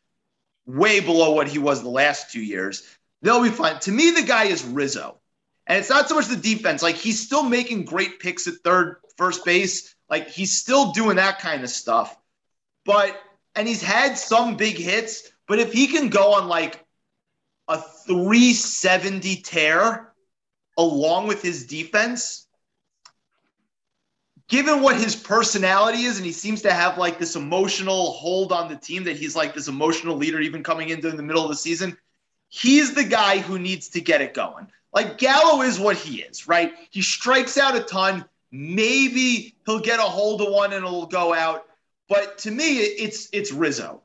way 0.65 0.99
below 0.99 1.33
what 1.33 1.47
he 1.47 1.59
was 1.59 1.81
the 1.81 1.89
last 1.89 2.31
two 2.31 2.41
years, 2.41 2.87
they'll 3.21 3.43
be 3.43 3.49
fine. 3.49 3.79
To 3.79 3.91
me, 3.91 4.11
the 4.11 4.21
guy 4.21 4.45
is 4.45 4.63
Rizzo. 4.63 5.19
And 5.65 5.77
it's 5.77 5.89
not 5.89 6.07
so 6.07 6.15
much 6.15 6.27
the 6.27 6.37
defense. 6.37 6.81
Like 6.81 6.95
he's 6.95 7.19
still 7.19 7.43
making 7.43 7.85
great 7.85 8.19
picks 8.19 8.47
at 8.47 8.55
third, 8.63 8.97
first 9.17 9.43
base. 9.43 9.93
Like 10.09 10.29
he's 10.29 10.57
still 10.57 10.93
doing 10.93 11.17
that 11.17 11.39
kind 11.39 11.63
of 11.63 11.69
stuff. 11.69 12.17
But 12.85 13.19
and 13.53 13.67
he's 13.67 13.81
had 13.81 14.17
some 14.17 14.55
big 14.55 14.77
hits, 14.77 15.29
but 15.47 15.59
if 15.59 15.73
he 15.73 15.87
can 15.87 16.09
go 16.09 16.35
on 16.35 16.47
like 16.47 16.85
a 17.67 17.79
370 17.79 19.37
tear 19.37 20.13
along 20.77 21.27
with 21.27 21.41
his 21.41 21.65
defense, 21.65 22.47
given 24.47 24.81
what 24.81 24.95
his 24.95 25.15
personality 25.15 26.03
is, 26.03 26.17
and 26.17 26.25
he 26.25 26.31
seems 26.31 26.61
to 26.61 26.71
have 26.71 26.97
like 26.97 27.19
this 27.19 27.35
emotional 27.35 28.11
hold 28.11 28.51
on 28.51 28.69
the 28.69 28.75
team 28.75 29.03
that 29.03 29.17
he's 29.17 29.35
like 29.35 29.53
this 29.53 29.67
emotional 29.67 30.15
leader, 30.15 30.39
even 30.39 30.63
coming 30.63 30.89
into 30.89 31.11
the 31.11 31.23
middle 31.23 31.43
of 31.43 31.49
the 31.49 31.55
season, 31.55 31.97
he's 32.47 32.93
the 32.93 33.03
guy 33.03 33.39
who 33.39 33.59
needs 33.59 33.89
to 33.89 34.01
get 34.01 34.21
it 34.21 34.33
going. 34.33 34.67
Like 34.93 35.17
Gallo 35.17 35.61
is 35.63 35.79
what 35.79 35.97
he 35.97 36.21
is, 36.21 36.47
right? 36.47 36.73
He 36.91 37.01
strikes 37.01 37.57
out 37.57 37.75
a 37.75 37.81
ton. 37.81 38.25
Maybe 38.51 39.55
he'll 39.65 39.79
get 39.79 39.99
a 39.99 40.03
hold 40.03 40.41
of 40.41 40.51
one 40.51 40.71
and 40.71 40.85
it'll 40.85 41.07
go 41.07 41.33
out. 41.33 41.65
But 42.07 42.37
to 42.39 42.51
me, 42.51 42.77
it's 42.77 43.29
it's 43.33 43.51
Rizzo. 43.51 44.01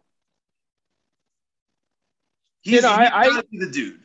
He's, 2.62 2.75
you 2.75 2.81
know, 2.83 2.90
I, 2.90 3.27
I 3.27 3.42
the 3.51 3.70
dude. 3.70 4.01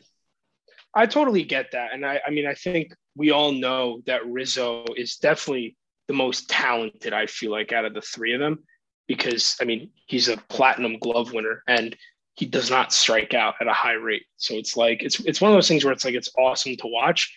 I 0.94 1.06
totally 1.06 1.44
get 1.44 1.72
that, 1.72 1.92
and 1.92 2.04
I, 2.04 2.20
I 2.26 2.30
mean, 2.30 2.46
I 2.46 2.54
think 2.54 2.92
we 3.14 3.30
all 3.30 3.52
know 3.52 4.02
that 4.06 4.26
Rizzo 4.26 4.84
is 4.96 5.16
definitely 5.16 5.76
the 6.08 6.14
most 6.14 6.48
talented. 6.48 7.12
I 7.12 7.26
feel 7.26 7.52
like 7.52 7.72
out 7.72 7.84
of 7.84 7.94
the 7.94 8.00
three 8.00 8.32
of 8.32 8.40
them, 8.40 8.64
because 9.06 9.56
I 9.60 9.64
mean, 9.64 9.90
he's 10.06 10.28
a 10.28 10.36
platinum 10.48 10.98
glove 10.98 11.32
winner, 11.32 11.62
and 11.68 11.96
he 12.34 12.46
does 12.46 12.70
not 12.70 12.92
strike 12.92 13.34
out 13.34 13.54
at 13.60 13.66
a 13.66 13.72
high 13.72 13.94
rate. 13.94 14.24
So 14.36 14.54
it's 14.54 14.76
like 14.76 15.02
it's 15.02 15.20
it's 15.20 15.40
one 15.40 15.50
of 15.50 15.56
those 15.56 15.68
things 15.68 15.84
where 15.84 15.92
it's 15.92 16.04
like 16.04 16.14
it's 16.14 16.30
awesome 16.38 16.76
to 16.76 16.86
watch. 16.86 17.36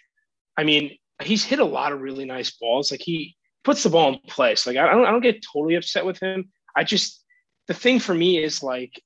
I 0.58 0.64
mean, 0.64 0.98
he's 1.22 1.44
hit 1.44 1.60
a 1.60 1.66
lot 1.66 1.92
of 1.92 2.02
really 2.02 2.26
nice 2.26 2.52
balls. 2.52 2.92
Like 2.92 3.02
he 3.02 3.36
puts 3.64 3.84
the 3.84 3.90
ball 3.90 4.14
in 4.14 4.20
place. 4.28 4.66
Like 4.66 4.78
I 4.78 4.92
don't 4.92 5.06
I 5.06 5.12
don't 5.12 5.22
get 5.22 5.44
totally 5.54 5.76
upset 5.76 6.06
with 6.06 6.20
him. 6.20 6.52
I 6.76 6.84
just 6.84 7.24
the 7.68 7.74
thing 7.74 8.00
for 8.00 8.14
me 8.14 8.44
is 8.44 8.64
like 8.64 9.02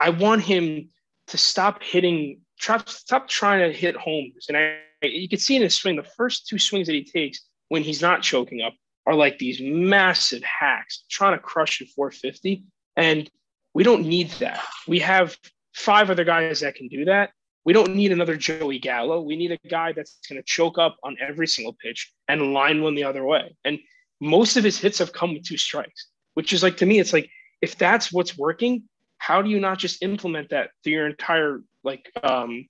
I 0.00 0.10
want 0.10 0.42
him 0.42 0.88
to 1.28 1.38
stop 1.38 1.82
hitting 1.82 2.40
stop 2.58 2.88
stop 2.88 3.28
trying 3.28 3.60
to 3.60 3.76
hit 3.76 3.96
homers. 3.96 4.46
And 4.48 4.56
I 4.56 4.76
you 5.02 5.28
can 5.28 5.38
see 5.38 5.56
in 5.56 5.62
his 5.62 5.74
swing 5.74 5.96
the 5.96 6.02
first 6.02 6.46
two 6.46 6.58
swings 6.58 6.86
that 6.86 6.94
he 6.94 7.04
takes 7.04 7.40
when 7.68 7.82
he's 7.82 8.00
not 8.00 8.22
choking 8.22 8.62
up 8.62 8.74
are 9.06 9.14
like 9.14 9.38
these 9.38 9.60
massive 9.60 10.42
hacks 10.42 11.04
trying 11.10 11.34
to 11.34 11.38
crush 11.38 11.82
at 11.82 11.88
450 11.88 12.64
and 12.96 13.30
we 13.74 13.82
don't 13.82 14.06
need 14.06 14.30
that. 14.38 14.62
We 14.86 15.00
have 15.00 15.36
five 15.74 16.08
other 16.08 16.24
guys 16.24 16.60
that 16.60 16.76
can 16.76 16.88
do 16.88 17.04
that. 17.06 17.30
We 17.64 17.72
don't 17.72 17.94
need 17.94 18.12
another 18.12 18.36
Joey 18.36 18.78
Gallo. 18.78 19.20
We 19.20 19.36
need 19.36 19.52
a 19.52 19.68
guy 19.68 19.92
that's 19.92 20.18
going 20.28 20.40
to 20.40 20.44
choke 20.46 20.78
up 20.78 20.96
on 21.02 21.16
every 21.20 21.46
single 21.46 21.74
pitch 21.74 22.12
and 22.28 22.52
line 22.52 22.82
one 22.82 22.94
the 22.94 23.04
other 23.04 23.24
way. 23.24 23.56
And 23.64 23.78
most 24.20 24.56
of 24.56 24.64
his 24.64 24.78
hits 24.78 24.98
have 24.98 25.12
come 25.12 25.34
with 25.34 25.44
two 25.44 25.56
strikes, 25.56 26.08
which 26.34 26.52
is 26.52 26.62
like 26.62 26.76
to 26.78 26.86
me, 26.86 27.00
it's 27.00 27.12
like 27.12 27.28
if 27.60 27.76
that's 27.76 28.12
what's 28.12 28.38
working, 28.38 28.84
how 29.26 29.40
do 29.40 29.48
you 29.48 29.60
not 29.60 29.78
just 29.78 30.02
implement 30.02 30.50
that 30.50 30.70
through 30.82 30.92
your 30.92 31.06
entire 31.06 31.62
like 31.82 32.10
um 32.22 32.66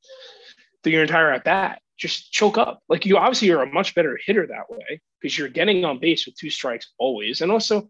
through 0.83 0.93
your 0.93 1.03
entire 1.03 1.33
at 1.33 1.45
bat? 1.45 1.81
Just 1.97 2.33
choke 2.33 2.59
up. 2.59 2.81
Like 2.89 3.07
you 3.07 3.17
obviously 3.17 3.49
you're 3.49 3.63
a 3.63 3.73
much 3.73 3.95
better 3.95 4.19
hitter 4.25 4.47
that 4.47 4.71
way 4.71 5.01
because 5.21 5.37
you're 5.37 5.49
getting 5.49 5.85
on 5.85 5.99
base 5.99 6.27
with 6.27 6.37
two 6.37 6.51
strikes 6.51 6.93
always. 6.99 7.41
And 7.41 7.51
also 7.51 7.89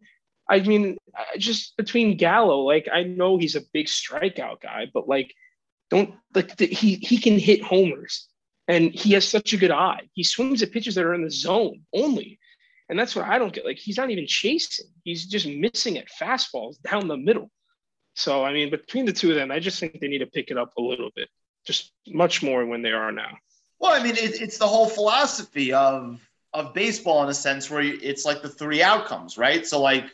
I 0.48 0.60
mean, 0.60 0.98
just 1.38 1.76
between 1.76 2.16
Gallo, 2.16 2.60
like 2.60 2.88
I 2.92 3.02
know 3.02 3.36
he's 3.36 3.56
a 3.56 3.62
big 3.72 3.86
strikeout 3.86 4.60
guy, 4.60 4.86
but 4.92 5.08
like, 5.08 5.34
don't 5.90 6.14
like 6.34 6.56
the, 6.56 6.66
he 6.66 6.96
he 6.96 7.18
can 7.18 7.38
hit 7.38 7.62
homers, 7.62 8.28
and 8.68 8.92
he 8.92 9.12
has 9.12 9.26
such 9.26 9.52
a 9.52 9.56
good 9.56 9.70
eye. 9.70 10.02
He 10.12 10.22
swings 10.22 10.62
at 10.62 10.72
pitches 10.72 10.94
that 10.94 11.04
are 11.04 11.14
in 11.14 11.24
the 11.24 11.30
zone 11.30 11.82
only, 11.94 12.38
and 12.88 12.98
that's 12.98 13.16
what 13.16 13.26
I 13.26 13.38
don't 13.38 13.54
get. 13.54 13.64
Like 13.64 13.78
he's 13.78 13.96
not 13.96 14.10
even 14.10 14.26
chasing; 14.26 14.86
he's 15.02 15.26
just 15.26 15.46
missing 15.46 15.96
at 15.98 16.08
fastballs 16.08 16.80
down 16.82 17.08
the 17.08 17.16
middle. 17.16 17.50
So 18.14 18.44
I 18.44 18.52
mean, 18.52 18.70
between 18.70 19.04
the 19.04 19.12
two 19.12 19.30
of 19.30 19.36
them, 19.36 19.50
I 19.50 19.58
just 19.58 19.78
think 19.78 20.00
they 20.00 20.08
need 20.08 20.18
to 20.18 20.26
pick 20.26 20.50
it 20.50 20.58
up 20.58 20.76
a 20.76 20.82
little 20.82 21.10
bit, 21.14 21.28
just 21.64 21.92
much 22.06 22.42
more 22.42 22.64
when 22.64 22.82
they 22.82 22.92
are 22.92 23.12
now. 23.12 23.36
Well, 23.78 23.92
I 23.92 24.02
mean, 24.02 24.16
it, 24.16 24.40
it's 24.40 24.58
the 24.58 24.66
whole 24.66 24.86
philosophy 24.88 25.72
of 25.72 26.20
of 26.52 26.72
baseball 26.72 27.24
in 27.24 27.28
a 27.28 27.34
sense 27.34 27.68
where 27.68 27.82
it's 27.82 28.24
like 28.24 28.40
the 28.40 28.48
three 28.48 28.82
outcomes, 28.82 29.36
right? 29.36 29.66
So 29.66 29.80
like 29.80 30.04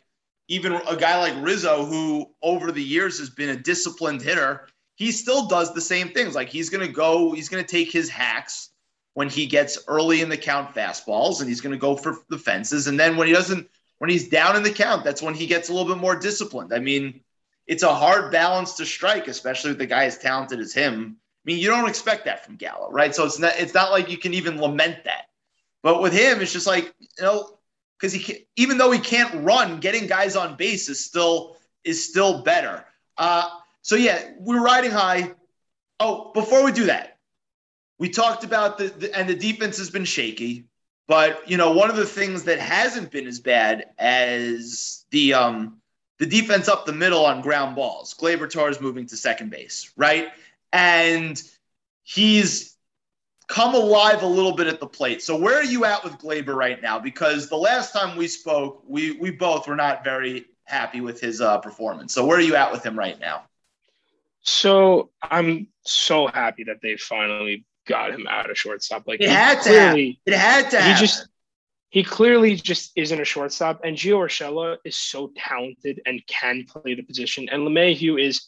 even 0.48 0.72
a 0.72 0.96
guy 0.96 1.18
like 1.20 1.44
Rizzo, 1.44 1.84
who 1.84 2.30
over 2.42 2.72
the 2.72 2.82
years 2.82 3.18
has 3.18 3.30
been 3.30 3.50
a 3.50 3.56
disciplined 3.56 4.22
hitter, 4.22 4.66
he 4.96 5.12
still 5.12 5.46
does 5.46 5.72
the 5.72 5.80
same 5.80 6.08
things. 6.08 6.34
Like 6.34 6.48
he's 6.48 6.70
going 6.70 6.86
to 6.86 6.92
go, 6.92 7.32
he's 7.32 7.48
going 7.48 7.62
to 7.62 7.70
take 7.70 7.92
his 7.92 8.08
hacks 8.08 8.70
when 9.14 9.28
he 9.28 9.46
gets 9.46 9.78
early 9.86 10.22
in 10.22 10.28
the 10.28 10.36
count 10.36 10.74
fastballs 10.74 11.40
and 11.40 11.48
he's 11.48 11.60
going 11.60 11.72
to 11.72 11.78
go 11.78 11.94
for 11.94 12.16
the 12.30 12.38
fences. 12.38 12.86
And 12.86 12.98
then 12.98 13.16
when 13.16 13.28
he 13.28 13.32
doesn't, 13.32 13.68
when 13.98 14.10
he's 14.10 14.28
down 14.28 14.56
in 14.56 14.62
the 14.62 14.72
count, 14.72 15.04
that's 15.04 15.22
when 15.22 15.34
he 15.34 15.46
gets 15.46 15.68
a 15.68 15.72
little 15.72 15.88
bit 15.88 16.00
more 16.00 16.16
disciplined. 16.16 16.72
I 16.72 16.80
mean, 16.80 17.20
it's 17.70 17.84
a 17.84 17.94
hard 17.94 18.32
balance 18.32 18.74
to 18.74 18.84
strike, 18.84 19.28
especially 19.28 19.70
with 19.70 19.80
a 19.80 19.86
guy 19.86 20.04
as 20.04 20.18
talented 20.18 20.58
as 20.58 20.74
him. 20.74 21.16
I 21.16 21.42
mean, 21.44 21.58
you 21.58 21.68
don't 21.68 21.88
expect 21.88 22.24
that 22.24 22.44
from 22.44 22.56
Gallo, 22.56 22.90
right? 22.90 23.14
So 23.14 23.24
it's 23.24 23.38
not, 23.38 23.52
it's 23.58 23.74
not 23.74 23.92
like 23.92 24.10
you 24.10 24.18
can 24.18 24.34
even 24.34 24.60
lament 24.60 25.04
that. 25.04 25.26
But 25.80 26.02
with 26.02 26.12
him, 26.12 26.40
it's 26.40 26.52
just 26.52 26.66
like, 26.66 26.92
you 26.98 27.22
know, 27.22 27.58
because 27.96 28.12
he 28.12 28.24
can, 28.24 28.36
even 28.56 28.76
though 28.76 28.90
he 28.90 28.98
can't 28.98 29.44
run, 29.44 29.78
getting 29.78 30.08
guys 30.08 30.34
on 30.34 30.56
base 30.56 30.88
is 30.88 31.02
still 31.04 31.56
is 31.84 32.04
still 32.04 32.42
better. 32.42 32.84
Uh, 33.16 33.48
so 33.82 33.94
yeah, 33.94 34.32
we're 34.40 34.62
riding 34.62 34.90
high. 34.90 35.32
Oh, 36.00 36.32
before 36.34 36.64
we 36.64 36.72
do 36.72 36.86
that, 36.86 37.18
we 38.00 38.08
talked 38.08 38.42
about 38.42 38.78
the, 38.78 38.88
the 38.88 39.16
and 39.16 39.28
the 39.28 39.36
defense 39.36 39.78
has 39.78 39.90
been 39.90 40.04
shaky, 40.04 40.64
but 41.06 41.48
you 41.48 41.56
know 41.56 41.70
one 41.70 41.88
of 41.88 41.94
the 41.94 42.04
things 42.04 42.42
that 42.44 42.58
hasn't 42.58 43.12
been 43.12 43.28
as 43.28 43.38
bad 43.38 43.90
as 43.96 45.04
the 45.12 45.34
um 45.34 45.79
the 46.20 46.26
defense 46.26 46.68
up 46.68 46.84
the 46.84 46.92
middle 46.92 47.24
on 47.24 47.40
ground 47.40 47.74
balls. 47.74 48.14
Gleyber 48.14 48.48
Torres 48.48 48.80
moving 48.80 49.06
to 49.06 49.16
second 49.16 49.50
base, 49.50 49.90
right? 49.96 50.28
And 50.70 51.42
he's 52.02 52.76
come 53.48 53.74
alive 53.74 54.22
a 54.22 54.26
little 54.26 54.54
bit 54.54 54.66
at 54.66 54.80
the 54.80 54.86
plate. 54.86 55.22
So 55.22 55.34
where 55.34 55.56
are 55.56 55.64
you 55.64 55.86
at 55.86 56.04
with 56.04 56.12
Gleyber 56.18 56.54
right 56.54 56.80
now? 56.80 56.98
Because 56.98 57.48
the 57.48 57.56
last 57.56 57.92
time 57.92 58.18
we 58.18 58.28
spoke, 58.28 58.84
we 58.86 59.12
we 59.12 59.30
both 59.30 59.66
were 59.66 59.74
not 59.76 60.04
very 60.04 60.44
happy 60.64 61.00
with 61.00 61.20
his 61.20 61.40
uh, 61.40 61.58
performance. 61.58 62.12
So 62.12 62.26
where 62.26 62.36
are 62.36 62.42
you 62.42 62.54
at 62.54 62.70
with 62.70 62.84
him 62.84 62.98
right 62.98 63.18
now? 63.18 63.44
So 64.42 65.10
I'm 65.22 65.68
so 65.86 66.26
happy 66.26 66.64
that 66.64 66.82
they 66.82 66.96
finally 66.98 67.64
got 67.88 68.12
him 68.12 68.26
out 68.28 68.50
of 68.50 68.58
shortstop. 68.58 69.04
Like 69.06 69.22
it 69.22 69.30
had 69.30 69.60
clearly, 69.60 70.20
to. 70.26 70.30
Have. 70.30 70.38
It 70.38 70.38
had 70.38 70.70
to. 70.72 70.82
He 70.82 70.94
just 71.00 71.26
he 71.90 72.04
clearly 72.04 72.54
just 72.54 72.92
isn't 72.96 73.20
a 73.20 73.24
shortstop. 73.24 73.80
And 73.84 73.96
Gio 73.96 74.18
Urshela 74.18 74.78
is 74.84 74.96
so 74.96 75.32
talented 75.36 76.00
and 76.06 76.24
can 76.26 76.64
play 76.64 76.94
the 76.94 77.02
position. 77.02 77.48
And 77.48 77.62
LeMahieu 77.62 78.20
is 78.20 78.46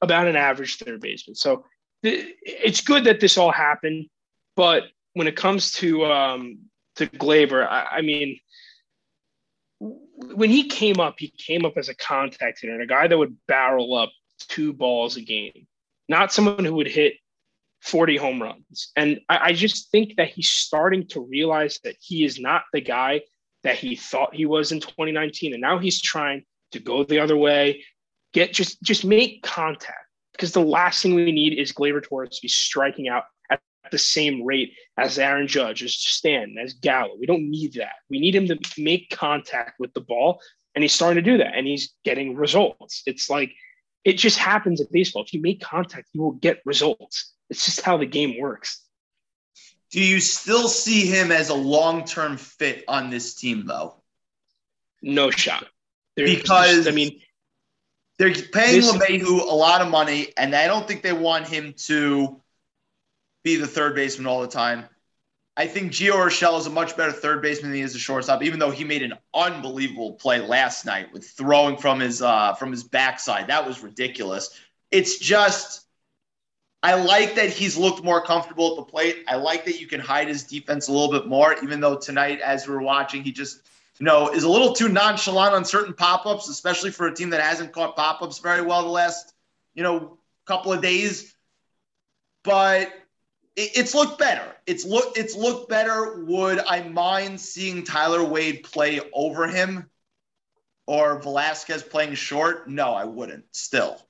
about 0.00 0.28
an 0.28 0.36
average 0.36 0.76
third 0.76 1.00
baseman. 1.00 1.34
So 1.34 1.64
it's 2.02 2.80
good 2.80 3.04
that 3.04 3.18
this 3.18 3.36
all 3.36 3.50
happened. 3.50 4.06
But 4.54 4.84
when 5.14 5.26
it 5.26 5.36
comes 5.36 5.72
to 5.72 6.04
um, 6.06 6.58
to 6.96 7.06
Gleyber, 7.06 7.66
I, 7.66 7.98
I 7.98 8.02
mean, 8.02 8.38
when 9.80 10.50
he 10.50 10.68
came 10.68 11.00
up, 11.00 11.16
he 11.18 11.28
came 11.28 11.64
up 11.64 11.76
as 11.76 11.88
a 11.88 11.94
contact 11.94 12.60
hitter 12.60 12.74
and 12.74 12.82
a 12.82 12.86
guy 12.86 13.08
that 13.08 13.18
would 13.18 13.36
barrel 13.48 13.96
up 13.96 14.10
two 14.48 14.72
balls 14.72 15.16
a 15.16 15.20
game, 15.20 15.66
not 16.08 16.32
someone 16.32 16.64
who 16.64 16.74
would 16.74 16.86
hit 16.86 17.14
40 17.82 18.16
home 18.16 18.42
runs. 18.42 18.90
And 18.96 19.20
I, 19.28 19.38
I, 19.38 19.52
just 19.52 19.90
think 19.90 20.16
that 20.16 20.28
he's 20.28 20.48
starting 20.48 21.06
to 21.08 21.20
realize 21.20 21.78
that 21.84 21.96
he 22.00 22.24
is 22.24 22.40
not 22.40 22.62
the 22.72 22.80
guy 22.80 23.22
that 23.62 23.76
he 23.76 23.96
thought 23.96 24.34
he 24.34 24.46
was 24.46 24.72
in 24.72 24.80
2019. 24.80 25.52
And 25.52 25.60
now 25.60 25.78
he's 25.78 26.00
trying 26.00 26.44
to 26.72 26.80
go 26.80 27.04
the 27.04 27.20
other 27.20 27.36
way, 27.36 27.84
get 28.32 28.52
just 28.52 28.82
just 28.82 29.04
make 29.04 29.42
contact. 29.42 29.98
Because 30.32 30.52
the 30.52 30.60
last 30.60 31.02
thing 31.02 31.14
we 31.14 31.32
need 31.32 31.58
is 31.58 31.72
Gleyber 31.72 32.02
Torres 32.02 32.30
to 32.30 32.42
be 32.42 32.48
striking 32.48 33.08
out 33.08 33.24
at 33.50 33.60
the 33.90 33.98
same 33.98 34.44
rate 34.44 34.72
as 34.96 35.18
Aaron 35.18 35.48
Judge, 35.48 35.82
as 35.82 35.94
Stan, 35.94 36.56
as 36.62 36.74
Gallo. 36.74 37.16
We 37.18 37.26
don't 37.26 37.48
need 37.48 37.74
that. 37.74 37.94
We 38.10 38.20
need 38.20 38.34
him 38.34 38.46
to 38.48 38.58
make 38.76 39.10
contact 39.10 39.80
with 39.80 39.92
the 39.94 40.00
ball. 40.00 40.40
And 40.74 40.84
he's 40.84 40.92
starting 40.92 41.22
to 41.22 41.30
do 41.30 41.38
that. 41.38 41.54
And 41.56 41.66
he's 41.66 41.94
getting 42.04 42.36
results. 42.36 43.02
It's 43.06 43.30
like 43.30 43.52
it 44.04 44.12
just 44.14 44.38
happens 44.38 44.80
at 44.80 44.92
baseball. 44.92 45.22
If 45.22 45.32
you 45.32 45.40
make 45.40 45.60
contact, 45.60 46.08
you 46.12 46.22
will 46.22 46.32
get 46.32 46.60
results. 46.64 47.34
It's 47.50 47.64
just 47.64 47.80
how 47.80 47.96
the 47.96 48.06
game 48.06 48.38
works. 48.38 48.82
Do 49.90 50.02
you 50.02 50.20
still 50.20 50.68
see 50.68 51.06
him 51.06 51.32
as 51.32 51.48
a 51.48 51.54
long 51.54 52.04
term 52.04 52.36
fit 52.36 52.84
on 52.88 53.10
this 53.10 53.34
team, 53.34 53.66
though? 53.66 53.96
No 55.00 55.30
shot. 55.30 55.66
Because 56.16 56.76
just, 56.76 56.88
I 56.88 56.92
mean, 56.92 57.20
they're 58.18 58.34
paying 58.34 58.82
LeMahieu 58.82 59.40
a 59.40 59.54
lot 59.54 59.80
of 59.80 59.88
money, 59.88 60.32
and 60.36 60.54
I 60.54 60.66
don't 60.66 60.86
think 60.86 61.02
they 61.02 61.12
want 61.12 61.46
him 61.46 61.74
to 61.86 62.40
be 63.44 63.56
the 63.56 63.66
third 63.66 63.94
baseman 63.94 64.26
all 64.26 64.40
the 64.40 64.48
time. 64.48 64.84
I 65.56 65.66
think 65.66 65.92
Gio 65.92 66.12
Urshela 66.12 66.58
is 66.58 66.66
a 66.66 66.70
much 66.70 66.96
better 66.96 67.12
third 67.12 67.42
baseman 67.42 67.70
than 67.70 67.78
he 67.78 67.82
is 67.82 67.94
a 67.94 67.98
shortstop, 67.98 68.42
even 68.42 68.58
though 68.58 68.70
he 68.70 68.84
made 68.84 69.02
an 69.02 69.14
unbelievable 69.34 70.12
play 70.12 70.40
last 70.40 70.84
night 70.84 71.12
with 71.12 71.28
throwing 71.28 71.76
from 71.76 71.98
his 71.98 72.22
uh, 72.22 72.54
from 72.54 72.70
his 72.70 72.84
backside. 72.84 73.48
That 73.48 73.66
was 73.66 73.82
ridiculous. 73.82 74.50
It's 74.90 75.18
just 75.18 75.87
I 76.82 76.94
like 76.94 77.34
that 77.34 77.50
he's 77.50 77.76
looked 77.76 78.04
more 78.04 78.22
comfortable 78.22 78.70
at 78.70 78.76
the 78.76 78.82
plate. 78.82 79.24
I 79.26 79.36
like 79.36 79.64
that 79.64 79.80
you 79.80 79.86
can 79.86 80.00
hide 80.00 80.28
his 80.28 80.44
defense 80.44 80.88
a 80.88 80.92
little 80.92 81.10
bit 81.10 81.26
more, 81.26 81.56
even 81.62 81.80
though 81.80 81.96
tonight, 81.96 82.40
as 82.40 82.68
we 82.68 82.74
are 82.74 82.80
watching, 82.80 83.24
he 83.24 83.32
just, 83.32 83.60
you 83.98 84.06
know, 84.06 84.28
is 84.28 84.44
a 84.44 84.48
little 84.48 84.72
too 84.72 84.88
nonchalant 84.88 85.54
on 85.54 85.64
certain 85.64 85.92
pop-ups, 85.92 86.48
especially 86.48 86.90
for 86.90 87.08
a 87.08 87.14
team 87.14 87.30
that 87.30 87.40
hasn't 87.40 87.72
caught 87.72 87.96
pop-ups 87.96 88.38
very 88.38 88.62
well 88.62 88.82
the 88.82 88.88
last, 88.88 89.34
you 89.74 89.82
know, 89.82 90.18
couple 90.46 90.72
of 90.72 90.80
days. 90.80 91.34
But 92.44 92.92
it's 93.56 93.92
looked 93.94 94.18
better. 94.18 94.54
It's 94.66 94.84
look 94.84 95.18
it's 95.18 95.34
looked 95.34 95.68
better. 95.68 96.24
Would 96.24 96.60
I 96.60 96.82
mind 96.88 97.40
seeing 97.40 97.82
Tyler 97.82 98.22
Wade 98.22 98.62
play 98.62 99.00
over 99.12 99.48
him 99.48 99.90
or 100.86 101.20
Velazquez 101.20 101.82
playing 101.82 102.14
short? 102.14 102.70
No, 102.70 102.94
I 102.94 103.04
wouldn't. 103.04 103.44
Still. 103.50 104.00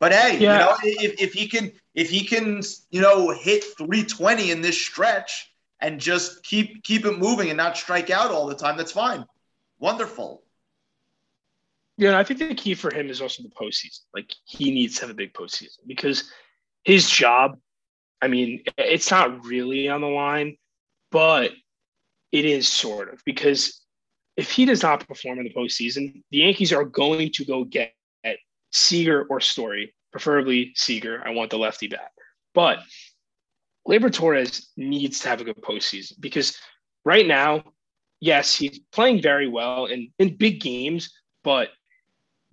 But 0.00 0.12
hey, 0.12 0.38
yeah. 0.38 0.52
you 0.52 0.58
know, 0.58 0.76
if, 0.82 1.20
if 1.20 1.32
he 1.32 1.48
can 1.48 1.72
if 1.94 2.10
he 2.10 2.24
can, 2.24 2.62
you 2.90 3.00
know, 3.00 3.30
hit 3.30 3.64
320 3.76 4.52
in 4.52 4.60
this 4.60 4.80
stretch 4.80 5.52
and 5.80 6.00
just 6.00 6.44
keep 6.44 6.82
keep 6.84 7.04
it 7.04 7.18
moving 7.18 7.48
and 7.48 7.56
not 7.56 7.76
strike 7.76 8.10
out 8.10 8.30
all 8.30 8.46
the 8.46 8.54
time, 8.54 8.76
that's 8.76 8.92
fine. 8.92 9.24
Wonderful. 9.78 10.42
Yeah, 11.96 12.16
I 12.16 12.22
think 12.22 12.38
the 12.38 12.54
key 12.54 12.74
for 12.74 12.94
him 12.94 13.08
is 13.10 13.20
also 13.20 13.42
the 13.42 13.48
postseason. 13.48 14.00
Like 14.14 14.32
he 14.44 14.70
needs 14.70 14.96
to 14.96 15.00
have 15.02 15.10
a 15.10 15.14
big 15.14 15.32
postseason 15.32 15.78
because 15.86 16.30
his 16.84 17.10
job, 17.10 17.58
I 18.22 18.28
mean, 18.28 18.62
it's 18.76 19.10
not 19.10 19.44
really 19.44 19.88
on 19.88 20.00
the 20.00 20.06
line, 20.06 20.56
but 21.10 21.50
it 22.30 22.44
is 22.44 22.68
sort 22.68 23.12
of 23.12 23.24
because 23.24 23.80
if 24.36 24.52
he 24.52 24.64
does 24.64 24.84
not 24.84 25.08
perform 25.08 25.38
in 25.38 25.44
the 25.44 25.52
postseason, 25.52 26.22
the 26.30 26.38
Yankees 26.38 26.72
are 26.72 26.84
going 26.84 27.32
to 27.32 27.44
go 27.44 27.64
get 27.64 27.92
Seager 28.70 29.26
or 29.28 29.40
Story, 29.40 29.94
preferably 30.12 30.72
Seager. 30.74 31.22
I 31.24 31.30
want 31.30 31.50
the 31.50 31.58
lefty 31.58 31.88
bat. 31.88 32.10
But 32.54 32.80
Gleyber 33.88 34.12
Torres 34.12 34.70
needs 34.76 35.20
to 35.20 35.28
have 35.28 35.40
a 35.40 35.44
good 35.44 35.62
postseason 35.62 36.14
because 36.20 36.56
right 37.04 37.26
now, 37.26 37.64
yes, 38.20 38.54
he's 38.54 38.80
playing 38.92 39.22
very 39.22 39.48
well 39.48 39.86
in, 39.86 40.12
in 40.18 40.36
big 40.36 40.60
games, 40.60 41.10
but 41.42 41.70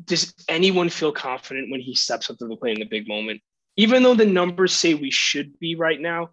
does 0.04 0.34
anyone 0.48 0.90
feel 0.90 1.12
confident 1.12 1.72
when 1.72 1.80
he 1.80 1.96
steps 1.96 2.30
up 2.30 2.38
to 2.38 2.48
the 2.48 2.56
plate 2.56 2.78
in 2.78 2.80
the 2.80 2.86
big 2.86 3.08
moment? 3.08 3.42
Even 3.78 4.04
though 4.04 4.16
the 4.16 4.26
numbers 4.26 4.74
say 4.74 4.94
we 4.94 5.12
should 5.12 5.58
be 5.60 5.76
right 5.76 6.00
now, 6.00 6.30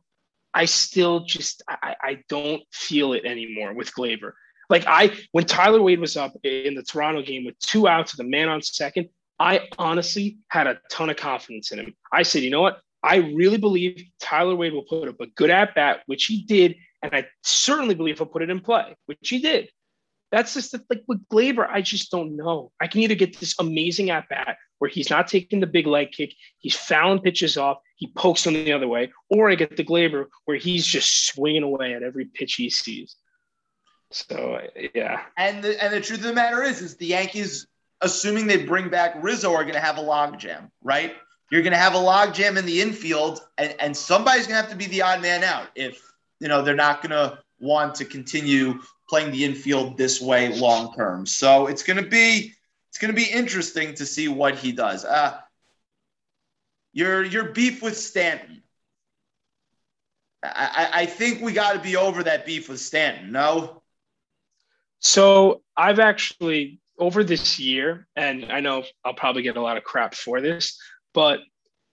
I 0.55 0.67
still 0.67 1.21
just 1.21 1.63
I, 1.69 1.97
I 2.01 2.19
don't 2.29 2.63
feel 2.71 3.15
it 3.15 3.25
anymore 3.25 3.73
with 3.73 3.95
Gleyber. 3.95 4.33
Like 4.69 4.85
I 4.87 5.17
when 5.33 5.45
Tyler 5.45 5.83
Wade 5.83 6.01
was 6.01 6.17
up 6.17 6.35
in 6.45 6.75
the 6.75 6.83
Toronto 6.83 7.23
game 7.23 7.45
with 7.45 7.59
two 7.59 7.89
outs 7.89 8.13
with 8.13 8.27
a 8.27 8.29
man 8.29 8.49
on 8.49 8.63
second, 8.63 9.09
I 9.43 9.69
honestly 9.77 10.39
had 10.47 10.69
a 10.69 10.79
ton 10.89 11.11
of 11.11 11.17
confidence 11.17 11.73
in 11.73 11.81
him. 11.81 11.97
I 12.13 12.23
said, 12.23 12.45
you 12.45 12.51
know 12.51 12.61
what? 12.61 12.81
I 13.03 13.17
really 13.17 13.57
believe 13.57 14.05
Tyler 14.21 14.55
Wade 14.55 14.73
will 14.73 14.85
put 14.85 15.09
up 15.09 15.21
a 15.21 15.27
good 15.27 15.51
at 15.51 15.75
bat, 15.75 16.03
which 16.07 16.27
he 16.27 16.45
did. 16.45 16.77
And 17.03 17.13
I 17.13 17.27
certainly 17.43 17.97
believe 17.97 18.19
he'll 18.19 18.29
put 18.29 18.43
it 18.43 18.51
in 18.51 18.61
play, 18.61 18.95
which 19.07 19.29
he 19.29 19.41
did. 19.41 19.69
That's 20.31 20.55
just 20.55 20.71
the, 20.71 20.85
like 20.89 21.03
with 21.09 21.27
Gleyber, 21.29 21.69
I 21.69 21.83
just 21.83 22.13
don't 22.13 22.37
know. 22.37 22.71
I 22.81 22.87
can 22.87 23.01
either 23.01 23.17
get 23.17 23.41
this 23.41 23.57
amazing 23.59 24.11
at 24.11 24.29
bat 24.29 24.59
where 24.79 24.89
he's 24.89 25.11
not 25.11 25.27
taking 25.27 25.59
the 25.59 25.67
big 25.67 25.89
leg 25.89 26.13
kick, 26.13 26.33
he's 26.59 26.77
fouling 26.77 27.21
pitches 27.21 27.57
off, 27.57 27.79
he 27.97 28.13
pokes 28.17 28.45
them 28.45 28.55
the 28.55 28.73
other 28.73 28.89
way, 28.89 29.13
or 29.29 29.51
I 29.51 29.57
get 29.57 29.77
the 29.77 29.85
Gleyber 29.85 30.27
where 30.45 30.57
he's 30.57 30.87
just 30.87 31.27
swinging 31.27 31.65
away 31.65 31.95
at 31.95 32.05
every 32.05 32.27
pitch 32.27 32.55
he 32.55 32.71
sees. 32.71 33.17
So 34.13 34.61
yeah. 34.95 35.23
And 35.37 35.65
the 35.65 35.83
and 35.83 35.93
the 35.93 36.01
truth 36.01 36.21
of 36.21 36.27
the 36.27 36.33
matter 36.33 36.63
is, 36.63 36.81
is 36.81 36.97
the 36.97 37.07
Yankees 37.07 37.67
assuming 38.03 38.47
they 38.47 38.65
bring 38.65 38.89
back 38.89 39.15
Rizzo, 39.23 39.55
are 39.55 39.63
going 39.63 39.75
to 39.75 39.81
have 39.81 39.99
a 39.99 40.03
logjam, 40.03 40.71
right? 40.83 41.15
You're 41.51 41.63
going 41.63 41.73
to 41.73 41.79
have 41.79 41.95
a 41.95 41.99
logjam 41.99 42.57
in 42.57 42.67
the 42.67 42.81
infield, 42.81 43.41
and, 43.59 43.75
and 43.79 43.97
somebody's 43.97 44.47
going 44.47 44.57
to 44.57 44.63
have 44.63 44.71
to 44.71 44.77
be 44.77 44.87
the 44.87 45.03
odd 45.03 45.23
man 45.23 45.45
out 45.45 45.69
if 45.75 46.03
you 46.41 46.49
know 46.49 46.63
they're 46.63 46.75
not 46.75 47.03
going 47.03 47.11
to 47.11 47.39
want 47.61 47.95
to 47.97 48.05
continue 48.05 48.81
playing 49.09 49.31
the 49.31 49.45
infield 49.45 49.97
this 49.97 50.21
way 50.21 50.55
long 50.59 50.95
term. 50.95 51.27
So 51.27 51.67
it's 51.67 51.83
going 51.83 52.03
to 52.03 52.09
be 52.09 52.53
it's 52.91 52.99
going 52.99 53.15
to 53.15 53.17
be 53.17 53.31
interesting 53.31 53.95
to 53.95 54.05
see 54.05 54.29
what 54.29 54.57
he 54.57 54.73
does. 54.73 55.05
Uh, 55.05 55.39
your 56.93 57.23
your 57.23 57.53
beef 57.53 57.83
with 57.83 57.97
Stanton. 57.97 58.63
I, 60.45 60.91
I 60.93 61.07
think 61.07 61.41
we 61.41 61.53
got 61.53 61.75
to 61.75 61.79
be 61.79 61.97
over 61.97 62.25
that 62.25 62.45
beef 62.45 62.69
with 62.69 62.81
Stanton. 62.81 63.31
No. 63.31 63.83
So 64.99 65.63
I've 65.77 66.01
actually 66.01 66.82
over 67.03 67.25
this 67.25 67.59
year, 67.59 68.07
and 68.15 68.53
I 68.53 68.61
know 68.61 68.85
I'll 69.05 69.13
probably 69.13 69.43
get 69.43 69.57
a 69.57 69.61
lot 69.61 69.77
of 69.77 69.83
crap 69.83 70.15
for 70.15 70.41
this, 70.41 70.79
but 71.13 71.41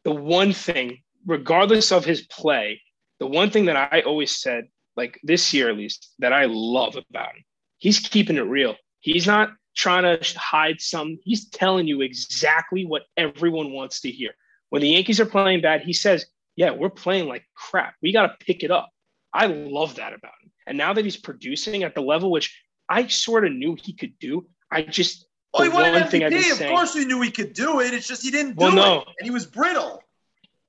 the 0.03 0.11
one 0.11 0.53
thing, 0.53 0.99
regardless 1.25 1.91
of 1.91 2.05
his 2.05 2.21
play, 2.27 2.79
the 3.19 3.25
one 3.25 3.49
thing 3.49 3.65
that 3.65 3.91
I 3.91 4.01
always 4.01 4.37
said, 4.37 4.65
like 4.95 5.19
this 5.23 5.51
year 5.51 5.67
at 5.67 5.77
least, 5.77 6.13
that 6.19 6.31
I 6.31 6.45
love 6.45 6.95
about 6.95 7.35
him, 7.35 7.43
he's 7.79 7.99
keeping 7.99 8.37
it 8.37 8.41
real. 8.41 8.75
He's 8.99 9.25
not 9.25 9.49
trying 9.75 10.03
to 10.03 10.37
hide 10.37 10.79
some. 10.79 11.17
He's 11.23 11.49
telling 11.49 11.87
you 11.87 12.01
exactly 12.01 12.85
what 12.85 13.03
everyone 13.17 13.71
wants 13.71 14.01
to 14.01 14.11
hear. 14.11 14.35
When 14.69 14.83
the 14.83 14.89
Yankees 14.89 15.19
are 15.19 15.25
playing 15.25 15.61
bad, 15.61 15.81
he 15.81 15.93
says, 15.93 16.27
Yeah, 16.55 16.69
we're 16.69 16.91
playing 16.91 17.27
like 17.27 17.45
crap. 17.55 17.95
We 18.03 18.13
got 18.13 18.27
to 18.27 18.45
pick 18.45 18.61
it 18.61 18.69
up. 18.69 18.91
I 19.33 19.47
love 19.47 19.95
that 19.95 20.13
about 20.13 20.33
him. 20.43 20.51
And 20.67 20.77
now 20.77 20.93
that 20.93 21.03
he's 21.03 21.17
producing 21.17 21.81
at 21.81 21.95
the 21.95 22.01
level 22.01 22.29
which 22.29 22.55
I 22.87 23.07
sort 23.07 23.45
of 23.45 23.53
knew 23.53 23.75
he 23.81 23.93
could 23.93 24.13
do, 24.19 24.45
I 24.71 24.83
just 24.83 25.25
well, 25.53 25.63
he 25.63 25.69
won 25.69 25.85
an 25.85 26.03
MVP. 26.03 26.51
Of 26.51 26.57
saying, 26.57 26.71
course, 26.71 26.95
we 26.95 27.05
knew 27.05 27.21
he 27.21 27.31
could 27.31 27.53
do 27.53 27.79
it. 27.79 27.93
It's 27.93 28.07
just 28.07 28.23
he 28.23 28.31
didn't 28.31 28.55
well, 28.55 28.69
do 28.69 28.75
no. 28.75 29.01
it, 29.01 29.07
and 29.19 29.25
he 29.25 29.31
was 29.31 29.45
brittle. 29.45 30.03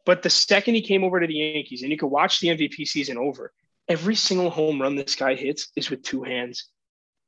But 0.07 0.23
the 0.23 0.31
second 0.31 0.75
he 0.75 0.83
came 0.83 1.05
over 1.05 1.21
to 1.21 1.27
the 1.27 1.35
Yankees, 1.35 1.83
and 1.83 1.91
you 1.91 1.99
could 1.99 2.07
watch 2.07 2.41
the 2.41 2.49
MVP 2.49 2.87
season 2.87 3.19
over, 3.19 3.53
every 3.89 4.15
single 4.15 4.51
home 4.51 4.81
run 4.81 4.97
this 4.97 5.15
guy 5.15 5.35
hits 5.35 5.69
is 5.77 5.91
with 5.91 6.03
two 6.03 6.23
hands. 6.23 6.69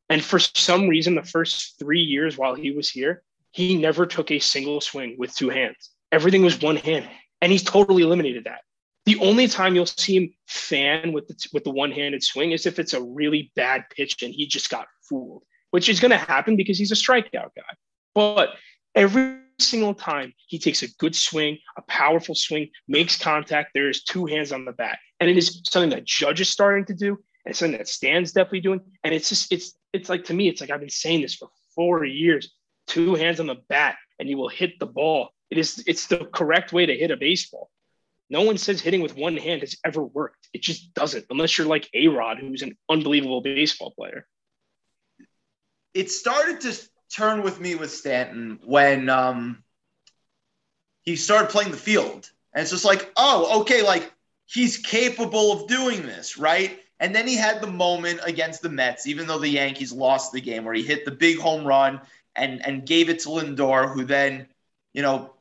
And 0.09 0.25
for 0.25 0.39
some 0.39 0.89
reason, 0.89 1.15
the 1.15 1.23
first 1.23 1.79
three 1.79 2.01
years 2.01 2.39
while 2.39 2.55
he 2.55 2.71
was 2.71 2.91
here, 2.91 3.23
he 3.51 3.77
never 3.77 4.07
took 4.07 4.31
a 4.31 4.39
single 4.39 4.81
swing 4.81 5.17
with 5.19 5.35
two 5.35 5.51
hands. 5.51 5.91
Everything 6.11 6.43
was 6.43 6.61
one 6.61 6.77
hand, 6.77 7.09
and 7.41 7.53
he's 7.53 7.63
totally 7.63 8.03
eliminated 8.03 8.45
that. 8.45 8.61
The 9.05 9.19
only 9.19 9.49
time 9.49 9.75
you'll 9.75 9.87
see 9.87 10.17
him 10.17 10.35
fan 10.47 11.13
with 11.13 11.27
the 11.29 11.35
with 11.53 11.65
the 11.65 11.71
one-handed 11.71 12.23
swing 12.23 12.53
is 12.53 12.67
if 12.67 12.79
it's 12.79 12.95
a 12.95 13.03
really 13.03 13.53
bad 13.57 13.85
pitch 13.91 14.23
and 14.23 14.33
he 14.33 14.47
just 14.47 14.71
got 14.71 14.87
fooled 15.03 15.43
which 15.73 15.89
is 15.89 16.01
going 16.01 16.13
to 16.13 16.17
happen 16.17 16.57
because 16.57 16.79
he's 16.79 16.93
a 16.93 16.95
strikeout 16.95 17.51
guy. 17.57 17.73
But 18.15 18.51
every 18.95 19.39
single 19.59 19.95
time 19.95 20.33
he 20.47 20.59
takes 20.59 20.83
a 20.83 20.89
good 20.99 21.17
swing, 21.17 21.59
a 21.77 21.83
powerful 21.83 22.35
swing, 22.35 22.71
makes 22.87 23.19
contact, 23.19 23.73
there 23.75 23.89
is 23.89 24.05
two 24.05 24.27
hands 24.27 24.53
on 24.53 24.65
the 24.65 24.73
bat. 24.73 24.99
And 25.19 25.29
it 25.29 25.37
is 25.37 25.61
something 25.65 25.91
that 25.91 26.05
Judge 26.05 26.41
is 26.41 26.49
starting 26.49 26.85
to 26.87 26.95
do, 26.95 27.19
and 27.45 27.57
something 27.57 27.79
that 27.79 27.89
Stan's 27.89 28.33
definitely 28.33 28.61
doing. 28.61 28.81
And 29.03 29.15
it's 29.15 29.29
just, 29.29 29.53
it's, 29.53 29.75
it's 29.93 30.09
like 30.09 30.25
to 30.25 30.35
me, 30.35 30.49
it's 30.49 30.61
like 30.61 30.71
I've 30.71 30.81
been 30.81 30.91
saying 30.91 31.23
this 31.23 31.35
for 31.35 31.49
four 31.75 32.05
years. 32.05 32.53
Two 32.87 33.15
hands 33.15 33.41
on 33.41 33.47
the 33.47 33.57
bat, 33.69 33.97
and 34.19 34.29
you 34.29 34.37
will 34.37 34.49
hit 34.49 34.79
the 34.79 34.87
ball. 34.87 35.31
It 35.51 35.59
is, 35.59 35.83
it's 35.87 36.07
the 36.07 36.19
correct 36.19 36.73
way 36.73 36.87
to 36.87 36.97
hit 36.97 37.11
a 37.11 37.17
baseball. 37.17 37.71
No 38.29 38.43
one 38.43 38.59
says 38.59 38.81
hitting 38.81 39.03
with 39.03 39.17
one 39.17 39.37
hand 39.37 39.61
has 39.61 39.77
ever 39.85 40.03
worked. 40.03 40.49
It 40.53 40.63
just 40.63 40.93
doesn't, 40.95 41.27
unless 41.31 41.57
you're 41.57 41.67
like 41.67 41.89
A 41.95 42.09
Rod, 42.09 42.39
who's 42.39 42.63
an 42.63 42.77
unbelievable 42.91 43.41
baseball 43.43 43.93
player. 43.93 44.27
It 45.95 46.11
started 46.11 46.61
to 46.63 46.79
turn 47.15 47.43
with 47.43 47.61
me 47.61 47.75
with 47.75 47.91
Stanton 47.91 48.59
when 48.65 49.09
um, 49.09 49.63
he 51.03 51.17
started 51.17 51.51
playing 51.51 51.71
the 51.71 51.77
field. 51.77 52.31
And 52.55 52.63
it's 52.63 52.71
just 52.71 52.85
like, 52.85 53.11
oh, 53.17 53.61
okay, 53.63 53.83
like 53.83 54.13
he's 54.47 54.77
capable 54.79 55.53
of 55.53 55.69
doing 55.69 56.03
this, 56.03 56.39
right? 56.39 56.79
And 57.01 57.15
then 57.15 57.27
he 57.27 57.37
had 57.37 57.61
the 57.61 57.67
moment 57.67 58.21
against 58.25 58.63
the 58.63 58.69
Mets, 58.69 59.07
even 59.07 59.27
though 59.27 59.39
the 59.39 59.49
Yankees 59.49 59.93
lost 59.93 60.33
the 60.33 60.41
game, 60.41 60.65
where 60.65 60.75
he 60.75 60.83
hit 60.83 61.05
the 61.05 61.11
big 61.11 61.39
home 61.39 61.65
run 61.65 62.01
and 62.37 62.65
and 62.65 62.87
gave 62.87 63.09
it 63.09 63.21
to 63.21 63.29
Lindor, 63.31 63.93
who 63.93 64.05
then, 64.05 64.47
you 64.95 65.03
know, 65.03 65.35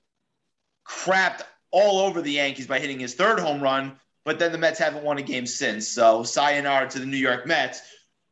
crapped 0.87 1.41
all 1.69 1.99
over 1.99 2.21
the 2.21 2.31
Yankees 2.31 2.67
by 2.67 2.79
hitting 2.79 2.99
his 2.99 3.13
third 3.13 3.39
home 3.39 3.61
run. 3.61 3.97
But 4.23 4.39
then 4.39 4.51
the 4.51 4.57
Mets 4.57 4.79
haven't 4.79 5.03
won 5.03 5.17
a 5.17 5.21
game 5.21 5.45
since. 5.45 5.87
So 5.87 6.23
sayonara 6.23 6.89
to 6.89 6.99
the 6.99 7.05
New 7.05 7.17
York 7.17 7.47
Mets. 7.47 7.81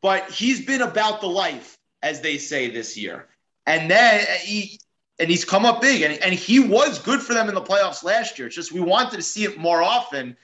But 0.01 0.29
he's 0.29 0.65
been 0.65 0.81
about 0.81 1.19
the 1.19 1.27
life, 1.27 1.77
as 2.01 2.21
they 2.21 2.37
say 2.37 2.69
this 2.69 2.97
year. 2.97 3.27
And 3.65 3.89
then 3.89 4.21
uh, 4.21 4.33
he 4.41 4.79
and 5.19 5.29
he's 5.29 5.45
come 5.45 5.65
up 5.65 5.81
big 5.81 6.01
and, 6.01 6.13
and 6.23 6.33
he 6.33 6.59
was 6.59 6.99
good 6.99 7.21
for 7.21 7.33
them 7.33 7.49
in 7.49 7.55
the 7.55 7.61
playoffs 7.61 8.03
last 8.03 8.39
year. 8.39 8.47
It's 8.47 8.55
just 8.55 8.71
we 8.71 8.79
wanted 8.79 9.17
to 9.17 9.21
see 9.21 9.43
it 9.43 9.57
more 9.57 9.81
often. 9.81 10.37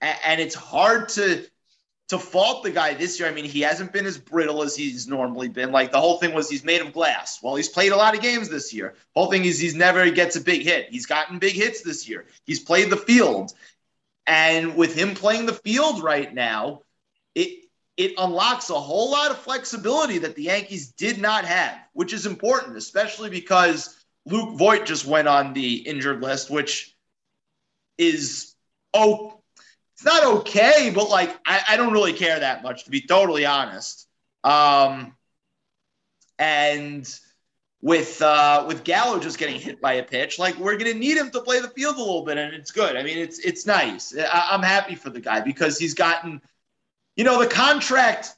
And, 0.00 0.18
and 0.24 0.40
it's 0.40 0.54
hard 0.54 1.08
to 1.10 1.46
to 2.08 2.18
fault 2.18 2.64
the 2.64 2.70
guy 2.70 2.94
this 2.94 3.20
year. 3.20 3.28
I 3.28 3.32
mean, 3.32 3.44
he 3.44 3.60
hasn't 3.60 3.92
been 3.92 4.06
as 4.06 4.16
brittle 4.16 4.62
as 4.62 4.74
he's 4.74 5.06
normally 5.06 5.48
been. 5.48 5.72
Like 5.72 5.92
the 5.92 6.00
whole 6.00 6.18
thing 6.18 6.34
was 6.34 6.48
he's 6.48 6.64
made 6.64 6.80
of 6.80 6.92
glass. 6.92 7.40
Well, 7.42 7.54
he's 7.54 7.68
played 7.68 7.92
a 7.92 7.96
lot 7.96 8.14
of 8.14 8.22
games 8.22 8.48
this 8.48 8.72
year. 8.72 8.94
Whole 9.14 9.30
thing 9.30 9.44
is 9.44 9.58
he's 9.58 9.74
never 9.74 10.08
gets 10.10 10.36
a 10.36 10.40
big 10.40 10.62
hit. 10.62 10.88
He's 10.90 11.06
gotten 11.06 11.38
big 11.38 11.54
hits 11.54 11.82
this 11.82 12.08
year. 12.08 12.24
He's 12.46 12.60
played 12.60 12.88
the 12.88 12.96
field. 12.96 13.52
And 14.26 14.74
with 14.74 14.94
him 14.94 15.14
playing 15.14 15.46
the 15.46 15.54
field 15.54 16.02
right 16.02 16.32
now, 16.32 16.82
it 17.34 17.67
it 17.98 18.14
unlocks 18.16 18.70
a 18.70 18.74
whole 18.80 19.10
lot 19.10 19.30
of 19.32 19.38
flexibility 19.38 20.18
that 20.18 20.36
the 20.36 20.44
Yankees 20.44 20.92
did 20.92 21.20
not 21.20 21.44
have, 21.44 21.76
which 21.92 22.12
is 22.12 22.24
important, 22.24 22.76
especially 22.76 23.28
because 23.28 23.96
Luke 24.24 24.56
Voit 24.56 24.86
just 24.86 25.04
went 25.04 25.28
on 25.28 25.52
the 25.52 25.76
injured 25.78 26.22
list, 26.22 26.48
which 26.48 26.96
is 27.98 28.54
oh 28.94 29.34
it's 29.94 30.04
not 30.04 30.24
okay, 30.24 30.92
but 30.94 31.10
like 31.10 31.36
I, 31.44 31.60
I 31.70 31.76
don't 31.76 31.92
really 31.92 32.12
care 32.12 32.38
that 32.38 32.62
much 32.62 32.84
to 32.84 32.90
be 32.90 33.00
totally 33.00 33.44
honest. 33.44 34.06
Um, 34.44 35.16
and 36.38 37.20
with 37.82 38.22
uh, 38.22 38.64
with 38.68 38.84
Gallo 38.84 39.18
just 39.18 39.38
getting 39.38 39.58
hit 39.60 39.80
by 39.80 39.94
a 39.94 40.04
pitch, 40.04 40.38
like 40.38 40.56
we're 40.56 40.76
gonna 40.76 40.94
need 40.94 41.16
him 41.16 41.30
to 41.30 41.40
play 41.40 41.58
the 41.58 41.68
field 41.68 41.96
a 41.96 41.98
little 41.98 42.24
bit, 42.24 42.38
and 42.38 42.54
it's 42.54 42.70
good. 42.70 42.96
I 42.96 43.02
mean, 43.02 43.18
it's 43.18 43.40
it's 43.40 43.66
nice. 43.66 44.16
I, 44.16 44.50
I'm 44.52 44.62
happy 44.62 44.94
for 44.94 45.10
the 45.10 45.20
guy 45.20 45.40
because 45.40 45.78
he's 45.78 45.94
gotten, 45.94 46.40
you 47.18 47.24
know, 47.24 47.40
the 47.42 47.48
contract 47.48 48.32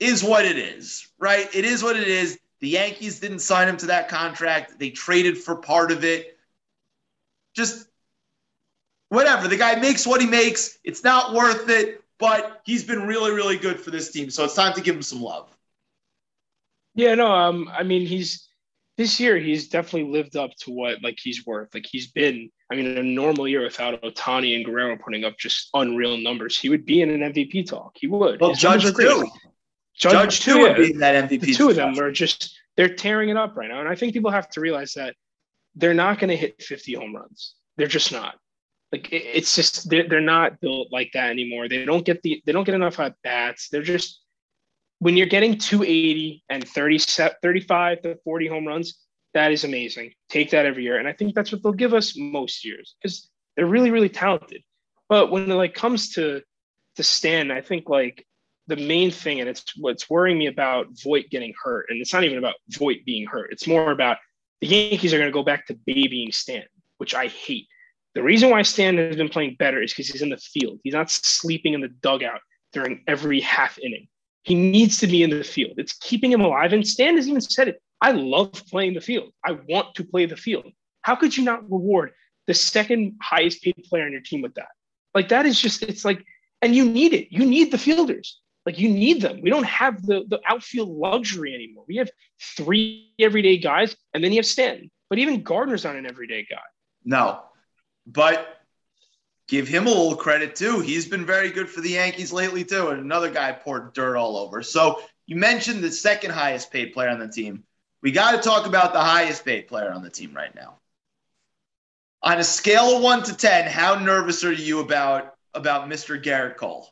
is 0.00 0.24
what 0.24 0.46
it 0.46 0.56
is, 0.56 1.06
right? 1.18 1.54
It 1.54 1.66
is 1.66 1.82
what 1.82 1.96
it 1.96 2.08
is. 2.08 2.38
The 2.60 2.68
Yankees 2.68 3.20
didn't 3.20 3.40
sign 3.40 3.68
him 3.68 3.76
to 3.76 3.86
that 3.86 4.08
contract. 4.08 4.78
They 4.78 4.88
traded 4.88 5.36
for 5.36 5.56
part 5.56 5.92
of 5.92 6.02
it. 6.02 6.38
Just 7.54 7.86
whatever. 9.10 9.48
The 9.48 9.58
guy 9.58 9.74
makes 9.76 10.06
what 10.06 10.22
he 10.22 10.26
makes. 10.26 10.78
It's 10.82 11.04
not 11.04 11.34
worth 11.34 11.68
it, 11.68 12.02
but 12.18 12.62
he's 12.64 12.84
been 12.84 13.06
really, 13.06 13.32
really 13.32 13.58
good 13.58 13.78
for 13.78 13.90
this 13.90 14.10
team. 14.10 14.30
So 14.30 14.44
it's 14.44 14.54
time 14.54 14.72
to 14.74 14.80
give 14.80 14.96
him 14.96 15.02
some 15.02 15.20
love. 15.20 15.54
Yeah, 16.94 17.14
no, 17.14 17.30
um, 17.30 17.70
I 17.70 17.82
mean, 17.82 18.06
he's 18.06 18.48
this 18.96 19.20
year 19.20 19.38
he's 19.38 19.68
definitely 19.68 20.10
lived 20.10 20.36
up 20.36 20.50
to 20.60 20.70
what 20.70 21.02
like 21.02 21.18
he's 21.20 21.46
worth. 21.46 21.74
Like 21.74 21.86
he's 21.86 22.06
been, 22.06 22.50
I 22.70 22.76
mean, 22.76 22.86
in 22.86 22.98
a 22.98 23.02
normal 23.02 23.48
year 23.48 23.62
without 23.62 24.00
Ohtani 24.02 24.54
and 24.54 24.64
Guerrero 24.64 24.96
putting 24.96 25.24
up 25.24 25.36
just 25.38 25.70
unreal 25.74 26.16
numbers, 26.16 26.58
he 26.58 26.68
would 26.68 26.86
be 26.86 27.02
in 27.02 27.10
an 27.10 27.32
MVP 27.32 27.68
talk. 27.68 27.96
He 28.00 28.06
would. 28.06 28.40
Well, 28.40 28.50
His 28.50 28.60
Judge 28.60 28.92
great. 28.94 29.08
too. 29.08 29.28
Judge, 29.96 30.40
too 30.40 30.58
would 30.60 30.76
be 30.76 30.92
in 30.92 30.98
that 30.98 31.28
MVP. 31.28 31.40
the 31.40 31.52
two 31.54 31.68
of 31.70 31.76
them 31.76 31.98
are 31.98 32.10
just 32.12 32.56
they're 32.76 32.94
tearing 32.94 33.28
it 33.28 33.36
up 33.36 33.56
right 33.56 33.68
now. 33.68 33.80
And 33.80 33.88
I 33.88 33.94
think 33.94 34.12
people 34.12 34.30
have 34.30 34.48
to 34.50 34.60
realize 34.60 34.94
that 34.94 35.14
they're 35.74 35.94
not 35.94 36.18
going 36.18 36.30
to 36.30 36.36
hit 36.36 36.62
50 36.62 36.94
home 36.94 37.14
runs. 37.14 37.54
They're 37.76 37.86
just 37.86 38.12
not. 38.12 38.36
Like 38.92 39.12
it- 39.12 39.24
it's 39.34 39.54
just 39.54 39.90
they're, 39.90 40.08
they're 40.08 40.20
not 40.20 40.60
built 40.60 40.88
like 40.92 41.10
that 41.14 41.30
anymore. 41.30 41.68
They 41.68 41.84
don't 41.84 42.04
get 42.04 42.22
the 42.22 42.42
they 42.46 42.52
don't 42.52 42.64
get 42.64 42.74
enough 42.74 42.98
at 43.00 43.14
bats. 43.24 43.68
They're 43.68 43.82
just 43.82 44.20
when 45.00 45.16
you're 45.16 45.26
getting 45.26 45.58
280 45.58 46.44
and 46.48 46.66
30 46.66 46.98
35 47.42 48.02
to 48.02 48.16
40 48.24 48.46
home 48.46 48.66
runs, 48.66 48.98
that 49.34 49.52
is 49.52 49.64
amazing. 49.64 50.12
Take 50.28 50.50
that 50.50 50.66
every 50.66 50.82
year. 50.82 50.98
And 50.98 51.08
I 51.08 51.12
think 51.12 51.34
that's 51.34 51.52
what 51.52 51.62
they'll 51.62 51.72
give 51.72 51.94
us 51.94 52.16
most 52.16 52.64
years 52.64 52.96
because 53.00 53.28
they're 53.56 53.66
really, 53.66 53.90
really 53.90 54.08
talented. 54.08 54.62
But 55.08 55.30
when 55.30 55.50
it 55.50 55.54
like 55.54 55.74
comes 55.74 56.10
to 56.14 56.42
to 56.96 57.02
Stan, 57.02 57.50
I 57.50 57.60
think 57.60 57.88
like 57.88 58.26
the 58.66 58.76
main 58.76 59.10
thing, 59.10 59.40
and 59.40 59.48
it's 59.48 59.64
what's 59.76 60.08
worrying 60.08 60.38
me 60.38 60.46
about 60.46 60.86
Voit 61.02 61.26
getting 61.30 61.52
hurt, 61.62 61.86
and 61.88 62.00
it's 62.00 62.12
not 62.12 62.24
even 62.24 62.38
about 62.38 62.54
Voit 62.70 62.98
being 63.04 63.26
hurt. 63.26 63.52
It's 63.52 63.66
more 63.66 63.90
about 63.90 64.18
the 64.60 64.68
Yankees 64.68 65.12
are 65.12 65.18
going 65.18 65.30
to 65.30 65.34
go 65.34 65.42
back 65.42 65.66
to 65.66 65.74
babying 65.86 66.32
Stan, 66.32 66.64
which 66.98 67.14
I 67.14 67.28
hate. 67.28 67.66
The 68.14 68.22
reason 68.22 68.50
why 68.50 68.62
Stan 68.62 68.96
has 68.98 69.16
been 69.16 69.28
playing 69.28 69.56
better 69.58 69.82
is 69.82 69.92
because 69.92 70.08
he's 70.08 70.22
in 70.22 70.30
the 70.30 70.36
field. 70.36 70.80
He's 70.82 70.94
not 70.94 71.10
sleeping 71.10 71.74
in 71.74 71.80
the 71.80 71.88
dugout 71.88 72.40
during 72.72 73.02
every 73.06 73.40
half 73.40 73.78
inning. 73.78 74.08
He 74.42 74.54
needs 74.54 74.98
to 74.98 75.06
be 75.06 75.22
in 75.22 75.30
the 75.30 75.44
field. 75.44 75.74
It's 75.76 75.92
keeping 75.92 76.32
him 76.32 76.40
alive. 76.40 76.72
And 76.72 76.86
Stan 76.86 77.16
has 77.16 77.28
even 77.28 77.40
said 77.40 77.68
it. 77.68 77.82
I 78.00 78.12
love 78.12 78.52
playing 78.68 78.94
the 78.94 79.00
field. 79.00 79.32
I 79.44 79.52
want 79.52 79.94
to 79.96 80.04
play 80.04 80.26
the 80.26 80.36
field. 80.36 80.72
How 81.02 81.16
could 81.16 81.36
you 81.36 81.44
not 81.44 81.62
reward 81.64 82.12
the 82.46 82.54
second 82.54 83.16
highest 83.22 83.62
paid 83.62 83.84
player 83.88 84.04
on 84.04 84.12
your 84.12 84.22
team 84.22 84.42
with 84.42 84.54
that? 84.54 84.68
Like 85.14 85.28
that 85.28 85.46
is 85.46 85.60
just 85.60 85.82
it's 85.82 86.04
like, 86.04 86.24
and 86.62 86.74
you 86.74 86.84
need 86.84 87.12
it. 87.12 87.28
You 87.30 87.44
need 87.44 87.70
the 87.70 87.78
fielders. 87.78 88.40
Like 88.66 88.78
you 88.78 88.88
need 88.90 89.22
them. 89.22 89.40
We 89.40 89.50
don't 89.50 89.66
have 89.66 90.04
the 90.04 90.24
the 90.28 90.40
outfield 90.46 90.90
luxury 90.90 91.54
anymore. 91.54 91.84
We 91.88 91.96
have 91.96 92.10
three 92.56 93.12
everyday 93.18 93.58
guys, 93.58 93.96
and 94.14 94.22
then 94.22 94.32
you 94.32 94.38
have 94.38 94.46
Stanton. 94.46 94.90
But 95.08 95.18
even 95.18 95.42
Gardner's 95.42 95.84
not 95.84 95.96
an 95.96 96.06
everyday 96.06 96.46
guy. 96.48 96.58
No, 97.04 97.40
but 98.06 98.60
give 99.48 99.66
him 99.66 99.86
a 99.86 99.90
little 99.90 100.14
credit 100.14 100.54
too. 100.54 100.80
He's 100.80 101.08
been 101.08 101.26
very 101.26 101.50
good 101.50 101.68
for 101.68 101.80
the 101.80 101.90
Yankees 101.90 102.32
lately 102.32 102.64
too, 102.64 102.88
and 102.88 103.00
another 103.00 103.30
guy 103.30 103.52
poured 103.52 103.92
dirt 103.94 104.16
all 104.16 104.36
over. 104.36 104.62
So 104.62 105.02
you 105.26 105.36
mentioned 105.36 105.82
the 105.82 105.90
second 105.90 106.30
highest 106.30 106.70
paid 106.70 106.92
player 106.92 107.08
on 107.08 107.18
the 107.18 107.28
team. 107.28 107.64
We 108.02 108.12
got 108.12 108.32
to 108.32 108.38
talk 108.38 108.66
about 108.66 108.92
the 108.92 109.00
highest 109.00 109.44
paid 109.44 109.68
player 109.68 109.92
on 109.92 110.02
the 110.02 110.10
team 110.10 110.34
right 110.34 110.54
now. 110.54 110.78
On 112.22 112.38
a 112.38 112.44
scale 112.44 112.96
of 112.96 113.02
one 113.02 113.22
to 113.24 113.36
ten, 113.36 113.70
how 113.70 113.94
nervous 113.96 114.44
are 114.44 114.52
you 114.52 114.80
about 114.80 115.34
about 115.54 115.88
Mr. 115.88 116.22
Gerrit 116.22 116.56
Cole? 116.56 116.88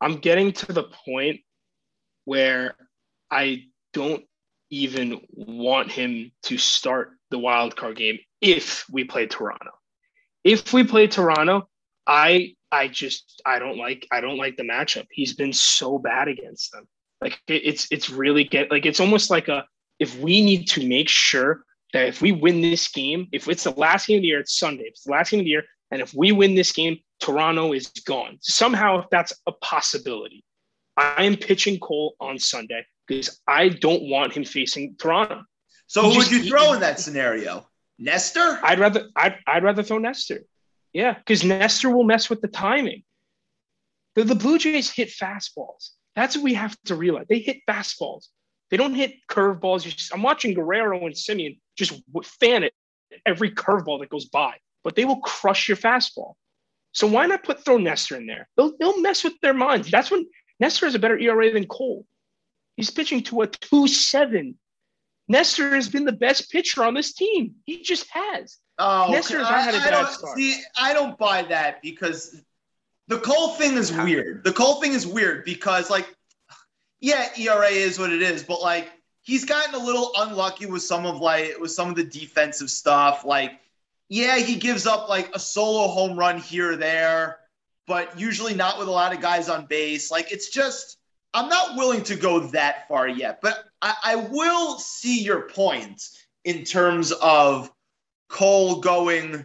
I'm 0.00 0.18
getting 0.18 0.52
to 0.52 0.72
the 0.72 0.84
point 0.84 1.40
where 2.24 2.74
I 3.30 3.64
don't 3.92 4.24
even 4.70 5.20
want 5.30 5.90
him 5.90 6.32
to 6.42 6.58
start 6.58 7.12
the 7.30 7.38
wild 7.38 7.76
card 7.76 7.96
game 7.96 8.18
if 8.40 8.84
we 8.90 9.04
play 9.04 9.26
Toronto. 9.26 9.70
If 10.44 10.72
we 10.72 10.84
play 10.84 11.06
Toronto, 11.06 11.68
I 12.06 12.54
I 12.70 12.88
just 12.88 13.40
I 13.46 13.58
don't 13.58 13.78
like 13.78 14.06
I 14.10 14.20
don't 14.20 14.38
like 14.38 14.56
the 14.56 14.64
matchup. 14.64 15.06
He's 15.10 15.34
been 15.34 15.52
so 15.52 15.98
bad 15.98 16.28
against 16.28 16.72
them. 16.72 16.86
Like 17.20 17.38
it, 17.48 17.62
it's 17.64 17.88
it's 17.90 18.10
really 18.10 18.44
get 18.44 18.70
like 18.70 18.86
it's 18.86 19.00
almost 19.00 19.30
like 19.30 19.48
a 19.48 19.64
if 19.98 20.18
we 20.18 20.44
need 20.44 20.66
to 20.68 20.86
make 20.86 21.08
sure 21.08 21.62
that 21.92 22.08
if 22.08 22.20
we 22.20 22.32
win 22.32 22.60
this 22.60 22.88
game, 22.88 23.28
if 23.32 23.48
it's 23.48 23.64
the 23.64 23.70
last 23.70 24.06
game 24.06 24.18
of 24.18 24.22
the 24.22 24.28
year, 24.28 24.40
it's 24.40 24.58
Sunday. 24.58 24.84
If 24.84 24.92
it's 24.94 25.04
the 25.04 25.12
last 25.12 25.30
game 25.30 25.40
of 25.40 25.44
the 25.44 25.50
year, 25.50 25.64
and 25.90 26.02
if 26.02 26.12
we 26.14 26.32
win 26.32 26.54
this 26.54 26.72
game, 26.72 26.98
Toronto 27.20 27.72
is 27.72 27.88
gone. 27.88 28.38
Somehow, 28.40 29.00
if 29.00 29.06
that's 29.10 29.32
a 29.46 29.52
possibility, 29.52 30.44
I 30.96 31.24
am 31.24 31.36
pitching 31.36 31.78
Cole 31.78 32.14
on 32.20 32.38
Sunday 32.38 32.84
because 33.06 33.40
I 33.46 33.68
don't 33.68 34.08
want 34.10 34.32
him 34.32 34.44
facing 34.44 34.96
Toronto. 34.96 35.42
So 35.86 36.02
He 36.02 36.10
who 36.10 36.18
would 36.18 36.30
you 36.30 36.42
throw 36.44 36.72
in 36.72 36.80
that 36.80 37.00
scenario? 37.00 37.66
Nestor? 37.98 38.58
I'd 38.62 38.78
rather 38.78 39.08
I'd, 39.16 39.36
I'd 39.46 39.64
rather 39.64 39.82
throw 39.82 39.98
Nestor. 39.98 40.40
Yeah, 40.92 41.14
because 41.14 41.44
Nestor 41.44 41.90
will 41.90 42.04
mess 42.04 42.28
with 42.28 42.40
the 42.40 42.48
timing. 42.48 43.02
The, 44.14 44.24
the 44.24 44.34
Blue 44.34 44.58
Jays 44.58 44.90
hit 44.90 45.08
fastballs. 45.08 45.90
That's 46.16 46.34
what 46.36 46.42
we 46.44 46.54
have 46.54 46.76
to 46.86 46.94
realize. 46.96 47.26
They 47.28 47.38
hit 47.38 47.58
fastballs. 47.68 48.26
They 48.70 48.76
don't 48.76 48.94
hit 48.94 49.14
curveballs. 49.30 50.10
I'm 50.12 50.22
watching 50.22 50.54
Guerrero 50.54 51.04
and 51.06 51.14
Semien 51.14 51.58
just 51.76 51.92
fan 52.40 52.64
it 52.64 52.72
every 53.24 53.50
curveball 53.52 54.00
that 54.00 54.08
goes 54.08 54.24
by, 54.24 54.54
but 54.82 54.96
they 54.96 55.04
will 55.04 55.20
crush 55.20 55.68
your 55.68 55.76
fastball. 55.76 56.34
So 56.92 57.06
why 57.06 57.26
not 57.26 57.44
put 57.44 57.64
throw 57.64 57.76
Nestor 57.76 58.16
in 58.16 58.26
there? 58.26 58.48
They'll, 58.56 58.72
they'll 58.80 59.00
mess 59.00 59.22
with 59.22 59.34
their 59.42 59.54
minds. 59.54 59.90
That's 59.90 60.10
when 60.10 60.26
Nestor 60.58 60.86
has 60.86 60.94
a 60.94 60.98
better 60.98 61.18
ERA 61.18 61.52
than 61.52 61.66
Cole. 61.66 62.06
He's 62.76 62.90
pitching 62.90 63.22
to 63.24 63.42
a 63.42 63.46
2 63.46 63.86
7. 63.86 64.58
Nestor 65.28 65.74
has 65.74 65.88
been 65.88 66.04
the 66.04 66.12
best 66.12 66.50
pitcher 66.50 66.82
on 66.84 66.94
this 66.94 67.12
team. 67.12 67.56
He 67.66 67.82
just 67.82 68.06
has. 68.10 68.56
Oh, 68.78 69.08
Nestor's 69.10 69.46
I- 69.46 69.50
not 69.50 69.64
had 69.64 69.74
a 69.74 69.78
I 69.78 69.84
bad 69.84 69.90
don't- 69.90 70.10
start. 70.10 70.38
See, 70.38 70.60
I 70.78 70.92
don't 70.92 71.18
buy 71.18 71.42
that 71.42 71.82
because 71.82 72.40
the 73.08 73.18
Cole 73.18 73.50
thing 73.50 73.76
is 73.76 73.92
weird. 73.92 74.44
The 74.44 74.52
Cole 74.52 74.80
thing 74.80 74.92
is 74.92 75.06
weird 75.06 75.44
because, 75.44 75.90
like, 75.90 76.12
yeah, 77.00 77.28
ERA 77.38 77.68
is 77.68 77.98
what 77.98 78.12
it 78.12 78.22
is, 78.22 78.42
but 78.42 78.62
like 78.62 78.90
he's 79.22 79.44
gotten 79.44 79.74
a 79.74 79.84
little 79.84 80.12
unlucky 80.16 80.66
with 80.66 80.82
some 80.82 81.04
of 81.04 81.20
like 81.20 81.58
with 81.60 81.70
some 81.70 81.90
of 81.90 81.96
the 81.96 82.04
defensive 82.04 82.70
stuff. 82.70 83.24
Like 83.24 83.60
yeah, 84.08 84.38
he 84.38 84.56
gives 84.56 84.86
up 84.86 85.08
like 85.08 85.34
a 85.34 85.38
solo 85.38 85.88
home 85.88 86.18
run 86.18 86.38
here 86.38 86.72
or 86.72 86.76
there, 86.76 87.38
but 87.86 88.18
usually 88.18 88.54
not 88.54 88.78
with 88.78 88.88
a 88.88 88.92
lot 88.92 89.12
of 89.12 89.20
guys 89.20 89.48
on 89.48 89.66
base. 89.66 90.10
Like 90.10 90.32
it's 90.32 90.50
just, 90.50 90.98
I'm 91.34 91.48
not 91.48 91.76
willing 91.76 92.02
to 92.04 92.16
go 92.16 92.40
that 92.48 92.86
far 92.88 93.08
yet, 93.08 93.40
but 93.42 93.64
I, 93.82 93.94
I 94.04 94.16
will 94.16 94.78
see 94.78 95.22
your 95.22 95.48
point 95.48 96.08
in 96.44 96.64
terms 96.64 97.10
of 97.12 97.70
Cole 98.28 98.80
going 98.80 99.44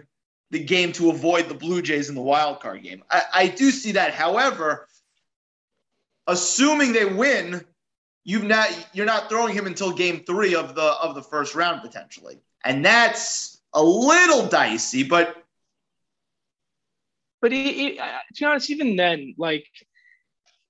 the 0.52 0.64
game 0.64 0.92
to 0.94 1.10
avoid 1.10 1.50
the 1.50 1.56
Blue 1.56 1.82
Jays 1.82 2.10
in 2.10 2.16
the 2.16 2.22
wild 2.22 2.60
card 2.60 2.84
game. 2.84 3.04
I, 3.10 3.22
I 3.34 3.48
do 3.48 3.72
see 3.72 3.94
that. 3.94 4.14
However, 4.14 4.88
assuming 6.28 6.94
they 6.94 7.06
win, 7.06 7.66
you've 8.24 8.44
not 8.44 8.70
you're 8.94 9.06
not 9.06 9.30
throwing 9.30 9.56
him 9.56 9.66
until 9.66 9.92
game 9.92 10.24
three 10.26 10.54
of 10.54 10.76
the 10.76 10.84
of 11.02 11.16
the 11.16 11.24
first 11.24 11.56
round 11.56 11.82
potentially. 11.82 12.40
And 12.64 12.86
that's 12.86 13.60
a 13.74 13.82
little 13.82 14.48
dicey, 14.48 15.04
but 15.04 15.36
But 17.42 17.54
it, 17.54 17.76
it, 17.76 17.96
to 17.98 18.40
be 18.40 18.46
honest, 18.46 18.70
even 18.70 18.96
then, 18.96 19.34
like, 19.38 19.66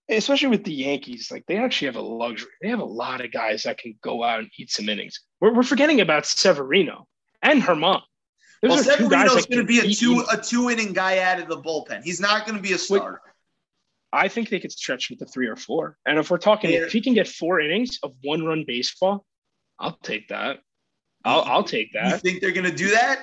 especially 0.08 0.48
with 0.48 0.64
the 0.64 0.74
Yankees, 0.74 1.30
like 1.30 1.46
they 1.46 1.58
actually 1.58 1.88
have 1.88 1.98
a 1.98 2.02
luxury. 2.02 2.52
They 2.62 2.70
have 2.70 2.80
a 2.80 2.86
lot 2.86 3.20
of 3.20 3.34
guys 3.34 3.64
that 3.64 3.78
can 3.78 3.96
go 4.02 4.24
out 4.24 4.40
and 4.40 4.50
eat 4.58 4.72
some 4.72 4.88
innings. 4.88 5.20
We're, 5.42 5.54
we're 5.54 5.64
forgetting 5.64 6.00
about 6.00 6.26
Severino 6.26 7.08
and 7.42 7.62
Germán. 7.62 8.02
Well, 8.62 8.76
Those 8.78 8.86
Severino's 8.86 9.46
going 9.46 9.62
to 9.62 9.64
be 9.66 9.80
a 9.80 9.94
two 9.94 10.24
a 10.32 10.38
two 10.38 10.70
inning 10.70 10.94
guy 10.94 11.20
out 11.20 11.40
of 11.40 11.48
the 11.48 11.58
bullpen. 11.58 12.04
He's 12.04 12.20
not 12.20 12.46
going 12.46 12.56
to 12.58 12.62
be 12.62 12.74
a 12.74 12.78
starter. 12.78 13.22
I 14.14 14.28
think 14.28 14.50
they 14.50 14.60
could 14.60 14.72
stretch 14.72 15.10
him 15.10 15.18
to 15.18 15.26
three 15.26 15.48
or 15.48 15.56
four. 15.56 15.98
And 16.06 16.20
if 16.20 16.30
we're 16.30 16.38
talking, 16.38 16.72
Yeah. 16.72 16.80
if 16.80 16.92
he 16.92 17.02
can 17.02 17.14
get 17.14 17.28
four 17.28 17.60
innings 17.62 18.00
of 18.04 18.14
one 18.24 18.44
run 18.46 18.66
baseball, 18.68 19.26
I'll 19.80 19.98
take 20.04 20.28
that. 20.28 20.60
I'll, 21.24 21.42
I'll 21.42 21.64
take 21.64 21.94
that. 21.94 22.12
You 22.12 22.18
think 22.18 22.42
they're 22.42 22.52
going 22.52 22.70
to 22.70 22.76
do 22.76 22.92
that? 22.92 23.20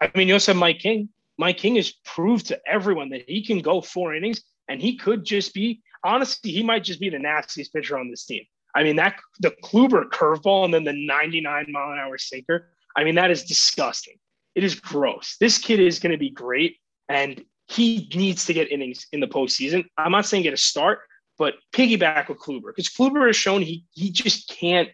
I 0.00 0.10
mean, 0.14 0.28
you 0.28 0.34
also 0.34 0.52
have 0.52 0.58
Mike 0.58 0.78
King. 0.80 1.08
Mike 1.38 1.56
King 1.56 1.76
has 1.76 1.92
proved 2.04 2.46
to 2.48 2.60
everyone 2.66 3.08
that 3.10 3.28
he 3.28 3.44
can 3.44 3.60
go 3.60 3.80
four 3.80 4.14
innings 4.14 4.42
and 4.68 4.80
he 4.80 4.96
could 4.96 5.24
just 5.24 5.54
be, 5.54 5.82
honestly, 6.04 6.50
he 6.50 6.62
might 6.62 6.84
just 6.84 7.00
be 7.00 7.08
the 7.08 7.18
nastiest 7.18 7.72
pitcher 7.72 7.98
on 7.98 8.10
this 8.10 8.26
team. 8.26 8.44
I 8.74 8.82
mean, 8.82 8.96
that 8.96 9.16
the 9.40 9.52
Kluber 9.64 10.04
curveball 10.10 10.64
and 10.64 10.74
then 10.74 10.84
the 10.84 10.92
99 10.92 11.66
mile 11.70 11.92
an 11.92 11.98
hour 11.98 12.18
sinker. 12.18 12.68
I 12.96 13.04
mean, 13.04 13.14
that 13.14 13.30
is 13.30 13.44
disgusting. 13.44 14.16
It 14.54 14.64
is 14.64 14.74
gross. 14.76 15.36
This 15.40 15.58
kid 15.58 15.80
is 15.80 15.98
going 15.98 16.12
to 16.12 16.18
be 16.18 16.30
great 16.30 16.76
and 17.08 17.44
he 17.66 18.08
needs 18.14 18.44
to 18.46 18.52
get 18.52 18.70
innings 18.70 19.06
in 19.12 19.20
the 19.20 19.26
postseason. 19.26 19.84
I'm 19.96 20.12
not 20.12 20.26
saying 20.26 20.42
get 20.42 20.52
a 20.54 20.56
start, 20.58 21.00
but 21.38 21.54
piggyback 21.72 22.28
with 22.28 22.38
Kluber 22.38 22.66
because 22.74 22.88
Kluber 22.88 23.26
has 23.26 23.36
shown 23.36 23.62
he 23.62 23.84
he 23.92 24.10
just 24.10 24.48
can't 24.48 24.88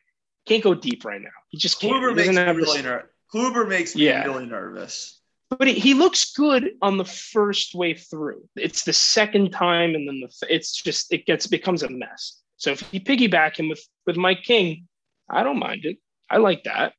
can't 0.46 0.62
go 0.62 0.74
deep 0.74 1.04
right 1.04 1.20
now. 1.20 1.28
He 1.48 1.58
just 1.58 1.80
can't. 1.80 1.92
Kluber 1.94 2.14
makes 2.14 2.28
me 2.28 2.34
doesn't 2.34 2.46
have 2.46 2.56
the- 2.56 2.62
really 2.62 2.82
nervous. 2.82 3.10
Kluber 3.34 3.68
makes 3.68 3.94
me 3.94 4.04
Yeah. 4.06 4.24
really 4.24 4.46
nervous. 4.46 5.20
but 5.50 5.66
he, 5.66 5.74
he 5.74 5.94
looks 5.94 6.32
good 6.32 6.70
on 6.80 6.96
the 6.96 7.04
first 7.04 7.74
way 7.74 7.92
through. 7.94 8.48
It's 8.56 8.84
the 8.84 8.92
second 8.92 9.50
time, 9.50 9.94
and 9.96 10.06
then 10.08 10.20
the 10.20 10.46
it's 10.54 10.72
just 10.82 11.12
it 11.12 11.26
gets 11.26 11.46
becomes 11.48 11.82
a 11.82 11.88
mess. 11.90 12.40
So 12.56 12.70
if 12.72 12.82
you 12.92 13.00
piggyback 13.00 13.56
him 13.56 13.68
with 13.68 13.84
with 14.06 14.16
Mike 14.16 14.42
King, 14.44 14.86
I 15.28 15.42
don't 15.42 15.58
mind 15.58 15.84
it. 15.84 15.98
I 16.30 16.36
like 16.38 16.64
that. 16.64 16.94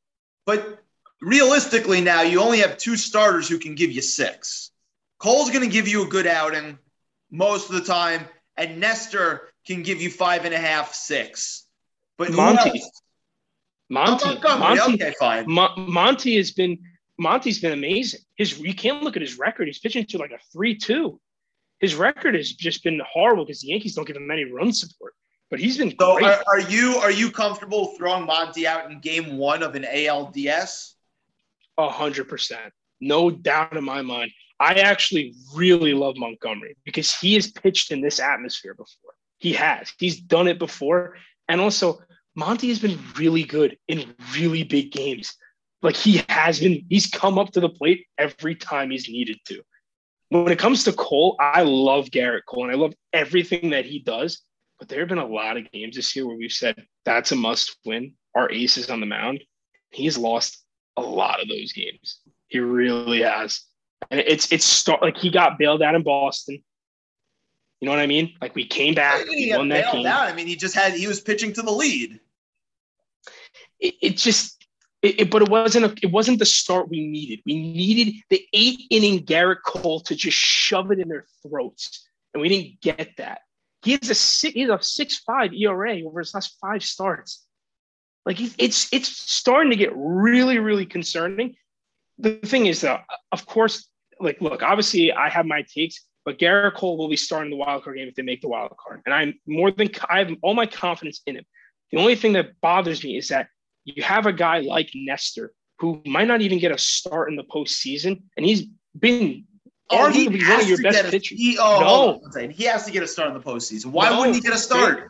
But 0.45 0.79
realistically, 1.21 2.01
now 2.01 2.21
you 2.21 2.41
only 2.41 2.59
have 2.59 2.77
two 2.77 2.97
starters 2.97 3.47
who 3.47 3.59
can 3.59 3.75
give 3.75 3.91
you 3.91 4.01
six. 4.01 4.71
Cole's 5.19 5.49
going 5.49 5.63
to 5.63 5.71
give 5.71 5.87
you 5.87 6.03
a 6.03 6.07
good 6.07 6.27
outing 6.27 6.77
most 7.29 7.69
of 7.69 7.75
the 7.75 7.81
time, 7.83 8.25
and 8.57 8.79
Nestor 8.79 9.49
can 9.65 9.83
give 9.83 10.01
you 10.01 10.09
five 10.09 10.45
and 10.45 10.53
a 10.53 10.57
half, 10.57 10.93
six. 10.93 11.67
But 12.17 12.31
Monty. 12.31 12.81
Monty, 13.89 14.39
Oh, 14.43 14.57
Monty, 14.57 14.93
Okay, 15.03 15.13
fine. 15.19 15.45
Mon- 15.47 15.91
Monty 15.91 16.37
has 16.37 16.51
been 16.51 16.77
Monty's 17.17 17.59
been 17.59 17.73
amazing. 17.73 18.21
His 18.35 18.57
you 18.57 18.73
can't 18.73 19.03
look 19.03 19.15
at 19.15 19.21
his 19.21 19.37
record. 19.37 19.67
He's 19.67 19.79
pitching 19.79 20.05
to 20.05 20.17
like 20.17 20.31
a 20.31 20.39
three-two. 20.53 21.19
His 21.79 21.95
record 21.95 22.35
has 22.35 22.51
just 22.51 22.83
been 22.83 23.01
horrible 23.11 23.43
because 23.45 23.61
the 23.61 23.67
Yankees 23.67 23.95
don't 23.95 24.07
give 24.07 24.15
him 24.15 24.31
any 24.31 24.45
run 24.45 24.71
support. 24.71 25.13
But 25.49 25.59
he's 25.59 25.77
been 25.77 25.93
So 25.99 26.23
are, 26.23 26.41
are 26.47 26.61
you 26.61 26.95
are 26.95 27.11
you 27.11 27.29
comfortable 27.31 27.93
throwing 27.97 28.25
Monty 28.25 28.65
out 28.65 28.89
in 28.89 29.01
game 29.01 29.37
one 29.37 29.61
of 29.61 29.75
an 29.75 29.83
ALDS? 29.83 30.93
Hundred 31.79 32.25
percent. 32.25 32.73
No 32.99 33.31
doubt 33.31 33.75
in 33.75 33.83
my 33.83 34.01
mind. 34.01 34.31
I 34.59 34.75
actually 34.75 35.33
really 35.55 35.93
love 35.93 36.17
Montgomery 36.17 36.77
because 36.85 37.15
he 37.15 37.33
has 37.33 37.49
pitched 37.51 37.91
in 37.91 38.01
this 38.01 38.19
atmosphere 38.19 38.75
before. 38.75 39.13
He 39.39 39.53
has. 39.53 39.91
He's 39.97 40.19
done 40.19 40.47
it 40.47 40.59
before. 40.59 41.17
And 41.47 41.59
also, 41.59 41.99
Monty 42.35 42.69
has 42.69 42.77
been 42.77 42.99
really 43.17 43.43
good 43.43 43.77
in 43.87 44.13
really 44.35 44.63
big 44.63 44.91
games. 44.91 45.35
Like 45.81 45.95
he 45.95 46.23
has 46.29 46.59
been, 46.59 46.85
he's 46.89 47.07
come 47.07 47.39
up 47.39 47.51
to 47.53 47.59
the 47.59 47.69
plate 47.69 48.05
every 48.19 48.53
time 48.53 48.91
he's 48.91 49.09
needed 49.09 49.39
to. 49.47 49.63
When 50.29 50.51
it 50.51 50.59
comes 50.59 50.83
to 50.83 50.93
Cole, 50.93 51.35
I 51.39 51.63
love 51.63 52.05
Gerrit 52.05 52.45
Cole 52.47 52.65
and 52.65 52.71
I 52.71 52.75
love 52.75 52.93
everything 53.11 53.71
that 53.71 53.85
he 53.85 53.97
does. 53.99 54.41
But 54.79 54.89
there 54.89 54.99
have 54.99 55.09
been 55.09 55.17
a 55.17 55.25
lot 55.25 55.57
of 55.57 55.71
games 55.71 55.95
this 55.95 56.15
year 56.15 56.27
where 56.27 56.37
we've 56.37 56.51
said 56.51 56.85
that's 57.03 57.31
a 57.31 57.35
must 57.35 57.77
win. 57.83 58.13
Our 58.35 58.49
ace 58.51 58.77
is 58.77 58.89
on 58.89 58.99
the 58.99 59.05
mound. 59.07 59.43
He's 59.89 60.17
lost 60.17 60.63
a 60.97 61.01
lot 61.01 61.41
of 61.41 61.47
those 61.47 61.73
games. 61.73 62.19
He 62.47 62.59
really 62.59 63.21
has. 63.21 63.61
And 64.09 64.19
it's 64.19 64.51
it's 64.51 64.65
start 64.65 65.01
like 65.01 65.17
he 65.17 65.29
got 65.29 65.57
bailed 65.57 65.81
out 65.81 65.95
in 65.95 66.03
Boston. 66.03 66.61
You 67.79 67.85
know 67.87 67.91
what 67.91 67.99
I 68.01 68.07
mean? 68.07 68.33
Like 68.41 68.53
we 68.55 68.65
came 68.67 68.93
back, 68.93 69.25
we 69.27 69.53
won 69.55 69.69
that 69.69 69.83
bailed 69.85 69.95
game. 69.97 70.05
out. 70.07 70.27
I 70.27 70.33
mean, 70.33 70.47
he 70.47 70.55
just 70.55 70.75
had 70.75 70.93
he 70.93 71.07
was 71.07 71.21
pitching 71.21 71.53
to 71.53 71.61
the 71.61 71.71
lead. 71.71 72.19
It, 73.79 73.95
it 74.01 74.17
just 74.17 74.65
it, 75.01 75.21
it- 75.21 75.31
but 75.31 75.41
it 75.43 75.49
wasn't 75.49 75.85
a, 75.85 75.95
it 76.05 76.11
wasn't 76.11 76.39
the 76.39 76.45
start 76.45 76.89
we 76.89 77.07
needed. 77.07 77.41
We 77.45 77.55
needed 77.55 78.15
the 78.29 78.45
eight 78.53 78.81
inning 78.89 79.25
Gerrit 79.25 79.63
Cole 79.65 80.01
to 80.01 80.15
just 80.15 80.37
shove 80.37 80.91
it 80.91 80.99
in 80.99 81.07
their 81.07 81.25
throats, 81.47 82.07
and 82.33 82.41
we 82.41 82.49
didn't 82.49 82.81
get 82.81 83.17
that. 83.17 83.41
He 83.83 83.91
has 83.93 84.09
a 84.11 84.15
six, 84.15 84.53
he 84.53 84.61
has 84.61 84.69
a 84.69 84.83
six 84.83 85.17
five 85.17 85.53
ERA 85.53 86.01
over 86.03 86.19
his 86.19 86.33
last 86.33 86.57
five 86.61 86.83
starts. 86.83 87.45
Like 88.25 88.37
it's 88.59 88.87
it's 88.93 89.07
starting 89.07 89.71
to 89.71 89.75
get 89.75 89.91
really 89.95 90.59
really 90.59 90.85
concerning. 90.85 91.55
The 92.19 92.35
thing 92.35 92.67
is 92.67 92.81
though, 92.81 92.99
of 93.31 93.45
course, 93.45 93.87
like 94.19 94.39
look, 94.41 94.61
obviously 94.61 95.11
I 95.11 95.29
have 95.29 95.45
my 95.45 95.63
takes, 95.63 96.05
but 96.23 96.37
Gerrit 96.37 96.75
Cole 96.75 96.97
will 96.97 97.09
be 97.09 97.15
starting 97.15 97.49
the 97.49 97.57
wild 97.57 97.83
card 97.83 97.97
game 97.97 98.07
if 98.07 98.15
they 98.15 98.21
make 98.21 98.41
the 98.41 98.47
wild 98.47 98.75
card, 98.77 99.01
and 99.05 99.13
I'm 99.13 99.33
more 99.47 99.71
than 99.71 99.89
I 100.09 100.19
have 100.19 100.31
all 100.43 100.53
my 100.53 100.67
confidence 100.67 101.21
in 101.25 101.37
him. 101.37 101.45
The 101.91 101.97
only 101.97 102.15
thing 102.15 102.33
that 102.33 102.59
bothers 102.61 103.03
me 103.03 103.17
is 103.17 103.29
that 103.29 103.47
you 103.85 104.03
have 104.03 104.27
a 104.27 104.33
guy 104.33 104.59
like 104.59 104.91
Nestor 104.93 105.51
who 105.79 106.01
might 106.05 106.27
not 106.27 106.41
even 106.41 106.59
get 106.59 106.71
a 106.71 106.77
start 106.77 107.29
in 107.29 107.35
the 107.35 107.43
postseason, 107.43 108.21
and 108.37 108.45
he's 108.45 108.67
been 108.97 109.45
Oh, 109.93 110.09
he 110.09 110.27
arguably 110.27 110.47
one 110.47 110.61
of 110.61 110.69
your 110.69 110.81
best 110.81 111.05
a, 111.05 111.11
pitchers. 111.11 111.37
he, 111.37 111.57
oh, 111.59 111.79
No. 111.81 111.85
hold 111.85 112.15
on 112.15 112.21
one 112.21 112.31
second. 112.31 112.51
He 112.51 112.63
has 112.63 112.85
to 112.85 112.91
get 112.91 113.03
a 113.03 113.07
start 113.07 113.27
in 113.29 113.33
the 113.33 113.41
postseason. 113.41 113.87
Why 113.87 114.09
No, 114.09 114.19
wouldn't 114.19 114.35
he 114.35 114.41
get 114.41 114.53
a 114.53 114.57
start? 114.57 115.09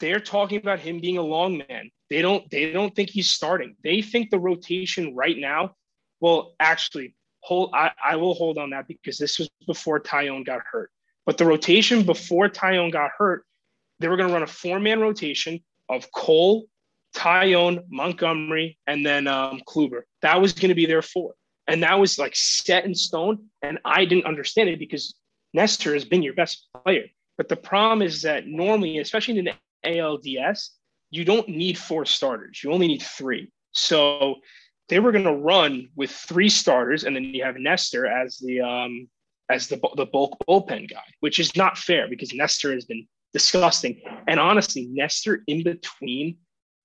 They're 0.00 0.20
talking 0.20 0.58
about 0.58 0.80
him 0.80 1.00
being 1.00 1.18
a 1.18 1.22
long 1.22 1.62
man. 1.68 1.90
They 2.08 2.22
don't. 2.22 2.50
They 2.50 2.72
don't 2.72 2.94
think 2.94 3.10
he's 3.10 3.28
starting. 3.28 3.76
They 3.84 4.02
think 4.02 4.30
the 4.30 4.38
rotation 4.38 5.14
right 5.14 5.36
now. 5.38 5.76
Well, 6.20 6.54
actually, 6.58 7.14
hold. 7.40 7.70
I, 7.74 7.92
I 8.02 8.16
will 8.16 8.34
hold 8.34 8.58
on 8.58 8.70
that 8.70 8.88
because 8.88 9.18
this 9.18 9.38
was 9.38 9.48
before 9.66 10.00
Taillon 10.00 10.44
got 10.44 10.62
hurt. 10.70 10.90
But 11.26 11.38
the 11.38 11.44
rotation 11.44 12.02
before 12.02 12.48
Taillon 12.48 12.90
got 12.90 13.10
hurt, 13.16 13.44
they 14.00 14.08
were 14.08 14.16
going 14.16 14.28
to 14.28 14.32
run 14.32 14.42
a 14.42 14.46
four-man 14.48 15.00
rotation 15.00 15.60
of 15.88 16.10
Cole, 16.12 16.66
Taillon, 17.14 17.84
Montgomery, 17.88 18.78
and 18.86 19.04
then 19.04 19.26
um, 19.26 19.60
Kluber. 19.68 20.02
That 20.22 20.40
was 20.40 20.52
going 20.54 20.70
to 20.70 20.74
be 20.74 20.86
their 20.86 21.02
four, 21.02 21.34
and 21.68 21.82
that 21.82 22.00
was 22.00 22.18
like 22.18 22.34
set 22.34 22.86
in 22.86 22.94
stone. 22.94 23.46
And 23.62 23.78
I 23.84 24.06
didn't 24.06 24.24
understand 24.24 24.70
it 24.70 24.78
because 24.78 25.14
Nestor 25.52 25.92
has 25.92 26.04
been 26.04 26.22
your 26.22 26.34
best 26.34 26.68
player. 26.84 27.04
But 27.36 27.48
the 27.48 27.56
problem 27.56 28.02
is 28.02 28.22
that 28.22 28.46
normally, 28.46 28.98
especially 28.98 29.38
in 29.38 29.48
an 29.48 29.54
ALDS, 29.84 30.70
you 31.10 31.24
don't 31.24 31.48
need 31.48 31.76
four 31.78 32.04
starters. 32.04 32.62
You 32.62 32.72
only 32.72 32.86
need 32.86 33.02
three. 33.02 33.50
So 33.72 34.36
they 34.88 35.00
were 35.00 35.12
going 35.12 35.24
to 35.24 35.32
run 35.32 35.88
with 35.96 36.10
three 36.10 36.48
starters, 36.48 37.04
and 37.04 37.14
then 37.14 37.24
you 37.24 37.44
have 37.44 37.56
Nestor 37.56 38.06
as 38.06 38.38
the 38.38 38.60
um, 38.60 39.08
as 39.50 39.68
the 39.68 39.80
the 39.96 40.06
bulk 40.06 40.36
bullpen 40.48 40.90
guy, 40.90 41.02
which 41.20 41.38
is 41.38 41.56
not 41.56 41.78
fair 41.78 42.08
because 42.08 42.34
Nestor 42.34 42.72
has 42.72 42.84
been 42.84 43.06
disgusting. 43.32 44.00
And 44.26 44.40
honestly, 44.40 44.88
Nestor 44.90 45.42
in 45.46 45.62
between 45.62 46.36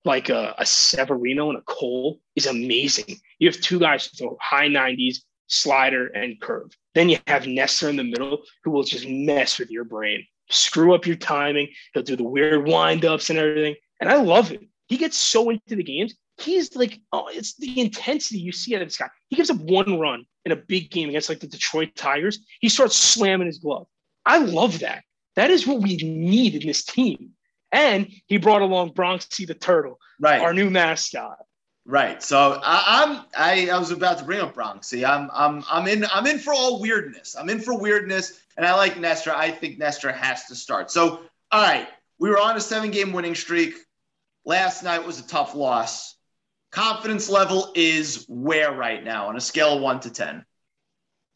like 0.04 0.28
a, 0.28 0.54
a 0.58 0.64
Severino 0.64 1.50
and 1.50 1.58
a 1.58 1.62
Cole 1.62 2.20
is 2.36 2.46
amazing. 2.46 3.16
You 3.40 3.48
have 3.50 3.60
two 3.60 3.80
guys 3.80 4.06
who 4.06 4.16
throw 4.16 4.38
high 4.40 4.68
90s, 4.68 5.16
slider, 5.48 6.06
and 6.06 6.40
curve. 6.40 6.70
Then 6.94 7.08
you 7.08 7.18
have 7.26 7.46
Nestor 7.46 7.88
in 7.88 7.96
the 7.96 8.04
middle 8.04 8.42
who 8.62 8.70
will 8.70 8.84
just 8.84 9.08
mess 9.08 9.58
with 9.58 9.70
your 9.70 9.84
brain, 9.84 10.24
screw 10.50 10.94
up 10.94 11.06
your 11.06 11.16
timing. 11.16 11.68
He'll 11.94 12.02
do 12.02 12.16
the 12.16 12.22
weird 12.24 12.66
windups 12.66 13.30
and 13.30 13.38
everything. 13.38 13.76
And 14.00 14.10
I 14.10 14.16
love 14.16 14.52
it. 14.52 14.62
He 14.88 14.96
gets 14.96 15.16
so 15.16 15.50
into 15.50 15.74
the 15.76 15.82
games. 15.82 16.14
He's 16.38 16.76
like, 16.76 17.00
oh, 17.12 17.28
it's 17.32 17.56
the 17.56 17.80
intensity 17.80 18.38
you 18.38 18.52
see 18.52 18.76
out 18.76 18.82
of 18.82 18.88
this 18.88 18.98
guy. 18.98 19.08
He 19.28 19.36
gives 19.36 19.50
up 19.50 19.56
one 19.58 19.98
run 19.98 20.24
in 20.44 20.52
a 20.52 20.56
big 20.56 20.90
game 20.90 21.08
against 21.08 21.28
like 21.28 21.40
the 21.40 21.46
Detroit 21.46 21.90
Tigers. 21.96 22.40
He 22.60 22.68
starts 22.68 22.94
slamming 22.96 23.46
his 23.46 23.58
glove. 23.58 23.86
I 24.26 24.38
love 24.38 24.80
that. 24.80 25.02
That 25.34 25.50
is 25.50 25.66
what 25.66 25.80
we 25.82 25.96
need 25.96 26.54
in 26.54 26.66
this 26.66 26.84
team. 26.84 27.30
And 27.72 28.10
he 28.26 28.36
brought 28.36 28.62
along 28.62 28.92
Bronxie 28.92 29.46
the 29.46 29.54
Turtle, 29.54 29.98
Right. 30.20 30.40
our 30.40 30.52
new 30.52 30.70
mascot. 30.70 31.36
Right. 31.88 32.20
So 32.20 32.60
I, 32.64 33.04
I'm 33.04 33.24
I, 33.36 33.70
I 33.70 33.78
was 33.78 33.92
about 33.92 34.18
to 34.18 34.24
bring 34.24 34.40
up 34.40 34.54
Bronx. 34.54 34.88
See, 34.88 35.04
I'm 35.04 35.30
I'm 35.32 35.64
I'm 35.70 35.86
in 35.86 36.04
I'm 36.12 36.26
in 36.26 36.40
for 36.40 36.52
all 36.52 36.80
weirdness. 36.80 37.36
I'm 37.38 37.48
in 37.48 37.60
for 37.60 37.78
weirdness, 37.78 38.40
and 38.56 38.66
I 38.66 38.74
like 38.74 38.98
Nestor. 38.98 39.32
I 39.32 39.52
think 39.52 39.78
Nestor 39.78 40.10
has 40.10 40.46
to 40.46 40.56
start. 40.56 40.90
So 40.90 41.20
all 41.52 41.62
right, 41.62 41.86
we 42.18 42.28
were 42.28 42.40
on 42.40 42.56
a 42.56 42.60
seven 42.60 42.90
game 42.90 43.12
winning 43.12 43.36
streak. 43.36 43.74
Last 44.44 44.82
night 44.82 45.06
was 45.06 45.20
a 45.20 45.26
tough 45.28 45.54
loss. 45.54 46.16
Confidence 46.72 47.28
level 47.28 47.70
is 47.76 48.26
where 48.28 48.72
right 48.72 49.04
now 49.04 49.28
on 49.28 49.36
a 49.36 49.40
scale 49.40 49.76
of 49.76 49.80
one 49.80 50.00
to 50.00 50.10
ten. 50.10 50.44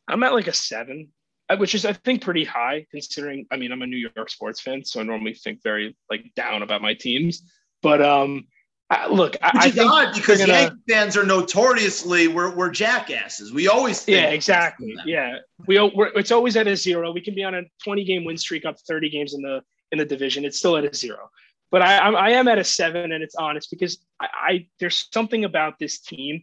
I'm 0.09 0.23
at 0.25 0.33
like 0.33 0.49
a 0.49 0.53
seven, 0.53 1.11
uh, 1.49 1.59
which 1.59 1.77
is 1.77 1.85
I 1.85 1.93
think 1.93 2.23
pretty 2.23 2.45
high 2.45 2.87
considering. 2.91 3.47
I 3.53 3.57
mean, 3.57 3.71
I'm 3.71 3.83
a 3.83 3.87
New 3.87 4.11
York 4.17 4.29
sports 4.29 4.61
fan, 4.61 4.85
so 4.85 4.99
I 4.99 5.05
normally 5.05 5.35
think 5.35 5.63
very 5.63 5.97
like 6.11 6.25
down 6.35 6.63
about 6.63 6.83
my 6.83 6.95
teams. 6.95 7.49
But 7.83 8.03
um, 8.03 8.47
I, 8.91 9.07
look, 9.07 9.37
I, 9.41 9.51
Which 9.55 9.63
I 9.63 9.67
is 9.69 9.75
think 9.75 9.91
odd 9.93 10.15
because 10.15 10.41
gonna- 10.41 10.53
Yankee 10.53 10.77
fans 10.89 11.17
are 11.17 11.25
notoriously 11.25 12.27
we're, 12.27 12.53
we're 12.55 12.71
jackasses. 12.71 13.53
We 13.53 13.69
always 13.69 14.03
think 14.03 14.17
Yeah, 14.17 14.31
exactly. 14.31 14.95
Yeah, 15.07 15.37
we 15.67 15.79
we're, 15.95 16.09
it's 16.17 16.33
always 16.33 16.57
at 16.57 16.67
a 16.67 16.77
zero. 16.77 17.13
We 17.13 17.21
can 17.21 17.35
be 17.35 17.45
on 17.45 17.55
a 17.55 17.63
20 17.85 18.05
game 18.05 18.25
win 18.25 18.37
streak 18.37 18.65
up 18.65 18.77
30 18.89 19.09
games 19.11 19.35
in 19.35 19.43
the 19.43 19.61
in 19.93 19.99
the 19.99 20.05
division. 20.05 20.45
It's 20.45 20.59
still 20.59 20.77
at 20.77 20.85
a 20.85 20.93
zero. 20.95 21.31
But 21.71 21.83
I 21.83 21.99
I'm, 21.99 22.17
I 22.17 22.31
am 22.31 22.49
at 22.49 22.59
a 22.59 22.65
seven, 22.65 23.13
and 23.13 23.23
it's 23.23 23.37
honest 23.37 23.71
because 23.71 23.99
I, 24.21 24.27
I 24.33 24.67
there's 24.81 25.07
something 25.13 25.45
about 25.45 25.79
this 25.79 26.01
team, 26.01 26.43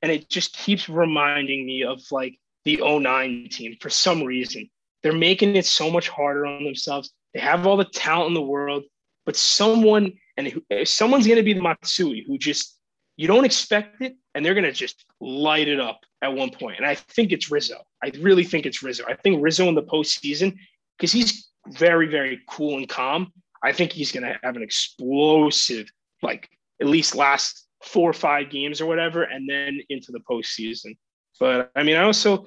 and 0.00 0.12
it 0.12 0.28
just 0.30 0.56
keeps 0.56 0.88
reminding 0.88 1.66
me 1.66 1.82
of 1.82 2.00
like 2.12 2.38
the 2.64 2.76
09 2.80 3.48
team 3.50 3.76
for 3.80 3.90
some 3.90 4.22
reason. 4.22 4.70
They're 5.02 5.12
making 5.12 5.56
it 5.56 5.66
so 5.66 5.90
much 5.90 6.08
harder 6.08 6.46
on 6.46 6.62
themselves. 6.62 7.10
They 7.34 7.40
have 7.40 7.66
all 7.66 7.76
the 7.76 7.84
talent 7.84 8.28
in 8.28 8.34
the 8.34 8.42
world, 8.42 8.84
but 9.26 9.34
someone 9.34 10.12
and 10.38 10.46
who- 10.48 10.64
eh, 10.70 10.84
someone's 10.84 11.26
going 11.26 11.36
to 11.36 11.42
be 11.42 11.52
the 11.52 11.60
Matsui 11.60 12.24
who 12.26 12.38
just 12.38 12.78
you 13.16 13.26
don't 13.26 13.44
expect 13.44 14.00
it, 14.00 14.16
and 14.34 14.44
they're 14.44 14.54
going 14.54 14.64
to 14.64 14.72
just 14.72 15.04
light 15.20 15.66
it 15.66 15.80
up 15.80 16.00
at 16.22 16.32
one 16.32 16.50
point. 16.50 16.76
And 16.76 16.86
I 16.86 16.94
think 16.94 17.32
it's 17.32 17.50
Rizzo. 17.50 17.82
I 18.02 18.12
really 18.20 18.44
think 18.44 18.64
it's 18.64 18.80
Rizzo. 18.80 19.04
I 19.08 19.14
think 19.14 19.42
Rizzo 19.42 19.68
in 19.68 19.74
the 19.74 19.82
postseason, 19.82 20.56
because 20.96 21.10
he's 21.10 21.48
very, 21.66 22.06
very 22.06 22.40
cool 22.48 22.78
and 22.78 22.88
calm. 22.88 23.32
I 23.60 23.72
think 23.72 23.90
he's 23.92 24.12
going 24.12 24.22
to 24.22 24.38
have 24.44 24.54
an 24.54 24.62
explosive, 24.62 25.90
like 26.22 26.48
at 26.80 26.86
least 26.86 27.16
last 27.16 27.66
four 27.82 28.08
or 28.08 28.12
five 28.12 28.50
games 28.50 28.80
or 28.80 28.86
whatever, 28.86 29.24
and 29.24 29.50
then 29.50 29.80
into 29.88 30.12
the 30.12 30.20
postseason. 30.20 30.96
But 31.40 31.72
I 31.74 31.82
mean, 31.82 31.96
I 31.96 32.04
also, 32.04 32.46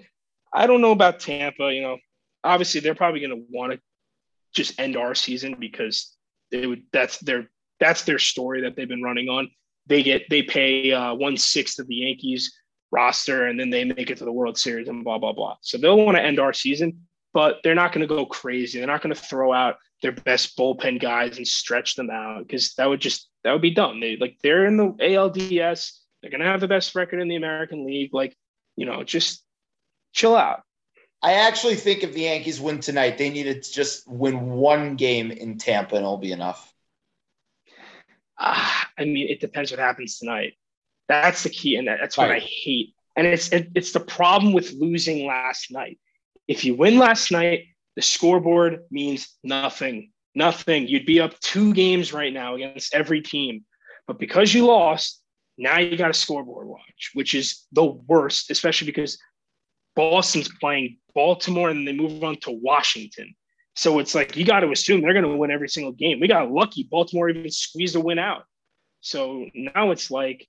I 0.54 0.68
don't 0.68 0.80
know 0.80 0.92
about 0.94 1.20
Tampa. 1.20 1.74
You 1.74 1.82
know, 1.82 1.98
obviously 2.46 2.80
they're 2.80 2.96
probably 2.96 3.20
going 3.20 3.36
to 3.36 3.46
want 3.50 3.74
to 3.74 3.80
just 4.54 4.80
end 4.80 4.96
our 4.96 5.16
season 5.16 5.58
because 5.60 6.16
they 6.50 6.66
would. 6.66 6.84
That's 6.94 7.18
their 7.18 7.50
that's 7.82 8.04
their 8.04 8.20
story 8.20 8.62
that 8.62 8.78
they've 8.78 8.88
been 8.88 9.04
running 9.04 9.28
on. 9.28 9.50
They 9.88 10.04
get 10.04 10.30
they 10.30 10.44
pay 10.44 10.94
uh, 10.94 11.14
one 11.16 11.36
sixth 11.36 11.80
of 11.80 11.88
the 11.88 11.96
Yankees 11.96 12.56
roster, 12.92 13.48
and 13.48 13.60
then 13.60 13.70
they 13.70 13.84
make 13.84 14.10
it 14.10 14.18
to 14.20 14.26
the 14.26 14.32
World 14.32 14.58
Series 14.58 14.88
and 14.88 15.04
blah 15.04 15.18
blah 15.18 15.34
blah. 15.34 15.58
So 15.62 15.78
they'll 15.78 15.98
want 15.98 16.16
to 16.16 16.24
end 16.24 16.40
our 16.40 16.54
season, 16.54 17.08
but 17.34 17.58
they're 17.64 17.76
not 17.76 17.92
going 17.92 18.08
to 18.08 18.16
go 18.16 18.26
crazy. 18.26 18.78
They're 18.78 18.88
not 18.88 19.02
going 19.02 19.14
to 19.14 19.22
throw 19.22 19.52
out 19.52 19.76
their 20.02 20.12
best 20.12 20.58
bullpen 20.58 21.02
guys 21.02 21.38
and 21.38 21.48
stretch 21.48 21.96
them 21.96 22.10
out 22.10 22.48
because 22.48 22.74
that 22.76 22.88
would 22.88 23.02
just 23.02 23.30
that 23.44 23.52
would 23.52 23.62
be 23.62 23.72
dumb. 23.72 24.00
They 24.00 24.16
like 24.16 24.38
they're 24.42 24.66
in 24.66 24.78
the 24.78 24.94
ALDS. 24.94 25.98
They're 26.22 26.32
going 26.32 26.42
to 26.42 26.48
have 26.48 26.62
the 26.62 26.68
best 26.68 26.94
record 26.96 27.20
in 27.20 27.28
the 27.28 27.36
American 27.36 27.86
League. 27.86 28.14
Like 28.14 28.38
you 28.78 28.86
know, 28.86 29.04
just 29.04 29.44
chill 30.14 30.36
out. 30.36 30.62
I 31.24 31.34
actually 31.34 31.76
think 31.76 32.04
if 32.04 32.14
the 32.14 32.22
Yankees 32.22 32.60
win 32.60 32.80
tonight, 32.80 33.18
they 33.18 33.30
need 33.30 33.44
to 33.44 33.60
just 33.72 34.08
win 34.08 34.50
one 34.52 34.96
game 34.96 35.32
in 35.32 35.58
Tampa 35.58 35.96
and 35.96 36.04
it'll 36.04 36.18
be 36.18 36.32
enough. 36.32 36.72
Ah, 38.44 38.90
I 38.98 39.06
mean, 39.06 39.30
it 39.30 39.40
depends 39.40 39.70
what 39.72 39.80
happens 39.80 40.18
tonight. 40.18 40.54
That's 41.08 41.44
the 41.44 41.50
key, 41.50 41.76
and 41.76 41.88
that, 41.88 42.00
that's 42.02 42.18
what 42.18 42.30
Right. 42.30 42.42
I 42.42 42.46
hate. 42.46 42.96
And 43.16 43.28
it's 43.28 43.50
it, 43.52 43.70
it's 43.76 43.92
the 43.92 44.00
problem 44.00 44.52
with 44.52 44.72
losing 44.74 45.28
last 45.28 45.70
night. 45.72 46.00
If 46.48 46.66
you 46.66 46.76
win 46.76 46.98
last 46.98 47.32
night, 47.32 47.66
the 47.96 48.02
scoreboard 48.02 48.86
means 48.90 49.38
nothing. 49.44 50.12
Nothing. 50.34 50.88
You'd 50.88 51.06
be 51.06 51.20
up 51.20 51.38
two 51.40 51.74
games 51.74 52.14
right 52.14 52.34
now 52.34 52.56
against 52.56 52.96
every 52.96 53.22
team, 53.22 53.64
but 54.08 54.18
because 54.18 54.54
you 54.54 54.66
lost, 54.66 55.22
now 55.58 55.78
you 55.78 55.98
got 55.98 56.10
a 56.10 56.14
scoreboard 56.14 56.68
watch, 56.68 57.12
which 57.14 57.36
is 57.36 57.66
the 57.74 57.86
worst, 57.86 58.50
especially 58.50 58.88
because 58.88 59.20
Boston's 59.96 60.50
playing 60.60 60.98
Baltimore 61.14 61.70
and 61.70 61.86
they 61.88 61.92
move 61.94 62.24
on 62.24 62.38
to 62.38 62.52
Washington. 62.52 63.36
So 63.76 64.00
it's 64.00 64.14
like 64.14 64.36
you 64.36 64.46
got 64.46 64.62
to 64.62 64.72
assume 64.72 65.02
they're 65.02 65.14
going 65.14 65.26
to 65.26 65.36
win 65.36 65.52
every 65.52 65.70
single 65.70 65.94
game. 65.94 66.20
We 66.20 66.28
got 66.28 66.52
lucky. 66.52 66.84
Baltimore 66.84 67.30
even 67.30 67.50
squeezed 67.50 67.96
a 67.96 68.00
win 68.00 68.20
out. 68.20 68.44
So 69.00 69.48
now 69.54 69.92
it's 69.92 70.12
like 70.12 70.48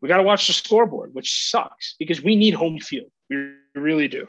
we 0.00 0.08
got 0.08 0.16
to 0.16 0.22
watch 0.22 0.46
the 0.46 0.52
scoreboard, 0.52 1.14
which 1.14 1.50
sucks 1.50 1.94
because 1.98 2.22
we 2.22 2.36
need 2.36 2.54
home 2.54 2.78
field. 2.78 3.10
We 3.30 3.52
really 3.74 4.08
do. 4.08 4.26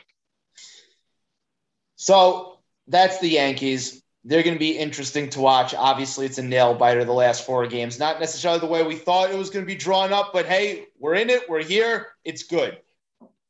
So 1.96 2.60
that's 2.88 3.20
the 3.20 3.30
Yankees. 3.30 4.02
They're 4.26 4.44
going 4.44 4.56
to 4.56 4.60
be 4.60 4.78
interesting 4.78 5.30
to 5.32 5.42
watch. 5.42 5.74
Obviously, 5.74 6.26
it's 6.26 6.38
a 6.38 6.44
nail 6.44 6.74
biter 6.74 7.04
the 7.04 7.12
last 7.14 7.46
four 7.46 7.66
games. 7.68 8.00
Not 8.00 8.20
necessarily 8.20 8.60
the 8.60 8.68
way 8.68 8.84
we 8.84 8.96
thought 8.96 9.32
it 9.32 9.38
was 9.38 9.50
going 9.50 9.66
to 9.66 9.68
be 9.68 9.76
drawn 9.76 10.14
up, 10.14 10.32
but 10.32 10.46
hey, 10.46 10.86
we're 11.00 11.16
in 11.16 11.30
it. 11.30 11.50
We're 11.50 11.64
here. 11.64 12.08
It's 12.24 12.44
good. 12.44 12.78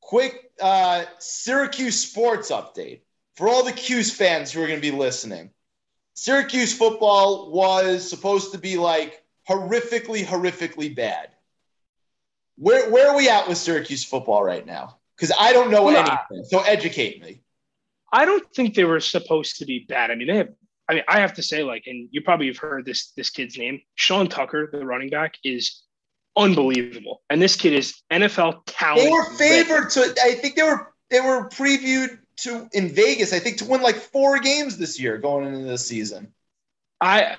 Quick 0.02 0.52
uh, 0.62 1.04
Syracuse 1.20 2.00
sports 2.00 2.52
update 2.52 3.02
for 3.36 3.50
all 3.50 3.64
the 3.64 3.72
Cuse 3.72 4.14
fans 4.14 4.52
who 4.52 4.62
are 4.62 4.68
going 4.68 4.80
to 4.80 4.92
be 4.92 4.96
listening. 4.96 5.52
Syracuse 6.16 6.78
football 6.78 7.52
was 7.52 8.08
supposed 8.08 8.52
to 8.52 8.58
be 8.58 8.78
like 8.78 9.24
horrifically, 9.50 10.24
horrifically 10.24 10.96
bad. 10.96 11.30
Where, 12.58 12.90
where 12.92 13.10
are 13.10 13.18
we 13.18 13.30
at 13.30 13.48
with 13.48 13.58
Syracuse 13.58 14.04
football 14.04 14.44
right 14.44 14.66
now? 14.66 14.98
Because 15.18 15.36
I 15.40 15.54
don't 15.54 15.72
know 15.72 15.84
Well, 15.84 15.98
anything. 15.98 16.46
So 16.46 16.62
educate 16.62 17.22
me. 17.22 17.42
I 18.12 18.26
don't 18.26 18.46
think 18.54 18.76
they 18.76 18.84
were 18.84 19.00
supposed 19.00 19.58
to 19.58 19.66
be 19.66 19.86
bad. 19.90 20.12
I 20.12 20.16
mean, 20.16 20.28
they 20.28 20.38
have. 20.38 20.50
I 20.88 20.96
mean, 20.96 21.04
I 21.08 21.20
have 21.20 21.34
to 21.36 21.44
say, 21.44 21.64
like, 21.64 21.84
and 21.88 22.10
you 22.12 22.22
probably 22.22 22.48
have 22.48 22.58
heard 22.58 22.86
this 22.86 23.12
this 23.16 23.30
kid's 23.30 23.58
name, 23.58 23.82
Sean 23.96 24.28
Tucker, 24.28 24.70
the 24.72 24.86
running 24.86 25.10
back, 25.10 25.36
is 25.44 25.82
unbelievable. 26.36 27.22
And 27.30 27.42
this 27.42 27.56
kid 27.56 27.74
is 27.74 28.02
NFL 28.12 28.64
talent. 28.66 29.02
They 29.02 29.10
were 29.10 29.26
favored 29.36 29.90
to. 29.92 30.14
I 30.22 30.34
think 30.36 30.56
they 30.56 30.64
were 30.64 30.94
they 31.10 31.22
were 31.22 31.50
previewed 31.50 32.20
to 32.38 32.68
in 32.74 32.90
Vegas. 32.90 33.34
I 33.34 33.40
think 33.40 33.58
to 33.58 33.66
win 33.66 33.82
like 33.82 33.96
four 33.96 34.40
games 34.40 34.78
this 34.78 35.00
year 35.00 35.18
going 35.18 35.48
into 35.48 35.66
the 35.66 35.78
season. 35.78 36.34
I, 37.02 37.36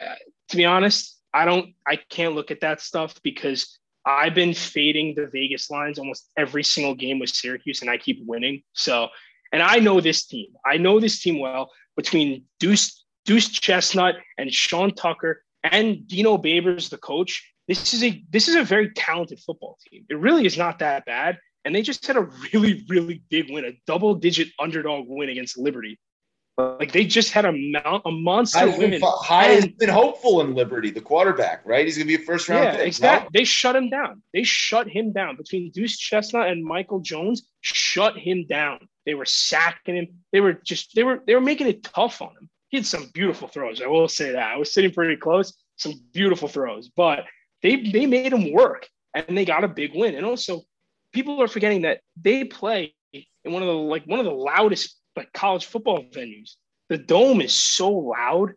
to 0.51 0.57
be 0.57 0.65
honest, 0.65 1.19
I 1.33 1.45
don't, 1.45 1.75
I 1.87 1.97
can't 1.97 2.35
look 2.35 2.51
at 2.51 2.61
that 2.61 2.81
stuff 2.81 3.21
because 3.23 3.79
I've 4.07 4.35
been 4.35 4.55
fading 4.55 5.15
the 5.15 5.27
Vegas 5.27 5.71
lines 5.71 5.99
almost 5.99 6.29
every 6.37 6.63
single 6.63 6.95
game 6.95 7.19
with 7.19 7.31
Syracuse, 7.31 7.81
and 7.81 7.91
I 7.91 7.97
keep 7.97 8.25
winning. 8.27 8.63
So, 8.75 9.09
and 9.53 9.63
I 9.63 9.79
know 9.79 10.01
this 10.01 10.27
team. 10.27 10.49
I 10.65 10.77
know 10.77 11.01
this 11.01 11.23
team 11.23 11.39
well 11.39 11.71
between 11.97 12.45
Deuce, 12.61 13.05
Duce 13.25 13.49
Chestnut 13.49 14.17
and 14.37 14.53
Sean 14.53 14.95
Tucker 14.95 15.43
and 15.63 16.07
Dino 16.07 16.37
Babers, 16.37 16.91
the 16.91 16.99
coach. 16.99 17.51
This 17.67 17.95
is 17.95 18.05
a 18.05 18.23
this 18.31 18.49
is 18.49 18.57
a 18.57 18.65
very 18.65 18.91
talented 18.93 19.41
football 19.41 19.79
team. 19.89 20.05
It 20.11 20.19
really 20.19 20.45
is 20.45 20.59
not 20.59 20.81
that 20.81 21.07
bad. 21.07 21.39
And 21.65 21.75
they 21.75 21.83
just 21.83 22.07
had 22.07 22.17
a 22.17 22.29
really, 22.53 22.85
really 22.89 23.23
big 23.31 23.51
win, 23.51 23.65
a 23.65 23.73
double 23.87 24.15
digit 24.15 24.49
underdog 24.59 25.07
win 25.09 25.29
against 25.31 25.57
Liberty. 25.59 25.99
Like 26.57 26.93
they 26.93 27.05
just 27.05 27.33
had 27.33 27.45
a 27.47 27.53
mount, 27.53 28.03
a 28.05 28.13
monster 28.13 28.59
I've 28.61 28.79
win. 28.79 29.01
High 29.03 29.45
has 29.47 29.65
And- 29.65 29.77
been 29.79 29.89
hopeful 29.89 30.41
in 30.41 30.55
Liberty, 30.55 30.91
the 30.91 31.01
quarterback, 31.01 31.63
right? 31.67 31.85
He's 31.85 31.99
gonna 31.99 32.07
be 32.07 32.15
a 32.15 32.19
first 32.21 32.49
round 32.49 32.65
Yeah, 32.65 32.77
pick. 32.77 32.87
exactly. 32.87 33.31
They 33.33 33.45
shut 33.45 33.75
him 33.75 33.91
down. 33.91 34.23
They 34.33 34.45
shut 34.45 34.89
him 34.89 35.13
down 35.13 35.37
between 35.37 35.73
Duce 35.73 35.99
Chestnut 35.99 36.49
and 36.49 36.63
Mikel 36.65 37.01
Jones. 37.01 37.49
Shut 37.61 38.17
him 38.17 38.47
down. 38.47 38.87
They 39.05 39.15
were 39.15 39.25
sacking 39.25 39.97
him. 39.97 40.07
They 40.33 40.41
were 40.41 40.53
just 40.53 40.95
they 40.95 41.03
were 41.03 41.23
they 41.27 41.35
were 41.35 41.41
making 41.41 41.67
it 41.67 41.83
tough 41.83 42.23
on 42.23 42.31
him. 42.41 42.49
He 42.69 42.77
had 42.77 42.87
some 42.87 43.07
beautiful 43.13 43.49
throws. 43.49 43.83
I 43.83 43.87
will 43.87 44.07
say 44.09 44.31
that. 44.33 44.53
I 44.53 44.57
was 44.57 44.73
sitting 44.73 44.93
pretty 44.93 45.17
close. 45.17 45.53
Some 45.77 45.95
beautiful 46.13 46.47
throws, 46.47 46.89
but 46.89 47.25
they 47.63 47.77
they 47.83 48.07
made 48.07 48.33
him 48.33 48.53
work, 48.53 48.89
and 49.13 49.37
they 49.37 49.45
got 49.45 49.65
a 49.65 49.69
big 49.69 49.91
win. 49.93 50.15
And 50.15 50.25
also, 50.25 50.63
people 51.15 51.41
are 51.41 51.49
forgetting 51.49 51.83
that 51.83 52.01
they 52.21 52.45
play 52.45 52.95
in 53.13 53.53
one 53.53 53.63
of 53.63 53.69
the 53.69 53.75
like 53.75 54.05
one 54.05 54.19
of 54.19 54.27
the 54.27 54.33
loudest 54.33 54.99
like 55.17 55.33
college 55.33 55.65
football 55.65 56.05
venues. 56.13 56.57
The 56.91 56.99
dome 56.99 57.41
is 57.41 57.55
so 57.55 57.91
loud 57.91 58.55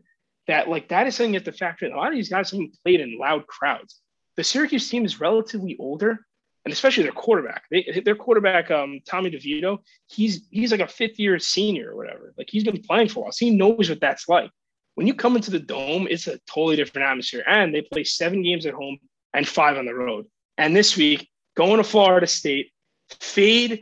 that 0.48 0.68
like 0.68 0.90
that 0.90 1.08
is 1.08 1.16
something 1.16 1.34
you 1.34 1.40
have 1.40 1.46
to 1.46 1.52
factor 1.54 1.86
in. 1.86 1.94
A 1.94 1.98
lot 1.98 2.10
of 2.10 2.16
these 2.16 2.30
guys 2.30 2.52
haven't 2.52 2.76
played 2.84 3.00
in 3.00 3.18
loud 3.18 3.48
crowds. 3.48 4.02
The 4.36 4.44
Syracuse 4.44 4.90
team 4.90 5.06
is 5.06 5.20
relatively 5.20 5.78
older, 5.80 6.20
and 6.66 6.74
especially 6.74 7.04
their 7.04 7.12
quarterback. 7.12 7.64
They, 7.72 8.02
their 8.04 8.16
quarterback, 8.16 8.70
um, 8.72 9.00
Tommy 9.08 9.32
DeVito, 9.32 9.80
he's 10.08 10.48
he's 10.50 10.72
like 10.72 10.82
a 10.82 10.88
fifth 10.88 11.20
year 11.20 11.40
senior 11.40 11.92
or 11.92 11.96
whatever. 11.96 12.34
Like 12.38 12.50
he's 12.50 12.64
been 12.64 12.82
playing 12.82 13.10
for 13.10 13.20
a 13.20 13.24
while, 13.24 13.32
so 13.32 13.46
he 13.46 13.52
knows 13.52 13.90
what 13.90 14.02
that's 14.02 14.28
like. 14.28 14.52
When 14.96 15.06
you 15.06 15.14
come 15.14 15.36
into 15.36 15.52
the 15.52 15.60
dome, 15.60 16.08
it's 16.10 16.26
a 16.28 16.40
totally 16.52 16.76
different 16.76 17.08
atmosphere. 17.08 17.44
And 17.48 17.74
they 17.74 17.84
play 17.84 18.04
seven 18.04 18.42
games 18.42 18.66
at 18.66 18.74
home 18.74 18.98
and 19.34 19.48
five 19.48 19.78
on 19.78 19.86
the 19.86 19.94
road. 19.94 20.26
And 20.58 20.76
this 20.76 20.98
week, 20.98 21.30
going 21.58 21.78
to 21.78 21.84
Florida 21.84 22.28
State, 22.28 22.72
fade 23.20 23.82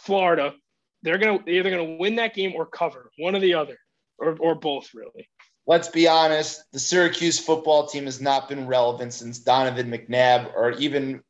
Florida. 0.00 0.54
They're 1.02 1.18
gonna 1.18 1.38
they're 1.44 1.54
either 1.54 1.70
gonna 1.70 1.96
win 1.96 2.16
that 2.16 2.34
game 2.34 2.54
or 2.56 2.66
cover 2.66 3.10
one 3.16 3.36
or 3.36 3.40
the 3.40 3.54
other, 3.54 3.78
or 4.18 4.36
or 4.40 4.54
both 4.54 4.90
really. 4.94 5.28
Let's 5.66 5.88
be 5.88 6.08
honest, 6.08 6.64
the 6.72 6.80
Syracuse 6.80 7.38
football 7.38 7.86
team 7.86 8.06
has 8.06 8.20
not 8.20 8.48
been 8.48 8.66
relevant 8.66 9.12
since 9.12 9.38
Donovan 9.38 9.90
McNabb 9.90 10.52
or 10.54 10.72
even 10.72 11.22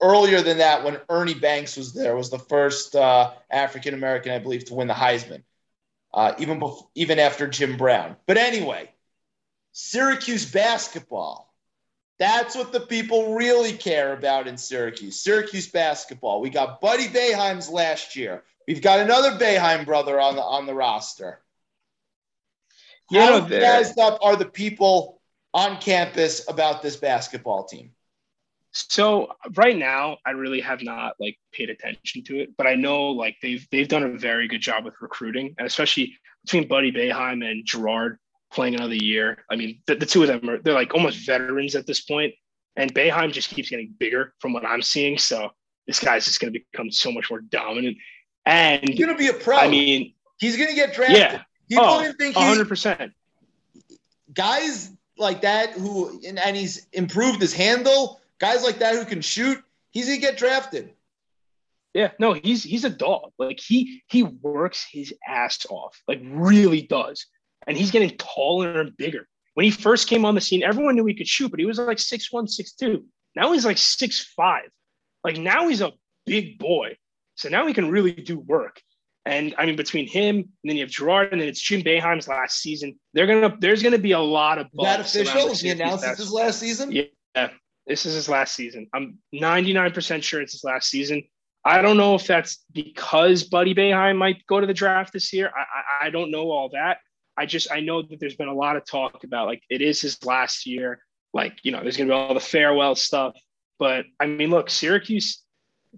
earlier 0.00 0.42
than 0.42 0.58
that, 0.58 0.84
when 0.84 0.98
Ernie 1.08 1.34
Banks 1.34 1.76
was 1.76 1.92
there, 1.92 2.16
was 2.16 2.30
the 2.30 2.38
first 2.38 2.96
uh, 2.96 3.32
African 3.50 3.94
American, 3.94 4.32
I 4.32 4.38
believe, 4.38 4.64
to 4.66 4.74
win 4.74 4.88
the 4.88 4.94
Heisman, 4.94 5.42
uh, 6.12 6.34
even 6.38 6.58
before, 6.58 6.88
even 6.94 7.18
after 7.18 7.46
Jim 7.46 7.76
Brown. 7.76 8.16
But 8.26 8.36
anyway, 8.36 8.90
Syracuse 9.72 10.50
basketball. 10.50 11.49
That's 12.20 12.54
what 12.54 12.70
the 12.70 12.80
people 12.80 13.34
really 13.34 13.72
care 13.72 14.12
about 14.12 14.46
in 14.46 14.58
Syracuse. 14.58 15.22
Syracuse 15.22 15.68
basketball. 15.68 16.42
We 16.42 16.50
got 16.50 16.78
Buddy 16.82 17.08
Boeheim's 17.08 17.70
last 17.70 18.14
year. 18.14 18.44
We've 18.68 18.82
got 18.82 19.00
another 19.00 19.32
Boeheim 19.32 19.86
brother 19.86 20.20
on 20.20 20.36
the 20.36 20.42
on 20.42 20.66
the 20.66 20.74
roster. 20.74 21.40
Yeah, 23.10 23.40
How 23.40 23.48
jazzed 23.48 23.98
up 23.98 24.18
are 24.22 24.36
the 24.36 24.44
people 24.44 25.22
on 25.54 25.78
campus 25.78 26.46
about 26.46 26.82
this 26.82 26.96
basketball 26.96 27.64
team? 27.64 27.92
So 28.72 29.32
right 29.56 29.76
now, 29.76 30.18
I 30.24 30.32
really 30.32 30.60
have 30.60 30.82
not 30.82 31.14
like 31.18 31.38
paid 31.52 31.70
attention 31.70 32.22
to 32.24 32.38
it, 32.38 32.50
but 32.54 32.66
I 32.66 32.74
know 32.74 33.06
like 33.06 33.36
they've 33.40 33.66
they've 33.72 33.88
done 33.88 34.02
a 34.02 34.18
very 34.18 34.46
good 34.46 34.60
job 34.60 34.84
with 34.84 34.94
recruiting, 35.00 35.54
and 35.56 35.66
especially 35.66 36.18
between 36.44 36.68
Buddy 36.68 36.92
Boeheim 36.92 37.50
and 37.50 37.64
Girard 37.64 38.18
playing 38.52 38.74
another 38.74 38.94
year. 38.94 39.44
I 39.50 39.56
mean, 39.56 39.80
the, 39.86 39.96
the 39.96 40.06
two 40.06 40.22
of 40.22 40.28
them 40.28 40.48
are 40.48 40.58
they're 40.58 40.74
like 40.74 40.94
almost 40.94 41.24
veterans 41.26 41.74
at 41.74 41.86
this 41.86 42.00
point, 42.00 42.34
and 42.76 42.94
Boeheim 42.94 43.32
just 43.32 43.50
keeps 43.50 43.70
getting 43.70 43.94
bigger 43.98 44.34
from 44.38 44.52
what 44.52 44.64
I'm 44.64 44.82
seeing. 44.82 45.18
So 45.18 45.50
this 45.86 46.00
guy's 46.00 46.24
just 46.24 46.40
going 46.40 46.52
to 46.52 46.60
become 46.72 46.90
so 46.90 47.10
much 47.12 47.30
more 47.30 47.40
dominant. 47.40 47.96
And 48.46 48.88
He's 48.88 48.98
gonna 48.98 49.18
be 49.18 49.28
a 49.28 49.34
pro. 49.34 49.56
I 49.58 49.68
mean, 49.68 50.14
he's 50.38 50.56
gonna 50.56 50.74
get 50.74 50.94
drafted. 50.94 51.18
yeah, 51.18 51.42
People 51.68 51.84
oh, 51.84 52.02
didn't 52.02 52.16
think 52.16 52.36
100. 52.36 52.68
percent 52.68 53.12
guys 54.34 54.92
like 55.18 55.42
that 55.42 55.72
who 55.72 56.20
and, 56.26 56.38
and 56.38 56.56
he's 56.56 56.86
improved 56.92 57.40
his 57.40 57.52
handle. 57.52 58.20
Guys 58.38 58.62
like 58.62 58.78
that 58.78 58.94
who 58.94 59.04
can 59.04 59.20
shoot. 59.20 59.62
He's 59.90 60.06
gonna 60.06 60.18
get 60.18 60.38
drafted. 60.38 60.92
Yeah, 61.92 62.12
no, 62.18 62.32
he's 62.32 62.62
he's 62.62 62.84
a 62.84 62.90
dog. 62.90 63.32
Like 63.38 63.60
he 63.60 64.02
he 64.06 64.22
works 64.22 64.86
his 64.90 65.12
ass 65.26 65.66
off, 65.68 66.00
like 66.06 66.20
really 66.22 66.82
does. 66.82 67.26
And 67.66 67.76
he's 67.76 67.90
getting 67.90 68.16
taller 68.16 68.80
and 68.80 68.96
bigger. 68.96 69.26
When 69.54 69.64
he 69.64 69.70
first 69.70 70.08
came 70.08 70.24
on 70.24 70.34
the 70.34 70.40
scene, 70.40 70.62
everyone 70.62 70.96
knew 70.96 71.06
he 71.06 71.14
could 71.14 71.28
shoot, 71.28 71.50
but 71.50 71.60
he 71.60 71.66
was 71.66 71.78
like 71.78 71.98
six 71.98 72.32
one, 72.32 72.48
six 72.48 72.72
two. 72.72 73.04
Now 73.36 73.52
he's 73.52 73.64
like 73.64 73.78
six 73.78 74.32
five. 74.36 74.70
Like 75.24 75.36
now 75.36 75.68
he's 75.68 75.80
a 75.80 75.92
big 76.26 76.58
boy. 76.58 76.96
So 77.34 77.48
now 77.48 77.66
he 77.66 77.74
can 77.74 77.90
really 77.90 78.12
do 78.12 78.38
work. 78.38 78.80
And 79.26 79.54
I 79.58 79.66
mean, 79.66 79.76
between 79.76 80.08
him 80.08 80.36
and 80.36 80.46
then 80.64 80.76
you 80.76 80.82
have 80.82 80.90
Girard, 80.90 81.32
and 81.32 81.40
then 81.40 81.48
it's 81.48 81.60
Jim 81.60 81.82
Boeheim's 81.82 82.26
last 82.26 82.60
season. 82.60 82.98
They're 83.12 83.26
gonna 83.26 83.54
there's 83.60 83.82
gonna 83.82 83.98
be 83.98 84.12
a 84.12 84.20
lot 84.20 84.58
of 84.58 84.68
that 84.74 85.00
official? 85.00 85.54
He 85.54 85.68
announced 85.70 86.04
this 86.04 86.18
his 86.18 86.32
last 86.32 86.58
season. 86.58 86.92
Yeah. 86.92 87.50
This 87.86 88.06
is 88.06 88.14
his 88.14 88.28
last 88.28 88.54
season. 88.54 88.86
I'm 88.94 89.18
99% 89.34 90.22
sure 90.22 90.40
it's 90.40 90.52
his 90.52 90.64
last 90.64 90.88
season. 90.88 91.24
I 91.64 91.82
don't 91.82 91.96
know 91.96 92.14
if 92.14 92.26
that's 92.26 92.64
because 92.72 93.44
Buddy 93.44 93.74
Boeheim 93.74 94.16
might 94.16 94.46
go 94.46 94.60
to 94.60 94.66
the 94.66 94.74
draft 94.74 95.12
this 95.12 95.32
year. 95.32 95.50
I, 95.54 95.60
I, 95.60 96.06
I 96.06 96.10
don't 96.10 96.30
know 96.30 96.50
all 96.50 96.70
that. 96.70 96.98
I 97.40 97.46
just 97.46 97.72
I 97.72 97.80
know 97.80 98.02
that 98.02 98.20
there's 98.20 98.36
been 98.36 98.48
a 98.48 98.54
lot 98.54 98.76
of 98.76 98.84
talk 98.84 99.24
about 99.24 99.46
like 99.46 99.62
it 99.70 99.80
is 99.80 100.02
his 100.02 100.22
last 100.26 100.66
year. 100.66 101.00
Like 101.32 101.58
you 101.62 101.72
know, 101.72 101.80
there's 101.80 101.96
gonna 101.96 102.08
be 102.08 102.12
all 102.12 102.34
the 102.34 102.40
farewell 102.40 102.94
stuff. 102.94 103.34
But 103.78 104.04
I 104.20 104.26
mean, 104.26 104.50
look, 104.50 104.68
Syracuse, 104.68 105.42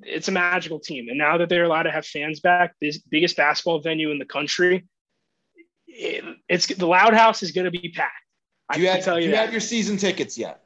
it's 0.02 0.28
a 0.28 0.32
magical 0.32 0.78
team, 0.78 1.08
and 1.08 1.18
now 1.18 1.38
that 1.38 1.48
they're 1.48 1.64
allowed 1.64 1.82
to 1.82 1.90
have 1.90 2.06
fans 2.06 2.38
back, 2.38 2.76
this 2.80 2.98
biggest 2.98 3.36
basketball 3.36 3.80
venue 3.80 4.12
in 4.12 4.20
the 4.20 4.24
country, 4.24 4.86
it, 5.88 6.22
it's 6.48 6.66
the 6.66 6.86
Loud 6.86 7.12
House 7.12 7.42
is 7.42 7.50
gonna 7.50 7.72
be 7.72 7.92
packed. 7.92 8.12
I 8.70 8.76
you 8.76 8.84
can 8.84 8.94
have, 8.94 9.04
tell 9.04 9.16
do 9.16 9.22
you 9.22 9.30
you 9.30 9.34
have 9.34 9.50
your 9.50 9.60
season 9.60 9.96
tickets 9.96 10.38
yet? 10.38 10.62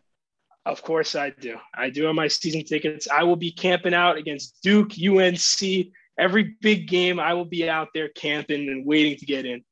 Of 0.67 0.83
course 0.83 1.15
I 1.15 1.31
do. 1.31 1.57
I 1.75 1.89
do 1.89 2.05
have 2.05 2.15
my 2.15 2.29
season 2.29 2.65
tickets. 2.65 3.09
I 3.11 3.23
will 3.23 3.37
be 3.37 3.51
camping 3.51 3.95
out 3.95 4.19
against 4.19 4.59
Duke, 4.63 4.91
UNC, 5.03 5.87
every 6.19 6.55
big 6.61 6.87
game. 6.87 7.19
I 7.19 7.33
will 7.33 7.47
be 7.47 7.67
out 7.67 7.89
there 7.95 8.11
camping 8.11 8.69
and 8.69 8.85
waiting 8.85 9.17
to 9.17 9.25
get 9.25 9.47
in. 9.47 9.65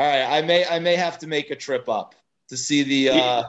All 0.00 0.06
right, 0.06 0.38
I 0.38 0.40
may 0.40 0.64
I 0.64 0.78
may 0.78 0.96
have 0.96 1.18
to 1.18 1.26
make 1.26 1.50
a 1.50 1.56
trip 1.56 1.86
up 1.86 2.14
to 2.48 2.56
see 2.56 2.82
the 2.84 3.10
uh, 3.10 3.42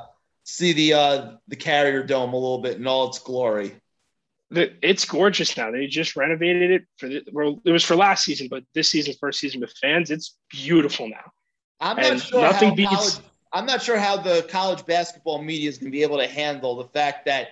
see 0.43 0.73
the 0.73 0.93
uh, 0.93 1.31
the 1.47 1.55
Carrier 1.55 2.03
Dome 2.03 2.33
a 2.33 2.37
little 2.37 2.57
bit 2.57 2.75
in 2.75 2.85
all 2.85 3.07
its 3.07 3.19
glory. 3.19 3.73
The, 4.49 4.73
it's 4.81 5.05
gorgeous 5.05 5.55
now. 5.55 5.71
They 5.71 5.87
just 5.87 6.17
renovated 6.17 6.71
it 6.71 6.83
for 6.97 7.07
the, 7.07 7.23
well, 7.31 7.61
it 7.63 7.71
was 7.71 7.85
for 7.85 7.95
last 7.95 8.25
season, 8.25 8.49
but 8.51 8.65
this 8.75 8.89
season, 8.89 9.13
first 9.17 9.39
season 9.39 9.61
with 9.61 9.71
fans, 9.81 10.11
it's 10.11 10.35
beautiful 10.49 11.07
now. 11.07 11.31
I'm 11.79 11.97
And 11.99 12.17
not 12.17 12.21
sure 12.21 12.41
nothing 12.41 12.69
how 12.71 12.75
beats- 12.75 12.89
college, 12.89 13.13
I'm 13.53 13.65
not 13.65 13.81
sure 13.81 13.97
how 13.97 14.17
the 14.17 14.45
college 14.49 14.85
basketball 14.85 15.41
media 15.41 15.69
is 15.69 15.77
going 15.77 15.89
to 15.89 15.97
be 15.97 16.03
able 16.03 16.17
to 16.17 16.27
handle 16.27 16.75
the 16.75 16.89
fact 16.89 17.27
that 17.27 17.47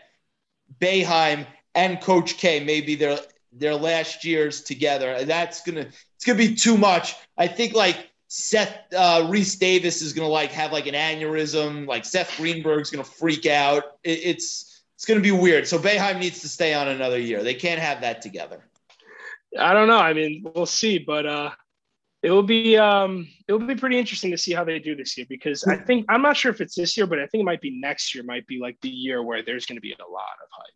Boeheim 0.81 1.47
and 1.73 2.01
Coach 2.01 2.35
K 2.35 2.65
may 2.65 2.81
be 2.81 2.95
their 2.95 3.17
their 3.53 3.75
last 3.75 4.25
years 4.25 4.61
together, 4.61 5.09
and 5.09 5.29
that's 5.29 5.61
gonna 5.61 5.87
it's 6.17 6.25
gonna 6.25 6.37
be 6.37 6.53
too 6.53 6.77
much. 6.77 7.15
I 7.37 7.47
think 7.47 7.73
like 7.73 8.08
Seth 8.29 8.77
uh, 8.95 9.21
Rece 9.23 9.57
Davis 9.57 10.03
is 10.03 10.13
gonna 10.13 10.27
like 10.27 10.51
have 10.51 10.71
like 10.71 10.85
an 10.85 10.93
aneurysm. 10.93 11.87
Like 11.87 12.05
Seth 12.05 12.37
Greenberg's 12.37 12.91
gonna 12.91 13.03
freak 13.03 13.47
out. 13.47 13.83
It, 14.03 14.19
it's 14.23 14.83
it's 14.95 15.05
gonna 15.05 15.19
be 15.19 15.31
weird. 15.31 15.67
So 15.67 15.79
Boeheim 15.79 16.19
needs 16.19 16.39
to 16.41 16.47
stay 16.47 16.75
on 16.75 16.87
another 16.87 17.19
year. 17.19 17.43
They 17.43 17.55
can't 17.55 17.79
have 17.79 18.01
that 18.01 18.21
together. 18.21 18.63
I 19.57 19.73
don't 19.73 19.87
know. 19.87 19.97
I 19.97 20.13
mean, 20.13 20.43
we'll 20.53 20.67
see, 20.67 20.99
but 20.99 21.25
uh, 21.25 21.49
it 22.21 22.29
will 22.29 22.43
be 22.43 22.77
um, 22.77 23.27
it 23.47 23.51
will 23.51 23.65
be 23.65 23.75
pretty 23.75 23.97
interesting 23.97 24.29
to 24.29 24.37
see 24.37 24.53
how 24.53 24.63
they 24.63 24.77
do 24.77 24.95
this 24.95 25.17
year 25.17 25.25
because 25.27 25.65
I 25.65 25.77
think 25.77 26.05
I'm 26.07 26.21
not 26.21 26.37
sure 26.37 26.51
if 26.51 26.61
it's 26.61 26.75
this 26.75 26.95
year, 26.95 27.07
but 27.07 27.17
I 27.17 27.25
think 27.25 27.41
it 27.41 27.45
might 27.45 27.61
be 27.61 27.79
next 27.79 28.13
year. 28.13 28.23
Might 28.23 28.45
be 28.45 28.59
like 28.59 28.77
the 28.81 28.89
year 28.89 29.23
where 29.23 29.41
there's 29.41 29.65
going 29.65 29.77
to 29.77 29.81
be 29.81 29.93
a 29.93 30.11
lot 30.11 30.37
of 30.43 30.49
hype. 30.51 30.73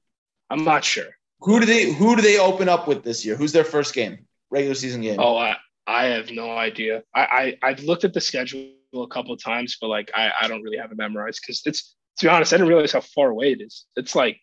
I'm 0.49 0.63
not 0.63 0.83
sure. 0.83 1.05
Who 1.41 1.59
do 1.59 1.67
they 1.67 1.91
who 1.91 2.15
do 2.15 2.23
they 2.23 2.39
open 2.39 2.67
up 2.67 2.87
with 2.87 3.03
this 3.03 3.23
year? 3.23 3.35
Who's 3.35 3.51
their 3.51 3.63
first 3.63 3.93
game? 3.93 4.25
Regular 4.49 4.73
season 4.73 5.01
game. 5.01 5.19
Oh, 5.19 5.35
I, 5.35 5.57
I 5.85 6.05
have 6.05 6.31
no 6.31 6.51
idea. 6.51 7.03
I, 7.13 7.57
I 7.61 7.69
I've 7.69 7.83
looked 7.83 8.03
at 8.03 8.13
the 8.13 8.21
schedule 8.21 8.71
a 8.93 9.07
couple 9.07 9.35
times, 9.37 9.77
but 9.79 9.87
like 9.87 10.11
I, 10.13 10.31
I 10.41 10.47
don't 10.47 10.61
really 10.61 10.77
have 10.77 10.91
it 10.91 10.97
memorized 10.97 11.41
because 11.41 11.61
it's 11.65 11.95
to 12.17 12.25
be 12.25 12.29
honest, 12.29 12.53
I 12.53 12.57
didn't 12.57 12.69
realize 12.69 12.91
how 12.91 13.01
far 13.01 13.29
away 13.29 13.53
it 13.53 13.61
is. 13.61 13.85
It's 13.95 14.15
like 14.15 14.39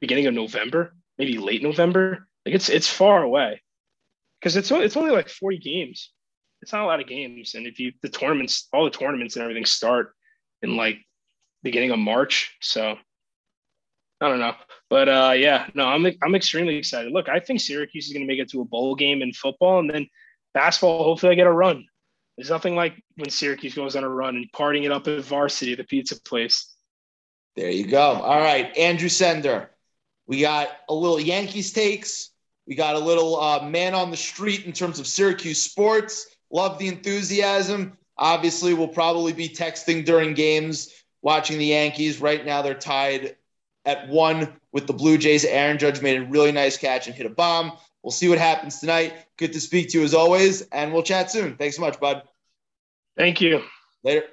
beginning 0.00 0.26
of 0.26 0.34
November, 0.34 0.94
maybe 1.18 1.38
late 1.38 1.62
November. 1.62 2.26
Like 2.44 2.54
it's 2.54 2.68
it's 2.68 2.88
far 2.88 3.22
away 3.22 3.60
because 4.40 4.56
it's 4.56 4.70
it's 4.70 4.96
only 4.96 5.10
like 5.10 5.28
40 5.28 5.58
games. 5.58 6.12
It's 6.62 6.72
not 6.72 6.82
a 6.82 6.86
lot 6.86 7.00
of 7.00 7.06
games, 7.06 7.54
and 7.54 7.66
if 7.66 7.78
you 7.78 7.92
the 8.02 8.08
tournaments, 8.08 8.68
all 8.72 8.84
the 8.84 8.90
tournaments 8.90 9.36
and 9.36 9.42
everything 9.42 9.64
start 9.64 10.12
in 10.62 10.76
like 10.76 10.98
beginning 11.62 11.90
of 11.90 11.98
March, 11.98 12.56
so. 12.60 12.96
I 14.22 14.28
don't 14.28 14.38
know, 14.38 14.54
but 14.90 15.08
uh, 15.08 15.32
yeah, 15.34 15.68
no, 15.72 15.86
I'm 15.86 16.04
I'm 16.22 16.34
extremely 16.34 16.76
excited. 16.76 17.10
Look, 17.10 17.30
I 17.30 17.40
think 17.40 17.58
Syracuse 17.58 18.06
is 18.06 18.12
going 18.12 18.20
to 18.20 18.30
make 18.30 18.38
it 18.38 18.50
to 18.50 18.60
a 18.60 18.66
bowl 18.66 18.94
game 18.94 19.22
in 19.22 19.32
football, 19.32 19.78
and 19.78 19.88
then 19.88 20.06
basketball. 20.54 21.04
Hopefully, 21.04 21.32
I 21.32 21.34
get 21.34 21.46
a 21.46 21.52
run. 21.52 21.86
There's 22.36 22.50
nothing 22.50 22.74
like 22.74 23.02
when 23.16 23.30
Syracuse 23.30 23.74
goes 23.74 23.96
on 23.96 24.04
a 24.04 24.08
run 24.08 24.36
and 24.36 24.50
partying 24.52 24.84
it 24.84 24.92
up 24.92 25.06
at 25.08 25.24
Varsity, 25.24 25.74
the 25.74 25.84
pizza 25.84 26.20
place. 26.20 26.74
There 27.56 27.70
you 27.70 27.86
go. 27.86 28.00
All 28.00 28.38
right, 28.38 28.76
Andrew 28.76 29.08
Sender. 29.08 29.70
We 30.26 30.40
got 30.40 30.68
a 30.88 30.94
little 30.94 31.20
Yankees 31.20 31.72
takes. 31.72 32.30
We 32.66 32.76
got 32.76 32.94
a 32.94 33.00
little 33.00 33.38
uh, 33.38 33.68
man 33.68 33.94
on 33.94 34.10
the 34.10 34.16
street 34.16 34.64
in 34.64 34.72
terms 34.72 35.00
of 35.00 35.06
Syracuse 35.06 35.60
sports. 35.60 36.28
Love 36.52 36.78
the 36.78 36.88
enthusiasm. 36.88 37.98
Obviously, 38.16 38.74
we'll 38.74 38.88
probably 38.88 39.32
be 39.32 39.48
texting 39.48 40.04
during 40.04 40.34
games, 40.34 40.94
watching 41.22 41.58
the 41.58 41.66
Yankees. 41.66 42.20
Right 42.20 42.46
now, 42.46 42.62
they're 42.62 42.74
tied 42.74 43.36
at 43.84 44.08
one 44.08 44.52
with 44.72 44.86
the 44.86 44.92
Blue 44.92 45.18
Jays. 45.18 45.44
Aaron 45.44 45.78
Judge 45.78 46.00
made 46.00 46.20
a 46.20 46.24
really 46.26 46.52
nice 46.52 46.76
catch 46.76 47.06
and 47.06 47.16
hit 47.16 47.26
a 47.26 47.30
bomb. 47.30 47.72
We'll 48.02 48.10
see 48.10 48.28
what 48.28 48.38
happens 48.38 48.80
tonight. 48.80 49.14
Good 49.36 49.52
to 49.52 49.60
speak 49.60 49.90
to 49.90 49.98
you 49.98 50.04
as 50.04 50.14
always, 50.14 50.62
and 50.72 50.92
we'll 50.92 51.02
chat 51.02 51.30
soon. 51.30 51.56
Thanks 51.56 51.76
so 51.76 51.82
much, 51.82 52.00
bud. 52.00 52.22
Thank 53.16 53.40
you. 53.40 53.62
Later. 54.02 54.24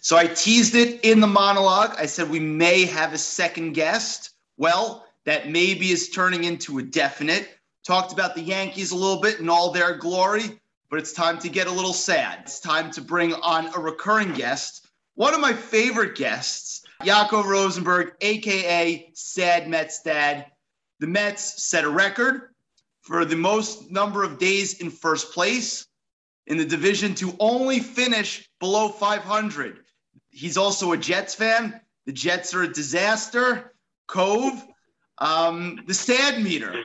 So 0.00 0.16
I 0.16 0.26
teased 0.26 0.74
it 0.74 1.04
in 1.04 1.20
the 1.20 1.26
monologue. 1.26 1.94
I 1.98 2.06
said 2.06 2.28
we 2.28 2.40
may 2.40 2.84
have 2.84 3.14
a 3.14 3.18
second 3.18 3.72
guest. 3.72 4.34
Well, 4.58 5.06
that 5.24 5.50
maybe 5.50 5.90
is 5.90 6.10
turning 6.10 6.44
into 6.44 6.78
a 6.78 6.82
definite. 6.82 7.48
Talked 7.86 8.12
about 8.12 8.34
the 8.34 8.42
Yankees 8.42 8.90
a 8.90 8.96
little 8.96 9.20
bit 9.20 9.40
and 9.40 9.48
all 9.48 9.70
their 9.70 9.96
glory, 9.96 10.60
but 10.90 10.98
it's 10.98 11.12
time 11.12 11.38
to 11.38 11.48
get 11.48 11.66
a 11.66 11.72
little 11.72 11.94
sad. 11.94 12.40
It's 12.42 12.60
time 12.60 12.90
to 12.92 13.00
bring 13.00 13.32
on 13.34 13.72
a 13.74 13.78
recurring 13.78 14.32
guest, 14.34 14.86
one 15.14 15.34
of 15.34 15.40
my 15.40 15.52
favorite 15.52 16.14
guests, 16.14 16.82
Jakob 17.02 17.46
Rosenberg, 17.46 18.12
aka 18.20 19.10
Sad 19.14 19.68
Mets 19.68 20.02
Dad. 20.02 20.46
The 21.00 21.06
Mets 21.06 21.62
set 21.62 21.84
a 21.84 21.88
record 21.88 22.54
for 23.08 23.24
the 23.24 23.36
most 23.36 23.90
number 23.90 24.22
of 24.22 24.38
days 24.38 24.82
in 24.82 24.90
first 24.90 25.32
place 25.32 25.86
in 26.46 26.58
the 26.58 26.64
division 26.64 27.14
to 27.14 27.34
only 27.40 27.80
finish 27.80 28.46
below 28.60 28.90
500. 28.90 29.80
He's 30.28 30.58
also 30.58 30.92
a 30.92 30.96
Jets 30.98 31.34
fan. 31.34 31.80
The 32.04 32.12
Jets 32.12 32.52
are 32.52 32.64
a 32.64 32.68
disaster. 32.68 33.72
Cove, 34.08 34.62
um, 35.16 35.80
the 35.86 35.94
sad 35.94 36.42
meter 36.42 36.84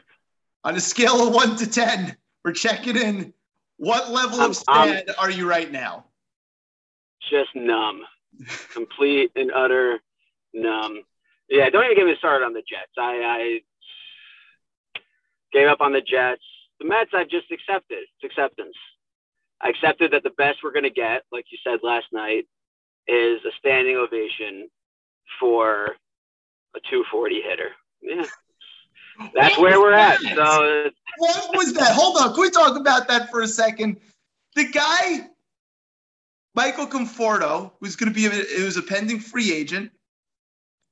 on 0.64 0.78
a 0.78 0.80
scale 0.80 1.28
of 1.28 1.34
one 1.34 1.58
to 1.58 1.70
10, 1.70 2.16
we're 2.46 2.54
checking 2.54 2.96
in. 2.96 3.34
What 3.76 4.10
level 4.10 4.40
of 4.40 4.56
sad 4.56 5.10
are 5.20 5.30
you 5.30 5.50
right 5.50 5.70
now? 5.70 6.06
just 7.30 7.54
numb, 7.54 8.02
complete 8.74 9.32
and 9.36 9.52
utter 9.52 10.00
numb. 10.54 11.04
Yeah, 11.50 11.70
don't 11.70 11.84
even 11.86 11.98
get 11.98 12.06
me 12.06 12.16
started 12.18 12.46
on 12.46 12.54
the 12.54 12.62
Jets. 12.62 12.94
I, 12.98 13.22
I 13.24 13.60
Gave 15.54 15.68
up 15.68 15.82
on 15.82 15.94
the 15.94 16.02
Jets. 16.02 16.42
The 16.80 16.86
Mets, 16.88 17.12
I've 17.14 17.30
just 17.30 17.52
accepted. 17.52 18.00
It's 18.00 18.32
acceptance. 18.32 18.76
I 19.62 19.70
accepted 19.70 20.12
that 20.12 20.24
the 20.24 20.32
best 20.32 20.60
we're 20.64 20.74
going 20.74 20.84
to 20.84 20.90
get, 20.90 21.24
like 21.32 21.46
you 21.52 21.58
said 21.64 21.80
last 21.84 22.08
night, 22.12 22.46
is 23.08 23.40
a 23.46 23.52
standing 23.60 23.96
ovation 23.96 24.68
for 25.40 25.96
a 26.76 26.80
240 26.90 27.42
hitter. 27.42 27.70
Yeah. 28.02 28.26
That's 29.36 29.58
where 29.60 29.80
we're 29.80 29.94
at. 29.94 30.20
So 30.20 30.90
What 31.18 31.56
was 31.56 31.74
that? 31.74 31.94
Hold 31.94 32.18
on. 32.18 32.34
Can 32.34 32.42
we 32.42 32.50
talk 32.50 32.78
about 32.78 33.08
that 33.08 33.30
for 33.30 33.42
a 33.42 33.48
second? 33.48 33.98
The 34.56 34.66
guy, 34.66 35.30
Michael 36.56 36.88
Conforto, 36.88 37.72
who's 37.80 37.96
going 37.96 38.12
to 38.12 38.16
be 38.16 38.26
a, 38.26 38.30
who's 38.30 38.78
a 38.78 38.82
pending 38.82 39.20
free 39.20 39.54
agent, 39.54 39.92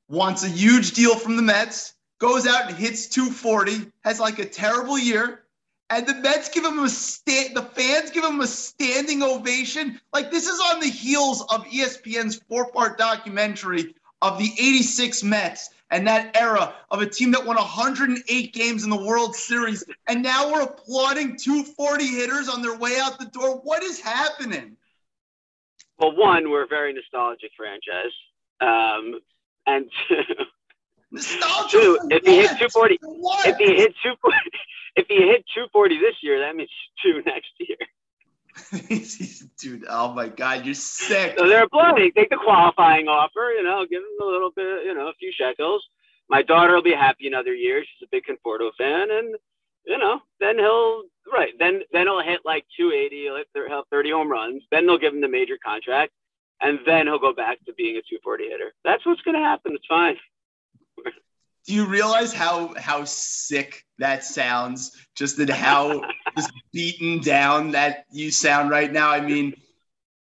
wants 0.07 0.43
a 0.43 0.49
huge 0.49 0.91
deal 0.91 1.15
from 1.15 1.35
the 1.35 1.41
Mets, 1.41 1.93
goes 2.21 2.45
out 2.45 2.69
and 2.69 2.77
hits 2.77 3.07
240, 3.07 3.91
has 4.03 4.19
like 4.19 4.37
a 4.37 4.45
terrible 4.45 4.97
year, 4.97 5.41
and 5.89 6.07
the 6.07 6.13
Mets 6.13 6.49
give 6.49 6.63
him 6.63 6.79
a 6.79 6.87
stand. 6.87 7.57
The 7.57 7.63
fans 7.63 8.11
give 8.11 8.23
him 8.23 8.39
a 8.39 8.47
standing 8.47 9.23
ovation. 9.23 9.99
Like 10.13 10.31
this 10.31 10.47
is 10.47 10.59
on 10.71 10.79
the 10.79 10.87
heels 10.87 11.41
of 11.51 11.65
ESPN's 11.65 12.41
four-part 12.47 12.97
documentary 12.97 13.95
of 14.21 14.37
the 14.37 14.51
'86 14.57 15.23
Mets 15.23 15.71
and 15.89 16.07
that 16.07 16.37
era 16.37 16.73
of 16.91 17.01
a 17.01 17.05
team 17.05 17.31
that 17.31 17.45
won 17.45 17.57
108 17.57 18.53
games 18.53 18.85
in 18.85 18.89
the 18.89 19.03
World 19.03 19.35
Series, 19.35 19.83
and 20.07 20.23
now 20.23 20.49
we're 20.49 20.61
applauding 20.61 21.35
240 21.35 22.05
hitters 22.05 22.47
on 22.47 22.61
their 22.61 22.77
way 22.77 22.97
out 23.01 23.19
the 23.19 23.25
door. 23.25 23.57
What 23.57 23.83
is 23.83 23.99
happening? 23.99 24.77
well, 26.01 26.15
one, 26.15 26.49
we're 26.49 26.63
a 26.63 26.67
very 26.67 26.93
nostalgic 26.93 27.51
franchise. 27.55 28.13
Um, 28.59 29.19
and 29.67 29.85
two, 30.07 30.15
Nostalgia. 31.11 31.77
Dude, 31.77 31.99
if 32.11 32.25
he 32.25 32.37
hit 32.37 32.49
240 32.57 32.99
if 33.45 33.57
he 33.57 33.75
hit 33.75 33.93
240, 34.03 34.37
if 34.95 35.05
he 35.07 35.15
hit 35.15 35.45
240 35.53 35.99
this 35.99 36.15
year, 36.21 36.39
that 36.39 36.55
means 36.55 36.69
two 37.03 37.21
next 37.25 37.51
year. 37.59 37.77
Dude, 39.59 39.85
oh 39.89 40.13
my 40.13 40.27
God, 40.27 40.65
you're 40.65 40.73
sick. 40.73 41.35
So 41.37 41.47
they're 41.47 41.63
applauding. 41.63 42.11
Take 42.13 42.29
the 42.29 42.37
qualifying 42.37 43.07
offer, 43.07 43.51
you 43.55 43.63
know, 43.63 43.85
give 43.89 44.01
him 44.01 44.21
a 44.21 44.25
little 44.25 44.51
bit, 44.51 44.85
you 44.85 44.93
know, 44.93 45.07
a 45.07 45.13
few 45.13 45.31
shekels. 45.31 45.85
My 46.29 46.41
daughter 46.41 46.73
will 46.73 46.83
be 46.83 46.93
happy 46.93 47.27
another 47.27 47.53
year. 47.53 47.81
She's 47.83 48.07
a 48.07 48.09
big 48.11 48.23
Conforto 48.23 48.71
fan, 48.77 49.11
and 49.11 49.35
you 49.85 49.97
know, 49.97 50.21
then 50.39 50.57
he'll 50.57 51.03
right. 51.31 51.53
Then 51.59 51.81
then 51.91 52.07
he'll 52.07 52.21
hit 52.21 52.41
like 52.45 52.65
280. 52.77 53.23
He'll 53.23 53.35
hit 53.37 53.47
thir- 53.53 53.67
he'll 53.67 53.77
have 53.77 53.85
30 53.91 54.11
home 54.11 54.31
runs. 54.31 54.63
Then 54.71 54.85
they'll 54.85 54.97
give 54.97 55.13
him 55.13 55.21
the 55.21 55.27
major 55.27 55.57
contract, 55.63 56.13
and 56.61 56.79
then 56.85 57.07
he'll 57.07 57.19
go 57.19 57.33
back 57.33 57.63
to 57.65 57.73
being 57.73 57.97
a 57.97 58.01
240 58.01 58.49
hitter. 58.49 58.73
That's 58.83 59.05
what's 59.05 59.21
going 59.21 59.35
to 59.35 59.43
happen. 59.43 59.73
It's 59.75 59.87
fine. 59.87 60.17
Do 61.67 61.73
you 61.73 61.85
realize 61.85 62.33
how 62.33 62.73
how 62.75 63.05
sick 63.05 63.85
that 63.99 64.23
sounds? 64.23 64.95
Just 65.15 65.37
that 65.37 65.49
how 65.49 66.01
just 66.37 66.51
beaten 66.73 67.19
down 67.21 67.71
that 67.71 68.05
you 68.11 68.31
sound 68.31 68.69
right 68.69 68.91
now. 68.91 69.11
I 69.11 69.21
mean, 69.21 69.53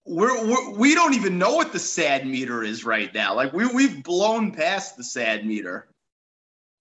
we're, 0.04 0.46
we're 0.46 0.70
we 0.78 0.94
don't 0.94 1.14
even 1.14 1.38
know 1.38 1.54
what 1.54 1.72
the 1.72 1.78
sad 1.78 2.26
meter 2.26 2.62
is 2.62 2.84
right 2.84 3.12
now. 3.14 3.34
Like 3.34 3.52
we 3.52 3.66
we've 3.66 4.02
blown 4.02 4.52
past 4.52 4.96
the 4.96 5.04
sad 5.04 5.46
meter. 5.46 5.88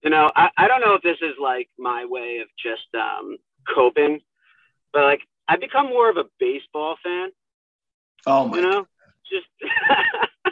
you 0.02 0.10
know, 0.10 0.30
I, 0.36 0.50
I 0.56 0.68
don't 0.68 0.80
know 0.80 0.94
if 0.94 1.02
this 1.02 1.18
is 1.22 1.34
like 1.40 1.68
my 1.78 2.04
way 2.04 2.38
of 2.38 2.48
just 2.58 2.94
um, 2.94 3.38
coping, 3.74 4.20
but 4.92 5.04
like 5.04 5.20
I've 5.48 5.60
become 5.60 5.86
more 5.86 6.10
of 6.10 6.16
a 6.16 6.24
baseball 6.38 6.96
fan. 7.02 7.30
Oh 8.26 8.48
my! 8.48 8.56
You 8.56 8.62
know, 8.62 8.86
just 9.30 9.46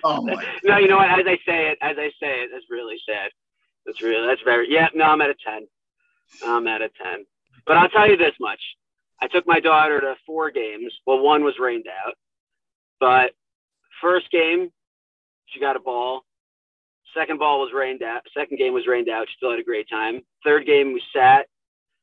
Oh 0.05 0.23
my! 0.23 0.45
no, 0.65 0.79
you 0.79 0.89
know 0.89 0.97
what? 0.97 1.11
As 1.11 1.27
I 1.27 1.37
say 1.47 1.71
it, 1.71 1.79
as 1.83 1.97
I 1.99 2.11
say 2.21 2.43
it, 2.43 2.51
that's 2.53 2.65
really 2.71 2.97
sad. 3.07 3.31
That's 3.91 4.03
really 4.03 4.25
that's 4.25 4.43
very 4.43 4.73
yeah. 4.73 4.89
No, 4.95 5.07
I'm 5.07 5.21
at 5.21 5.31
a 5.31 5.35
ten. 5.45 5.67
I'm 6.47 6.69
at 6.69 6.81
a 6.81 6.91
ten. 7.03 7.27
But 7.67 7.77
I'll 7.77 7.89
tell 7.89 8.09
you 8.09 8.17
this 8.17 8.35
much: 8.39 8.61
I 9.21 9.27
took 9.27 9.49
my 9.49 9.59
daughter 9.59 10.01
to 10.01 10.15
four 10.25 10.53
games. 10.53 10.93
Well, 11.07 11.19
one 11.19 11.43
was 11.43 11.59
rained 11.59 11.87
out, 12.07 12.15
but 13.01 13.33
first 14.01 14.31
game 14.31 14.71
she 15.47 15.59
got 15.59 15.75
a 15.75 15.81
ball. 15.81 16.23
Second 17.17 17.41
ball 17.41 17.59
was 17.59 17.71
rained 17.75 18.05
out. 18.05 18.23
Second 18.33 18.59
game 18.59 18.75
was 18.75 18.87
rained 18.87 19.09
out. 19.09 19.27
She 19.29 19.35
still 19.39 19.51
had 19.51 19.59
a 19.59 19.65
great 19.65 19.89
time. 19.91 20.21
Third 20.45 20.67
game 20.67 20.93
we 20.93 21.03
sat 21.13 21.49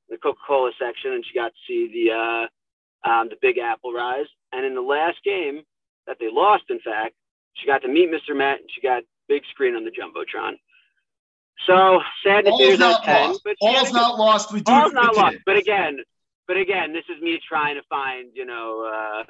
in 0.09 0.15
the 0.15 0.17
Coca-Cola 0.17 0.71
section 0.77 1.13
and 1.13 1.23
she 1.25 1.33
got 1.33 1.53
to 1.53 1.59
see 1.65 1.87
the 1.87 2.13
uh, 2.13 3.09
um, 3.09 3.29
the 3.29 3.37
Big 3.41 3.57
Apple 3.57 3.93
rise. 3.93 4.25
And 4.51 4.65
in 4.65 4.75
the 4.75 4.81
last 4.81 5.19
game 5.23 5.61
that 6.05 6.17
they 6.19 6.27
lost, 6.29 6.65
in 6.69 6.81
fact, 6.81 7.15
she 7.53 7.65
got 7.65 7.81
to 7.83 7.87
meet 7.87 8.11
Mr. 8.11 8.35
Met 8.35 8.59
and 8.59 8.69
she 8.75 8.81
got 8.81 9.03
big 9.29 9.43
screen 9.51 9.75
on 9.75 9.85
the 9.85 9.91
jumbotron. 9.91 10.53
So 11.65 12.01
sad 12.23 12.45
to 12.45 12.51
see 12.57 12.69
All's 12.69 12.79
not 12.79 13.03
ten, 13.03 13.29
lost. 13.29 13.41
but 13.43 13.55
All's 13.61 13.89
good- 13.89 13.93
not 13.95 14.17
lost. 14.17 14.53
We 14.53 14.61
do 14.61 14.71
all's 14.71 14.93
not 14.93 15.15
lost. 15.15 15.37
But 15.45 15.57
again, 15.57 15.99
but 16.47 16.57
again, 16.57 16.93
this 16.93 17.03
is 17.13 17.21
me 17.21 17.39
trying 17.47 17.75
to 17.75 17.81
find 17.89 18.29
you 18.33 18.45
know 18.45 18.85
uh, 18.85 19.23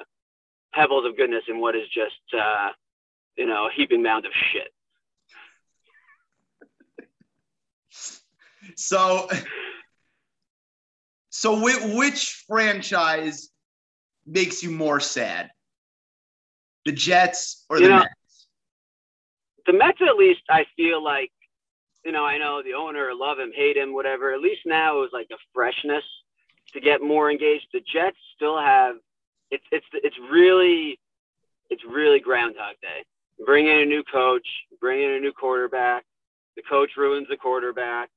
pebbles 0.74 1.06
of 1.06 1.16
goodness 1.16 1.42
in 1.48 1.60
what 1.60 1.74
is 1.74 1.88
just 1.88 2.14
uh, 2.38 2.70
you 3.36 3.46
know 3.46 3.66
a 3.66 3.70
heaping 3.74 4.02
mound 4.02 4.26
of 4.26 4.32
shit. 4.52 4.68
So, 8.76 9.28
so 11.30 11.58
which 11.96 12.44
franchise 12.46 13.48
makes 14.26 14.62
you 14.62 14.70
more 14.70 15.00
sad? 15.00 15.50
The 16.84 16.92
Jets 16.92 17.64
or 17.70 17.80
the 17.80 17.88
know, 17.88 17.96
Mets? 17.96 18.46
the 19.66 19.72
Mets 19.72 19.98
at 20.06 20.16
least 20.16 20.42
I 20.50 20.66
feel 20.76 21.02
like, 21.02 21.32
you 22.04 22.12
know, 22.12 22.24
I 22.24 22.38
know 22.38 22.62
the 22.62 22.74
owner, 22.74 23.10
love 23.14 23.38
him, 23.38 23.52
hate 23.54 23.76
him, 23.76 23.92
whatever. 23.92 24.32
At 24.32 24.40
least 24.40 24.62
now 24.64 24.98
it 24.98 25.00
was 25.00 25.10
like 25.12 25.28
a 25.32 25.36
freshness 25.54 26.04
to 26.72 26.80
get 26.80 27.02
more 27.02 27.30
engaged. 27.30 27.66
The 27.72 27.80
Jets 27.80 28.16
still 28.36 28.58
have 28.58 28.96
it's 29.50 29.64
it's 29.72 29.86
it's 29.92 30.16
really 30.30 30.98
it's 31.70 31.82
really 31.84 32.20
Groundhog 32.20 32.76
Day. 32.82 33.04
Bring 33.44 33.66
in 33.66 33.80
a 33.80 33.84
new 33.84 34.02
coach, 34.04 34.46
bring 34.80 35.02
in 35.02 35.12
a 35.12 35.20
new 35.20 35.32
quarterback. 35.32 36.04
The 36.56 36.62
coach 36.62 36.90
ruins 36.96 37.28
the 37.30 37.36
quarterback. 37.36 38.10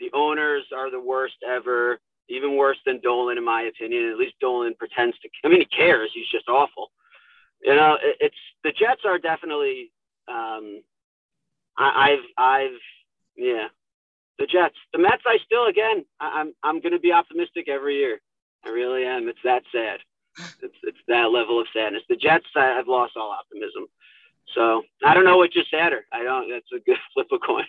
The 0.00 0.10
owners 0.14 0.64
are 0.74 0.90
the 0.90 1.00
worst 1.00 1.36
ever, 1.46 2.00
even 2.28 2.56
worse 2.56 2.78
than 2.86 3.00
Dolan, 3.00 3.38
in 3.38 3.44
my 3.44 3.62
opinion. 3.62 4.10
At 4.10 4.18
least 4.18 4.34
Dolan 4.40 4.74
pretends 4.78 5.18
to. 5.20 5.28
I 5.44 5.48
mean, 5.48 5.60
he 5.60 5.66
cares. 5.66 6.10
He's 6.14 6.28
just 6.28 6.48
awful. 6.48 6.90
You 7.62 7.76
know, 7.76 7.98
it, 8.02 8.16
it's 8.20 8.36
the 8.64 8.72
Jets 8.72 9.02
are 9.04 9.18
definitely 9.18 9.92
um, 10.28 10.82
I, 11.76 12.12
I've, 12.12 12.44
I've, 12.44 12.80
yeah, 13.36 13.68
the 14.38 14.46
Jets, 14.46 14.76
the 14.92 14.98
Mets. 14.98 15.22
I 15.26 15.38
still, 15.44 15.66
again, 15.66 16.04
I, 16.20 16.40
I'm, 16.40 16.54
I'm 16.62 16.80
going 16.80 16.92
to 16.92 16.98
be 16.98 17.12
optimistic 17.12 17.68
every 17.68 17.96
year. 17.96 18.20
I 18.64 18.70
really 18.70 19.04
am. 19.04 19.28
It's 19.28 19.38
that 19.44 19.62
sad. 19.72 20.00
It's, 20.62 20.76
it's 20.82 20.98
that 21.08 21.30
level 21.30 21.60
of 21.60 21.66
sadness. 21.74 22.02
The 22.08 22.16
Jets, 22.16 22.46
I, 22.56 22.78
I've 22.78 22.88
lost 22.88 23.16
all 23.16 23.30
optimism. 23.30 23.86
So 24.54 24.82
I 25.04 25.14
don't 25.14 25.24
know 25.24 25.38
which 25.38 25.56
is 25.56 25.66
sadder. 25.70 26.04
I 26.12 26.22
don't. 26.22 26.50
That's 26.50 26.66
a 26.74 26.84
good 26.84 26.98
flip 27.14 27.28
of 27.32 27.40
coin. 27.46 27.64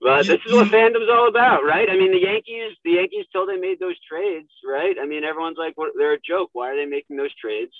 But 0.00 0.26
this 0.26 0.40
is 0.46 0.52
what 0.52 0.68
fandom's 0.68 1.10
all 1.10 1.28
about, 1.28 1.64
right? 1.64 1.90
I 1.90 1.96
mean, 1.96 2.12
the 2.12 2.20
Yankees, 2.20 2.76
the 2.84 2.92
Yankees, 2.92 3.26
till 3.32 3.46
they 3.46 3.56
made 3.56 3.80
those 3.80 3.98
trades, 4.08 4.50
right? 4.64 4.94
I 5.00 5.06
mean, 5.06 5.24
everyone's 5.24 5.58
like, 5.58 5.76
what, 5.76 5.92
they're 5.98 6.12
a 6.12 6.20
joke. 6.20 6.50
Why 6.52 6.70
are 6.70 6.76
they 6.76 6.86
making 6.86 7.16
those 7.16 7.34
trades? 7.34 7.72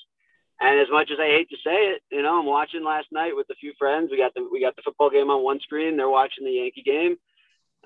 And 0.60 0.80
as 0.80 0.88
much 0.90 1.10
as 1.12 1.18
I 1.20 1.26
hate 1.26 1.48
to 1.50 1.56
say 1.64 1.94
it, 1.94 2.02
you 2.10 2.22
know, 2.22 2.40
I'm 2.40 2.46
watching 2.46 2.84
last 2.84 3.06
night 3.12 3.36
with 3.36 3.46
a 3.50 3.54
few 3.54 3.72
friends. 3.78 4.10
We 4.10 4.16
got 4.16 4.34
the 4.34 4.48
we 4.50 4.60
got 4.60 4.74
the 4.74 4.82
football 4.82 5.10
game 5.10 5.30
on 5.30 5.44
one 5.44 5.60
screen. 5.60 5.96
They're 5.96 6.08
watching 6.08 6.44
the 6.44 6.50
Yankee 6.50 6.82
game. 6.82 7.16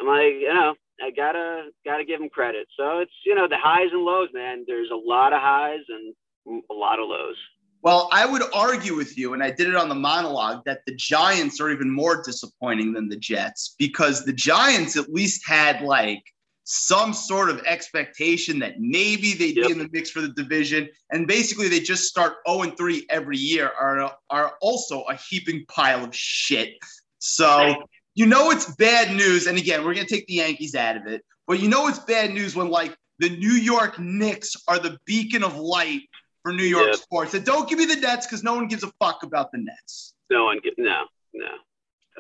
I'm 0.01 0.07
like, 0.07 0.35
you 0.41 0.53
know, 0.53 0.75
I 1.03 1.11
gotta 1.11 1.69
gotta 1.85 2.05
give 2.05 2.21
them 2.21 2.31
credit. 2.31 2.67
So 2.77 3.01
it's 3.01 3.13
you 3.27 3.35
know 3.35 3.47
the 3.47 3.59
highs 3.59 3.93
and 3.93 4.03
lows, 4.03 4.31
man. 4.33 4.65
There's 4.67 4.91
a 4.91 4.97
lot 4.97 5.33
of 5.33 5.41
highs 5.41 5.85
and 5.89 6.63
a 6.71 6.75
lot 6.75 6.99
of 6.99 7.09
lows. 7.09 7.37
Well, 7.83 8.09
I 8.13 8.27
would 8.27 8.43
argue 8.55 8.95
with 8.95 9.19
you, 9.19 9.35
and 9.35 9.43
I 9.43 9.51
did 9.51 9.69
it 9.69 9.75
on 9.75 9.89
the 9.89 9.97
monologue, 9.97 10.63
that 10.67 10.83
the 10.87 10.95
Giants 10.95 11.61
are 11.61 11.69
even 11.69 11.91
more 11.91 12.23
disappointing 12.23 12.93
than 12.93 13.09
the 13.09 13.17
Jets 13.17 13.75
because 13.77 14.25
the 14.25 14.33
Giants 14.33 14.97
at 14.97 15.13
least 15.13 15.47
had 15.47 15.83
like 15.83 16.23
some 16.65 17.13
sort 17.13 17.51
of 17.51 17.61
expectation 17.67 18.59
that 18.61 18.75
maybe 18.79 19.33
they'd 19.35 19.57
Yep. 19.57 19.67
be 19.67 19.73
in 19.73 19.79
the 19.79 19.89
mix 19.93 20.11
for 20.11 20.21
the 20.21 20.29
division. 20.29 20.89
And 21.11 21.27
basically, 21.27 21.69
they 21.69 21.81
just 21.81 22.05
start 22.05 22.37
0 22.49 22.63
and 22.63 22.77
3 22.77 23.07
every 23.11 23.37
year, 23.39 23.71
are, 23.79 24.13
are 24.31 24.57
also 24.61 25.03
a 25.03 25.15
heaping 25.15 25.65
pile 25.67 26.05
of 26.05 26.15
shit. 26.15 26.75
So, 27.19 27.85
you 28.15 28.27
know, 28.27 28.51
it's 28.51 28.75
bad 28.77 29.15
news. 29.17 29.47
And 29.47 29.59
again, 29.59 29.85
we're 29.85 29.95
going 29.95 30.07
to 30.07 30.15
take 30.15 30.27
the 30.27 30.35
Yankees 30.35 30.75
out 30.75 30.97
of 30.97 31.07
it, 31.07 31.25
but 31.47 31.61
you 31.61 31.69
know, 31.69 31.89
it's 31.89 31.99
bad 32.01 32.31
news 32.33 32.55
when 32.55 32.69
like 32.69 32.97
the 33.19 33.31
New 33.31 33.53
York 33.53 33.99
Knicks 33.99 34.55
are 34.69 34.79
the 34.79 34.99
beacon 35.05 35.43
of 35.45 35.57
light 35.57 36.03
for 36.43 36.53
New 36.53 36.65
York 36.65 36.87
Yep. 36.89 36.97
sports. 36.97 37.35
And 37.35 37.45
don't 37.45 37.69
give 37.69 37.79
me 37.79 37.85
the 37.85 37.97
Nets 37.97 38.27
because 38.27 38.43
no 38.43 38.55
one 38.55 38.67
gives 38.69 38.83
a 38.83 38.93
fuck 39.01 39.23
about 39.23 39.53
the 39.53 39.59
Nets. 39.59 40.15
No 40.31 40.45
one 40.45 40.59
get 40.63 40.75
no 40.79 41.05
no. 41.35 41.47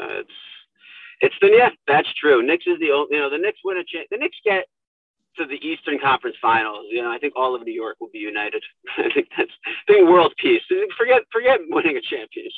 Uh, 0.00 0.20
it's 0.20 0.30
it's 1.22 1.34
the 1.40 1.48
yeah, 1.56 1.70
that's 1.86 2.12
true. 2.14 2.42
Knicks 2.42 2.66
is 2.66 2.78
the 2.80 2.90
only 2.90 3.16
you 3.16 3.20
know 3.22 3.30
the 3.30 3.38
Knicks 3.38 3.60
win 3.64 3.78
a 3.78 3.84
cha- 3.84 4.04
the 4.10 4.18
Knicks 4.18 4.36
get 4.44 4.66
to 5.38 5.46
the 5.46 5.54
Eastern 5.66 5.98
Conference 5.98 6.36
Finals. 6.42 6.86
You 6.90 7.02
know 7.02 7.10
I 7.10 7.18
think 7.18 7.32
all 7.36 7.54
of 7.54 7.62
New 7.62 7.72
York 7.72 7.96
will 8.00 8.10
be 8.12 8.18
united. 8.18 8.62
I 8.98 9.08
think 9.14 9.28
that's 9.36 9.50
I 9.66 9.92
think 9.92 10.08
world 10.08 10.34
peace. 10.38 10.62
Forget 10.98 11.22
forget 11.32 11.60
winning 11.68 11.96
a 11.96 12.00
championship. 12.02 12.52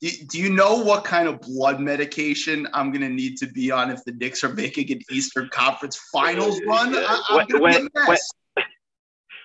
Do, 0.00 0.08
do 0.30 0.38
you 0.40 0.48
know 0.50 0.76
what 0.82 1.04
kind 1.04 1.28
of 1.28 1.40
blood 1.42 1.78
medication 1.80 2.66
I'm 2.72 2.90
going 2.90 3.02
to 3.02 3.10
need 3.10 3.36
to 3.38 3.46
be 3.46 3.70
on 3.70 3.90
if 3.90 4.02
the 4.04 4.12
Knicks 4.12 4.42
are 4.44 4.54
making 4.54 4.90
an 4.92 5.00
Eastern 5.10 5.50
Conference 5.50 6.00
Finals 6.10 6.58
run? 6.66 6.94
I, 6.94 7.22
I'm 7.30 7.46
going 7.48 7.62
When- 7.62 7.82
be 7.86 7.90
a 7.96 8.06
when- 8.06 8.18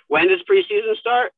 When 0.08 0.28
does 0.28 0.40
preseason 0.50 0.96
start? 0.98 1.32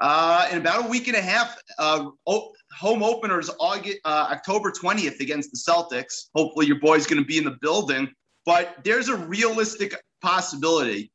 Uh, 0.00 0.48
in 0.50 0.58
about 0.58 0.86
a 0.86 0.88
week 0.88 1.08
and 1.08 1.16
a 1.16 1.20
half, 1.20 1.56
uh, 1.78 2.06
home 2.26 3.02
openers 3.02 3.50
August, 3.60 3.98
uh, 4.04 4.28
October 4.30 4.70
20th 4.70 5.20
against 5.20 5.50
the 5.50 5.58
Celtics. 5.58 6.28
Hopefully, 6.34 6.66
your 6.66 6.80
boy's 6.80 7.06
going 7.06 7.20
to 7.20 7.26
be 7.26 7.36
in 7.36 7.44
the 7.44 7.58
building. 7.60 8.08
But 8.46 8.76
there's 8.82 9.08
a 9.08 9.16
realistic 9.16 9.94
possibility 10.22 11.10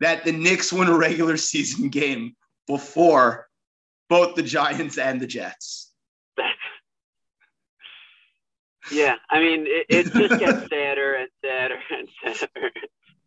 that 0.00 0.24
the 0.24 0.32
Knicks 0.32 0.72
win 0.72 0.88
a 0.88 0.96
regular 0.96 1.36
season 1.52 1.90
game 1.90 2.34
before 2.66 3.48
both 4.08 4.34
the 4.34 4.42
Giants 4.42 4.98
and 4.98 5.20
the 5.20 5.26
Jets. 5.26 5.92
Yeah, 8.92 9.16
I 9.28 9.40
mean, 9.40 9.66
it, 9.66 9.86
it 9.88 10.12
just 10.12 10.38
gets 10.38 10.68
sadder 10.68 11.14
and 11.14 11.28
sadder 11.44 11.78
and 11.90 12.08
sadder. 12.22 12.70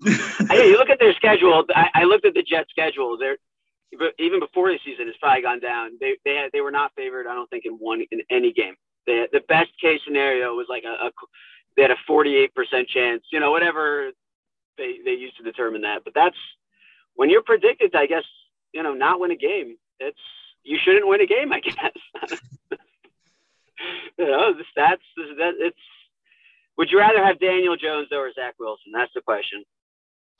You 0.55 0.77
look 0.77 0.89
at 0.89 0.99
their 0.99 1.13
schedule. 1.15 1.65
I, 1.75 1.89
I 1.93 2.03
looked 2.05 2.25
at 2.25 2.33
the 2.33 2.43
Jets' 2.43 2.69
schedule. 2.69 3.17
They're 3.17 3.35
but 3.97 4.13
even 4.19 4.39
before 4.39 4.71
the 4.71 4.79
season 4.85 5.07
has 5.07 5.15
probably 5.19 5.41
gone 5.41 5.59
down. 5.59 5.91
They 5.99 6.17
they 6.25 6.35
had, 6.35 6.51
they 6.53 6.61
were 6.61 6.71
not 6.71 6.91
favored. 6.95 7.27
I 7.27 7.33
don't 7.33 7.49
think 7.49 7.65
in 7.65 7.73
one 7.73 8.03
in 8.11 8.21
any 8.29 8.53
game. 8.53 8.75
They 9.07 9.27
the 9.31 9.41
best 9.47 9.71
case 9.81 10.01
scenario 10.05 10.53
was 10.53 10.67
like 10.69 10.83
a, 10.83 11.07
a 11.07 11.11
they 11.75 11.83
had 11.83 11.91
a 11.91 11.97
48 12.05 12.53
percent 12.53 12.87
chance. 12.87 13.23
You 13.31 13.39
know, 13.39 13.51
whatever 13.51 14.11
they 14.77 14.97
they 15.03 15.13
used 15.13 15.37
to 15.37 15.43
determine 15.43 15.81
that. 15.81 16.03
But 16.03 16.13
that's 16.13 16.37
when 17.15 17.29
you're 17.29 17.43
predicted. 17.43 17.95
I 17.95 18.05
guess 18.05 18.25
you 18.73 18.83
know 18.83 18.93
not 18.93 19.19
win 19.19 19.31
a 19.31 19.35
game. 19.35 19.77
It's 19.99 20.19
you 20.63 20.77
shouldn't 20.83 21.07
win 21.07 21.21
a 21.21 21.25
game. 21.25 21.51
I 21.51 21.59
guess. 21.61 22.39
you 24.17 24.25
know, 24.25 24.53
the 24.53 24.63
stats. 24.75 24.97
That 25.37 25.53
it's. 25.59 25.77
Would 26.77 26.91
you 26.91 26.99
rather 26.99 27.23
have 27.23 27.39
Daniel 27.39 27.75
Jones 27.75 28.07
or 28.11 28.31
Zach 28.33 28.53
Wilson? 28.57 28.93
That's 28.93 29.11
the 29.13 29.21
question. 29.21 29.63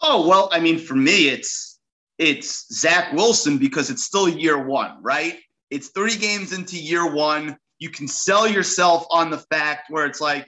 Oh 0.02 0.28
well, 0.28 0.50
I 0.52 0.60
mean, 0.60 0.78
for 0.78 0.96
me, 0.96 1.28
it's 1.28 1.79
it's 2.20 2.72
Zach 2.72 3.14
Wilson 3.14 3.58
because 3.58 3.90
it's 3.90 4.04
still 4.04 4.30
year 4.30 4.64
one, 4.64 5.02
right? 5.02 5.40
It's 5.72 5.90
three 5.90 6.18
games 6.18 6.54
into 6.54 6.78
year 6.78 7.10
one. 7.12 7.58
You 7.80 7.90
can 7.90 8.08
sell 8.08 8.48
yourself 8.48 9.08
on 9.10 9.30
the 9.32 9.38
fact 9.38 9.90
where 9.90 10.06
it's 10.06 10.20
like, 10.20 10.46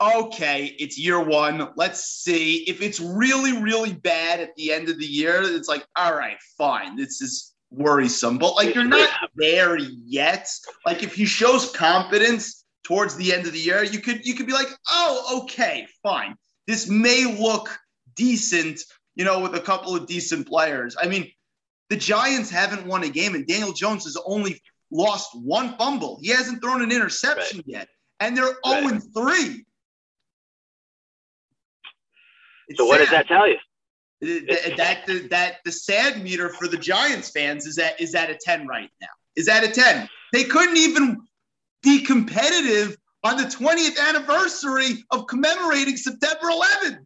okay, 0.00 0.76
it's 0.78 0.98
year 0.98 1.20
one. 1.20 1.70
Let's 1.76 2.04
see. 2.04 2.64
If 2.68 2.82
it's 2.82 3.00
really, 3.00 3.60
really 3.60 3.94
bad 3.94 4.40
at 4.40 4.54
the 4.56 4.72
end 4.72 4.90
of 4.90 4.98
the 4.98 5.06
year, 5.06 5.40
it's 5.42 5.68
like, 5.68 5.86
all 5.96 6.14
right, 6.14 6.36
fine. 6.58 6.96
This 6.96 7.22
is 7.22 7.54
worrisome. 7.70 8.36
But 8.38 8.54
like 8.54 8.74
you're 8.74 8.84
not 8.84 9.08
there 9.34 9.78
yet. 9.78 10.48
Like 10.84 11.02
if 11.02 11.14
he 11.14 11.24
shows 11.24 11.70
confidence 11.72 12.64
towards 12.84 13.16
the 13.16 13.32
end 13.32 13.46
of 13.46 13.52
the 13.52 13.58
year, 13.58 13.82
you 13.82 14.00
could 14.00 14.26
you 14.26 14.34
could 14.34 14.46
be 14.46 14.52
like, 14.52 14.68
oh, 14.90 15.42
okay, 15.44 15.86
fine. 16.02 16.36
This 16.66 16.88
may 16.88 17.24
look 17.24 17.70
decent, 18.14 18.80
you 19.14 19.24
know, 19.24 19.40
with 19.40 19.54
a 19.54 19.60
couple 19.60 19.94
of 19.94 20.06
decent 20.06 20.46
players. 20.48 20.96
I 21.00 21.06
mean, 21.06 21.30
the 21.90 21.96
Giants 21.96 22.50
haven't 22.50 22.86
won 22.86 23.02
a 23.02 23.08
game, 23.08 23.34
and 23.34 23.46
Daniel 23.46 23.72
Jones 23.72 24.04
has 24.04 24.16
only 24.24 24.60
lost 24.90 25.30
one 25.34 25.76
fumble. 25.76 26.18
He 26.22 26.28
hasn't 26.28 26.62
thrown 26.62 26.82
an 26.82 26.92
interception 26.92 27.62
yet, 27.66 27.88
and 28.20 28.36
they're 28.36 28.54
Right. 28.64 28.88
0 28.88 29.00
3. 29.14 29.64
So 32.76 32.86
what 32.86 32.98
does 32.98 33.10
that 33.10 33.28
tell 33.28 33.46
you? 33.46 33.56
Uh, 34.22 34.38
that, 34.48 34.76
that, 34.76 35.06
that, 35.06 35.30
that 35.30 35.56
the 35.64 35.72
sad 35.72 36.22
meter 36.22 36.48
for 36.48 36.68
the 36.68 36.76
Giants 36.76 37.30
fans 37.30 37.66
is 37.66 37.76
at 37.78 38.00
is 38.00 38.14
at 38.14 38.30
a 38.30 38.38
10 38.40 38.66
right 38.66 38.88
now. 39.00 39.08
Is 39.36 39.48
at 39.48 39.64
a 39.64 39.68
10. 39.68 40.08
They 40.32 40.44
couldn't 40.44 40.76
even 40.76 41.20
be 41.82 42.02
competitive 42.02 42.96
on 43.24 43.36
the 43.36 43.44
20th 43.44 43.98
anniversary 43.98 45.04
of 45.10 45.26
commemorating 45.26 45.96
September 45.96 46.46
11th. 46.46 47.04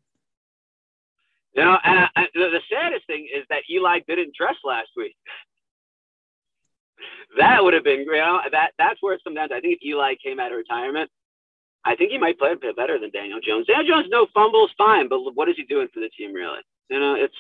You 1.57 1.65
know, 1.65 1.79
and 1.85 2.09
I, 2.15 2.29
the, 2.35 2.51
the 2.51 2.61
saddest 2.71 3.07
thing 3.07 3.27
is 3.35 3.45
that 3.49 3.63
Eli 3.71 4.01
didn't 4.07 4.35
dress 4.37 4.57
last 4.65 4.89
week. 4.97 5.17
That 7.39 7.63
would 7.63 7.75
have 7.75 7.85
been, 7.85 8.01
you 8.01 8.13
know, 8.17 8.41
that 8.51 8.71
that's 8.79 9.03
where 9.03 9.13
it's 9.13 9.23
come 9.23 9.35
down 9.35 9.51
to. 9.51 9.57
I 9.57 9.61
think 9.61 9.79
if 9.83 9.87
Eli 9.87 10.15
came 10.25 10.41
out 10.41 10.53
of 10.53 10.57
retirement, 10.57 11.11
I 11.85 11.95
think 11.95 12.11
he 12.11 12.17
might 12.17 12.39
play 12.39 12.53
a 12.53 12.57
bit 12.57 12.75
better 12.75 12.99
than 12.99 13.11
Daniel 13.11 13.39
Jones. 13.47 13.67
Daniel 13.67 13.97
Jones, 14.01 14.07
no 14.11 14.27
fumbles, 14.33 14.71
fine, 14.79 15.07
but 15.09 15.19
what 15.35 15.47
is 15.51 15.57
he 15.57 15.65
doing 15.65 15.89
for 15.93 16.01
the 16.01 16.09
team, 16.17 16.33
really? 16.33 16.61
You 16.89 16.99
know, 16.99 17.15
it's 17.15 17.35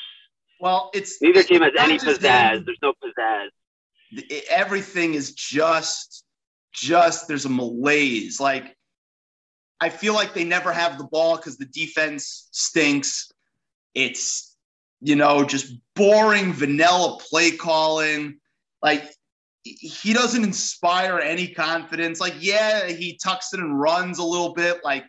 Well, 0.60 0.90
it's 0.92 1.22
neither 1.22 1.42
team 1.42 1.62
has 1.62 1.72
any 1.78 1.96
pizzazz. 1.98 2.56
him. 2.56 2.64
There's 2.66 2.78
no 2.82 2.92
pizzazz. 3.02 3.48
everything 4.50 5.14
is 5.14 5.32
just 5.32 6.24
just 6.74 7.26
there's 7.26 7.46
a 7.46 7.48
malaise 7.48 8.38
like 8.38 8.76
i 9.80 9.88
feel 9.88 10.12
like 10.14 10.34
they 10.34 10.44
never 10.44 10.70
have 10.72 10.98
the 10.98 11.04
ball 11.04 11.36
because 11.36 11.56
the 11.56 11.64
defense 11.66 12.48
stinks 12.52 13.32
it's 13.96 14.56
you 15.00 15.16
know 15.16 15.44
just 15.44 15.74
boring 15.96 16.52
vanilla 16.52 17.18
play 17.28 17.50
calling 17.50 18.38
like 18.82 19.02
he 19.64 20.12
doesn't 20.12 20.44
inspire 20.44 21.18
any 21.18 21.48
confidence 21.48 22.20
like 22.20 22.34
yeah 22.38 22.86
he 22.86 23.18
tucks 23.20 23.52
it 23.52 23.58
and 23.58 23.80
runs 23.80 24.18
a 24.18 24.24
little 24.24 24.54
bit 24.54 24.78
like 24.84 25.04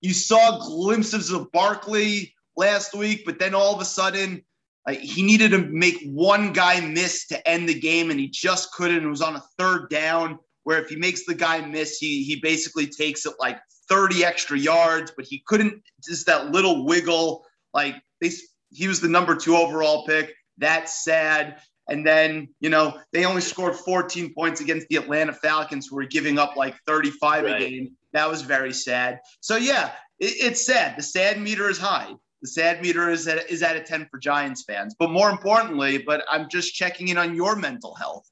you 0.00 0.14
saw 0.14 0.58
glimpses 0.58 1.30
of 1.30 1.52
barkley 1.52 2.34
last 2.56 2.94
week 2.94 3.22
but 3.26 3.38
then 3.38 3.54
all 3.54 3.74
of 3.74 3.80
a 3.82 3.84
sudden 3.84 4.42
like 4.86 4.98
he 4.98 5.22
needed 5.22 5.52
to 5.52 5.58
make 5.58 6.02
one 6.04 6.52
guy 6.52 6.80
miss 6.80 7.26
to 7.28 7.48
end 7.48 7.68
the 7.68 7.78
game, 7.78 8.10
and 8.10 8.18
he 8.18 8.28
just 8.28 8.72
couldn't. 8.72 9.04
It 9.04 9.08
was 9.08 9.22
on 9.22 9.36
a 9.36 9.42
third 9.58 9.88
down 9.90 10.38
where 10.64 10.82
if 10.82 10.88
he 10.88 10.96
makes 10.96 11.24
the 11.24 11.34
guy 11.34 11.60
miss, 11.60 11.98
he 11.98 12.24
he 12.24 12.36
basically 12.36 12.86
takes 12.86 13.24
it 13.24 13.34
like 13.38 13.60
30 13.88 14.24
extra 14.24 14.58
yards, 14.58 15.12
but 15.16 15.24
he 15.24 15.42
couldn't 15.46 15.82
just 16.04 16.26
that 16.26 16.50
little 16.50 16.84
wiggle. 16.84 17.44
Like 17.74 17.96
they, 18.20 18.30
he 18.70 18.88
was 18.88 19.00
the 19.00 19.08
number 19.08 19.34
two 19.34 19.56
overall 19.56 20.06
pick. 20.06 20.34
That's 20.58 21.04
sad. 21.04 21.60
And 21.88 22.06
then, 22.06 22.48
you 22.60 22.70
know, 22.70 22.98
they 23.12 23.24
only 23.24 23.40
scored 23.40 23.74
14 23.74 24.32
points 24.34 24.60
against 24.60 24.88
the 24.88 24.96
Atlanta 24.96 25.32
Falcons, 25.32 25.88
who 25.88 25.96
were 25.96 26.04
giving 26.04 26.38
up 26.38 26.56
like 26.56 26.76
35 26.86 27.44
Right. 27.44 27.56
a 27.56 27.58
game. 27.58 27.96
That 28.12 28.28
was 28.28 28.42
very 28.42 28.72
sad. 28.72 29.20
So 29.40 29.56
yeah, 29.56 29.92
it, 30.18 30.32
it's 30.40 30.64
sad. 30.64 30.96
The 30.96 31.02
sad 31.02 31.40
meter 31.40 31.68
is 31.68 31.78
high. 31.78 32.12
The 32.42 32.48
sad 32.48 32.82
meter 32.82 33.08
is 33.08 33.26
at 33.28 33.50
is 33.50 33.62
at 33.62 33.76
a 33.76 33.80
10 33.80 34.08
for 34.10 34.18
Giants 34.18 34.64
fans. 34.64 34.94
But 34.98 35.10
more 35.10 35.30
importantly, 35.30 35.98
but 35.98 36.24
I'm 36.30 36.48
just 36.48 36.74
checking 36.74 37.08
in 37.08 37.16
on 37.16 37.34
your 37.34 37.56
mental 37.56 37.94
health. 37.94 38.28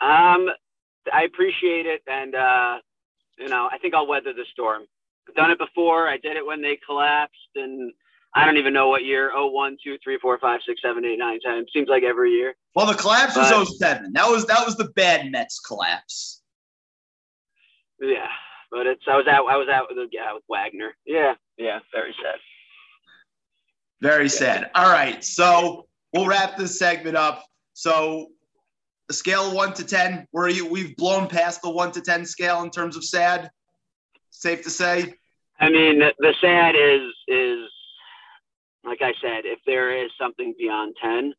Um, 0.00 0.48
I 1.12 1.22
appreciate 1.24 1.86
it, 1.86 2.02
and 2.06 2.34
uh, 2.34 2.78
you 3.38 3.48
know, 3.48 3.68
I 3.70 3.78
think 3.78 3.94
I'll 3.94 4.06
weather 4.06 4.32
the 4.32 4.44
storm. 4.52 4.82
I've 5.28 5.34
done 5.34 5.50
it 5.50 5.58
before. 5.58 6.08
I 6.08 6.16
did 6.18 6.36
it 6.36 6.44
when 6.46 6.60
they 6.62 6.78
collapsed, 6.86 7.34
and 7.56 7.92
I 8.34 8.44
don't 8.44 8.56
even 8.56 8.72
know 8.72 8.88
what 8.88 9.04
year. 9.04 9.32
Oh, 9.34 9.46
one, 9.46 9.76
two, 9.82 9.96
three, 10.02 10.18
four, 10.20 10.38
five, 10.38 10.60
six, 10.66 10.80
seven, 10.82 11.04
eight, 11.04 11.18
nine, 11.18 11.38
ten. 11.44 11.64
Seems 11.72 11.88
like 11.88 12.02
every 12.02 12.32
year. 12.32 12.54
Well, 12.74 12.86
the 12.86 12.94
collapse 12.94 13.34
But- 13.34 13.56
was 13.56 13.78
07. 13.78 14.12
That 14.12 14.28
was 14.28 14.46
that 14.46 14.64
was 14.66 14.76
the 14.76 14.90
bad 14.96 15.30
Mets 15.30 15.60
collapse. 15.60 16.42
Yeah, 18.00 18.26
but 18.70 18.86
it's. 18.86 19.02
I 19.08 19.16
was 19.16 19.26
out. 19.26 19.46
I 19.48 19.56
was 19.56 19.68
out 19.68 19.86
with 19.88 20.08
yeah 20.12 20.32
with 20.34 20.42
Wagner. 20.48 20.94
Yeah, 21.06 21.34
yeah, 21.56 21.78
very 21.92 22.14
sad. 22.22 22.38
Very 24.00 24.28
sad. 24.28 24.70
All 24.74 24.90
right, 24.90 25.24
so 25.24 25.86
we'll 26.12 26.26
wrap 26.26 26.56
this 26.58 26.78
segment 26.78 27.16
up. 27.16 27.44
So, 27.72 28.28
a 29.08 29.12
scale 29.14 29.46
of 29.48 29.54
one 29.54 29.72
to 29.74 29.84
ten, 29.84 30.26
where 30.32 30.48
you 30.48 30.66
we've 30.66 30.96
blown 30.96 31.28
past 31.28 31.62
the 31.62 31.70
one 31.70 31.92
to 31.92 32.00
ten 32.00 32.26
scale 32.26 32.62
in 32.62 32.70
terms 32.70 32.96
of 32.96 33.04
sad. 33.04 33.50
Safe 34.34 34.62
to 34.62 34.70
say. 34.70 35.14
I 35.60 35.70
mean, 35.70 36.00
the, 36.00 36.34
sad 36.40 36.74
is 36.74 37.12
is 37.28 37.70
like 38.84 39.00
I 39.00 39.14
said, 39.22 39.44
if 39.46 39.60
there 39.64 40.04
is 40.04 40.10
something 40.20 40.54
beyond 40.58 40.94
ten, 41.02 41.32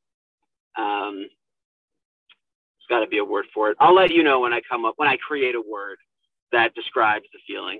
um, 0.77 1.19
it's 2.79 2.87
got 2.89 3.01
to 3.01 3.07
be 3.07 3.17
a 3.17 3.23
word 3.25 3.45
for 3.53 3.69
it. 3.69 3.77
I'll 3.79 3.93
let 3.93 4.11
you 4.11 4.23
know 4.23 4.39
when 4.39 4.53
I 4.53 4.61
come 4.69 4.85
up 4.85 4.93
when 4.97 5.09
I 5.09 5.17
create 5.17 5.55
a 5.55 5.61
word 5.61 5.97
that 6.51 6.73
describes 6.73 7.25
the 7.33 7.39
feeling. 7.45 7.79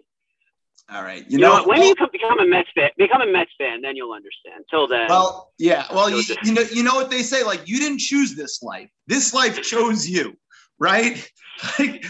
All 0.92 1.02
right. 1.02 1.24
You, 1.30 1.38
You, 1.38 1.38
know, 1.40 1.58
know, 1.58 1.64
when 1.64 1.82
you 1.82 1.96
come, 1.96 2.10
become 2.12 2.40
a 2.40 2.46
Mets 2.46 2.70
fan, 2.76 2.90
become 2.98 3.22
a 3.22 3.26
Mets 3.32 3.50
fan, 3.58 3.82
then 3.82 3.96
you'll 3.96 4.14
understand. 4.14 4.66
Till 4.70 4.88
then, 4.88 5.08
Well, 5.10 5.54
yeah. 5.58 5.86
Well, 5.92 6.10
you, 6.10 6.22
just- 6.22 6.44
you 6.46 6.54
know, 6.54 6.62
you 6.62 6.84
know 6.84 6.94
what 6.94 7.10
they 7.10 7.24
say. 7.24 7.44
Like, 7.44 7.62
you 7.66 7.80
didn't 7.80 8.00
choose 8.00 8.36
this 8.36 8.62
life. 8.62 8.90
This 9.08 9.34
life 9.34 9.62
chose 9.62 10.08
you, 10.08 10.36
right? 10.78 11.28
Like, 11.80 12.06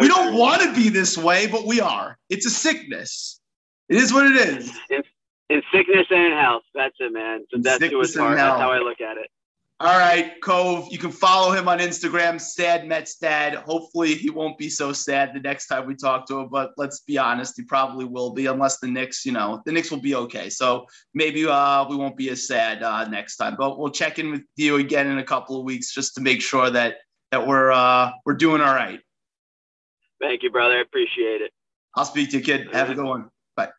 we 0.00 0.08
don't 0.08 0.34
want 0.34 0.62
to 0.62 0.74
be 0.74 0.88
this 0.88 1.16
way, 1.16 1.46
but 1.46 1.66
we 1.66 1.80
are. 1.80 2.18
It's 2.28 2.46
a 2.46 2.50
sickness. 2.50 3.40
It 3.88 3.96
is 3.96 4.12
what 4.12 4.26
it 4.26 4.36
is. 4.36 4.72
in 5.48 5.62
sickness 5.72 6.06
and 6.10 6.26
in 6.26 6.32
health. 6.32 6.64
That's 6.74 6.96
it, 6.98 7.12
man. 7.12 7.44
So 7.50 7.60
that's 7.60 7.78
sickness 7.78 8.14
and 8.14 8.24
heart. 8.24 8.36
That's 8.36 8.48
health. 8.48 8.60
how 8.60 8.72
I 8.72 8.78
look 8.78 9.00
at 9.00 9.16
it. 9.16 9.30
All 9.78 9.98
right, 9.98 10.40
Cove. 10.40 10.88
You 10.90 10.96
can 10.96 11.10
follow 11.10 11.52
him 11.52 11.68
on 11.68 11.80
Instagram, 11.80 12.40
Sad 12.40 12.88
Mets 12.88 13.16
Dad. 13.18 13.56
Hopefully, 13.56 14.14
he 14.14 14.30
won't 14.30 14.56
be 14.56 14.70
so 14.70 14.90
sad 14.94 15.34
the 15.34 15.40
next 15.40 15.66
time 15.66 15.86
we 15.86 15.94
talk 15.94 16.26
to 16.28 16.40
him. 16.40 16.48
But 16.50 16.72
let's 16.78 17.00
be 17.00 17.18
honest, 17.18 17.58
he 17.58 17.62
probably 17.62 18.06
will 18.06 18.32
be, 18.32 18.46
unless 18.46 18.78
the 18.78 18.86
Knicks, 18.86 19.26
you 19.26 19.32
know, 19.32 19.60
the 19.66 19.72
Knicks 19.72 19.90
will 19.90 20.00
be 20.00 20.14
okay. 20.14 20.48
So 20.48 20.86
maybe 21.12 21.46
uh, 21.46 21.86
we 21.90 21.96
won't 21.96 22.16
be 22.16 22.30
as 22.30 22.46
sad 22.46 22.82
uh, 22.82 23.06
next 23.08 23.36
time. 23.36 23.54
But 23.58 23.78
we'll 23.78 23.90
check 23.90 24.18
in 24.18 24.30
with 24.30 24.44
you 24.56 24.76
again 24.76 25.08
in 25.08 25.18
a 25.18 25.24
couple 25.24 25.58
of 25.58 25.66
weeks 25.66 25.92
just 25.92 26.14
to 26.14 26.22
make 26.22 26.40
sure 26.40 26.70
that 26.70 26.96
that 27.30 27.46
we're 27.46 27.70
uh, 27.70 28.12
we're 28.24 28.32
doing 28.32 28.62
all 28.62 28.74
right. 28.74 29.00
Thank 30.20 30.42
you, 30.42 30.50
brother. 30.50 30.76
I 30.76 30.80
appreciate 30.80 31.40
it. 31.40 31.52
I'll 31.94 32.04
speak 32.04 32.30
to 32.30 32.38
you, 32.38 32.44
kid. 32.44 32.72
Have 32.72 32.90
a 32.90 32.94
good 32.94 33.04
one. 33.04 33.30
Bye. 33.56 33.70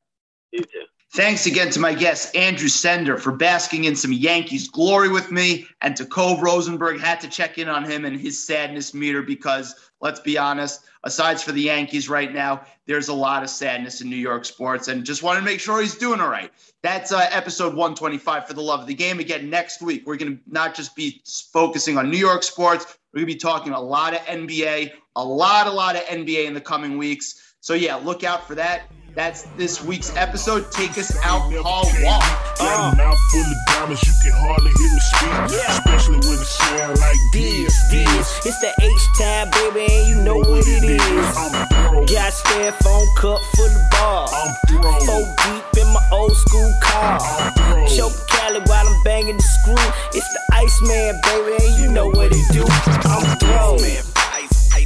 You 0.51 0.63
too. 0.63 0.85
Thanks 1.13 1.45
again 1.45 1.69
to 1.71 1.79
my 1.79 1.93
guest, 1.93 2.35
Andrew 2.35 2.67
Sender, 2.67 3.17
for 3.17 3.31
basking 3.31 3.85
in 3.85 3.95
some 3.95 4.11
Yankees 4.11 4.67
glory 4.67 5.07
with 5.07 5.31
me, 5.31 5.65
and 5.81 5.95
to 5.95 6.05
Cove 6.05 6.41
Rosenberg. 6.41 6.99
Had 6.99 7.21
to 7.21 7.29
check 7.29 7.57
in 7.57 7.69
on 7.69 7.85
him 7.85 8.03
and 8.03 8.19
his 8.19 8.45
sadness 8.45 8.93
meter 8.93 9.21
because, 9.21 9.73
let's 10.01 10.19
be 10.19 10.37
honest, 10.37 10.83
aside 11.03 11.39
for 11.39 11.53
the 11.53 11.61
Yankees 11.61 12.09
right 12.09 12.33
now, 12.33 12.61
there's 12.87 13.07
a 13.07 13.13
lot 13.13 13.41
of 13.41 13.49
sadness 13.49 14.01
in 14.01 14.09
New 14.09 14.17
York 14.17 14.43
sports, 14.43 14.89
and 14.89 15.05
just 15.05 15.23
wanted 15.23 15.39
to 15.39 15.45
make 15.45 15.61
sure 15.61 15.79
he's 15.79 15.95
doing 15.95 16.19
all 16.19 16.29
right. 16.29 16.51
That's 16.83 17.13
uh, 17.13 17.25
episode 17.31 17.73
125 17.73 18.45
for 18.45 18.53
the 18.53 18.61
love 18.61 18.81
of 18.81 18.87
the 18.87 18.93
game. 18.93 19.19
Again, 19.19 19.49
next 19.49 19.81
week, 19.81 20.05
we're 20.05 20.17
going 20.17 20.37
to 20.37 20.43
not 20.45 20.75
just 20.75 20.93
be 20.93 21.21
focusing 21.53 21.97
on 21.97 22.11
New 22.11 22.17
York 22.17 22.43
sports, 22.43 22.97
we're 23.13 23.21
going 23.21 23.27
to 23.27 23.33
be 23.33 23.39
talking 23.39 23.73
a 23.73 23.79
lot 23.79 24.13
of 24.13 24.19
NBA, 24.21 24.91
a 25.15 25.23
lot, 25.23 25.67
a 25.67 25.71
lot 25.71 25.95
of 25.95 26.03
NBA 26.03 26.45
in 26.45 26.53
the 26.53 26.61
coming 26.61 26.97
weeks. 26.97 27.55
So, 27.61 27.73
yeah, 27.73 27.95
look 27.95 28.23
out 28.23 28.47
for 28.47 28.55
that. 28.55 28.83
That's 29.17 29.49
this 29.57 29.83
week's 29.83 30.15
episode. 30.15 30.71
Take 30.71 30.91
us 30.91 31.09
out, 31.25 31.49
Paul 31.49 31.89
Wall. 32.05 32.21
Got 32.61 32.93
a 32.93 32.97
mouth 33.01 33.17
full 33.33 33.41
of 33.41 33.57
diamonds, 33.65 34.05
you 34.05 34.13
can 34.21 34.37
hardly 34.45 34.69
hear 34.77 34.93
me 34.93 35.01
speak. 35.09 35.57
Especially 35.57 36.21
when 36.21 36.37
it 36.37 36.45
sound 36.45 36.99
like 37.01 37.17
this, 37.33 37.73
this. 37.89 38.45
It's 38.45 38.61
the 38.61 38.69
H 38.77 39.05
time, 39.17 39.49
baby, 39.57 39.89
and 39.89 40.05
you 40.05 40.21
know 40.21 40.37
what 40.37 40.61
it 40.69 40.85
is. 40.85 41.01
I'm 41.33 41.49
throw, 41.65 42.05
Got 42.05 42.29
styrofoam 42.29 43.09
cup 43.17 43.41
full 43.57 43.65
of 43.65 43.89
bars. 43.89 44.29
I'm 44.37 44.53
throw, 44.69 44.99
Four 45.01 45.25
deep 45.49 45.81
in 45.81 45.89
my 45.89 46.03
old 46.13 46.37
school 46.37 46.71
car. 46.83 47.17
I'm 47.17 47.53
throw. 47.57 47.87
Choke 47.89 48.13
Cali 48.29 48.61
while 48.69 48.85
I'm 48.85 49.01
banging 49.01 49.37
the 49.37 49.41
screw. 49.41 49.81
It's 50.13 50.29
the 50.29 50.41
Iceman, 50.53 51.17
baby, 51.25 51.65
and 51.65 51.81
you 51.81 51.89
know 51.89 52.05
what 52.05 52.29
it 52.29 52.45
do. 52.53 52.61
I'm 52.69 53.25
throw. 53.41 53.81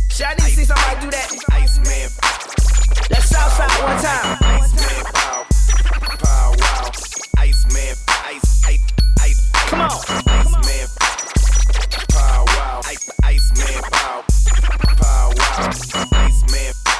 Shawty, 0.08 0.48
see 0.48 0.64
somebody 0.64 1.02
do 1.02 1.12
that? 1.12 1.32
Let's 3.12 3.28
Southside 3.28 3.70
one 3.84 4.02
time. 4.02 4.38
Iceman, 4.42 5.04
pow, 5.14 5.44
Ice 7.40 7.66
map 7.74 7.98
ice 8.24 8.66
ape 8.70 8.80
ice 9.20 9.52
Come 9.68 9.82
on 9.82 9.90
Ice 9.90 10.52
map 10.66 10.90
pow, 12.10 12.46
wow. 12.46 12.80
Iceman, 12.86 13.84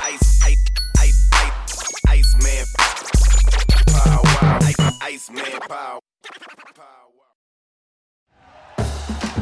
ice, 0.04 0.40
ice, 0.44 0.70
ice. 1.00 1.30
Come 5.30 5.72
on. 5.72 6.11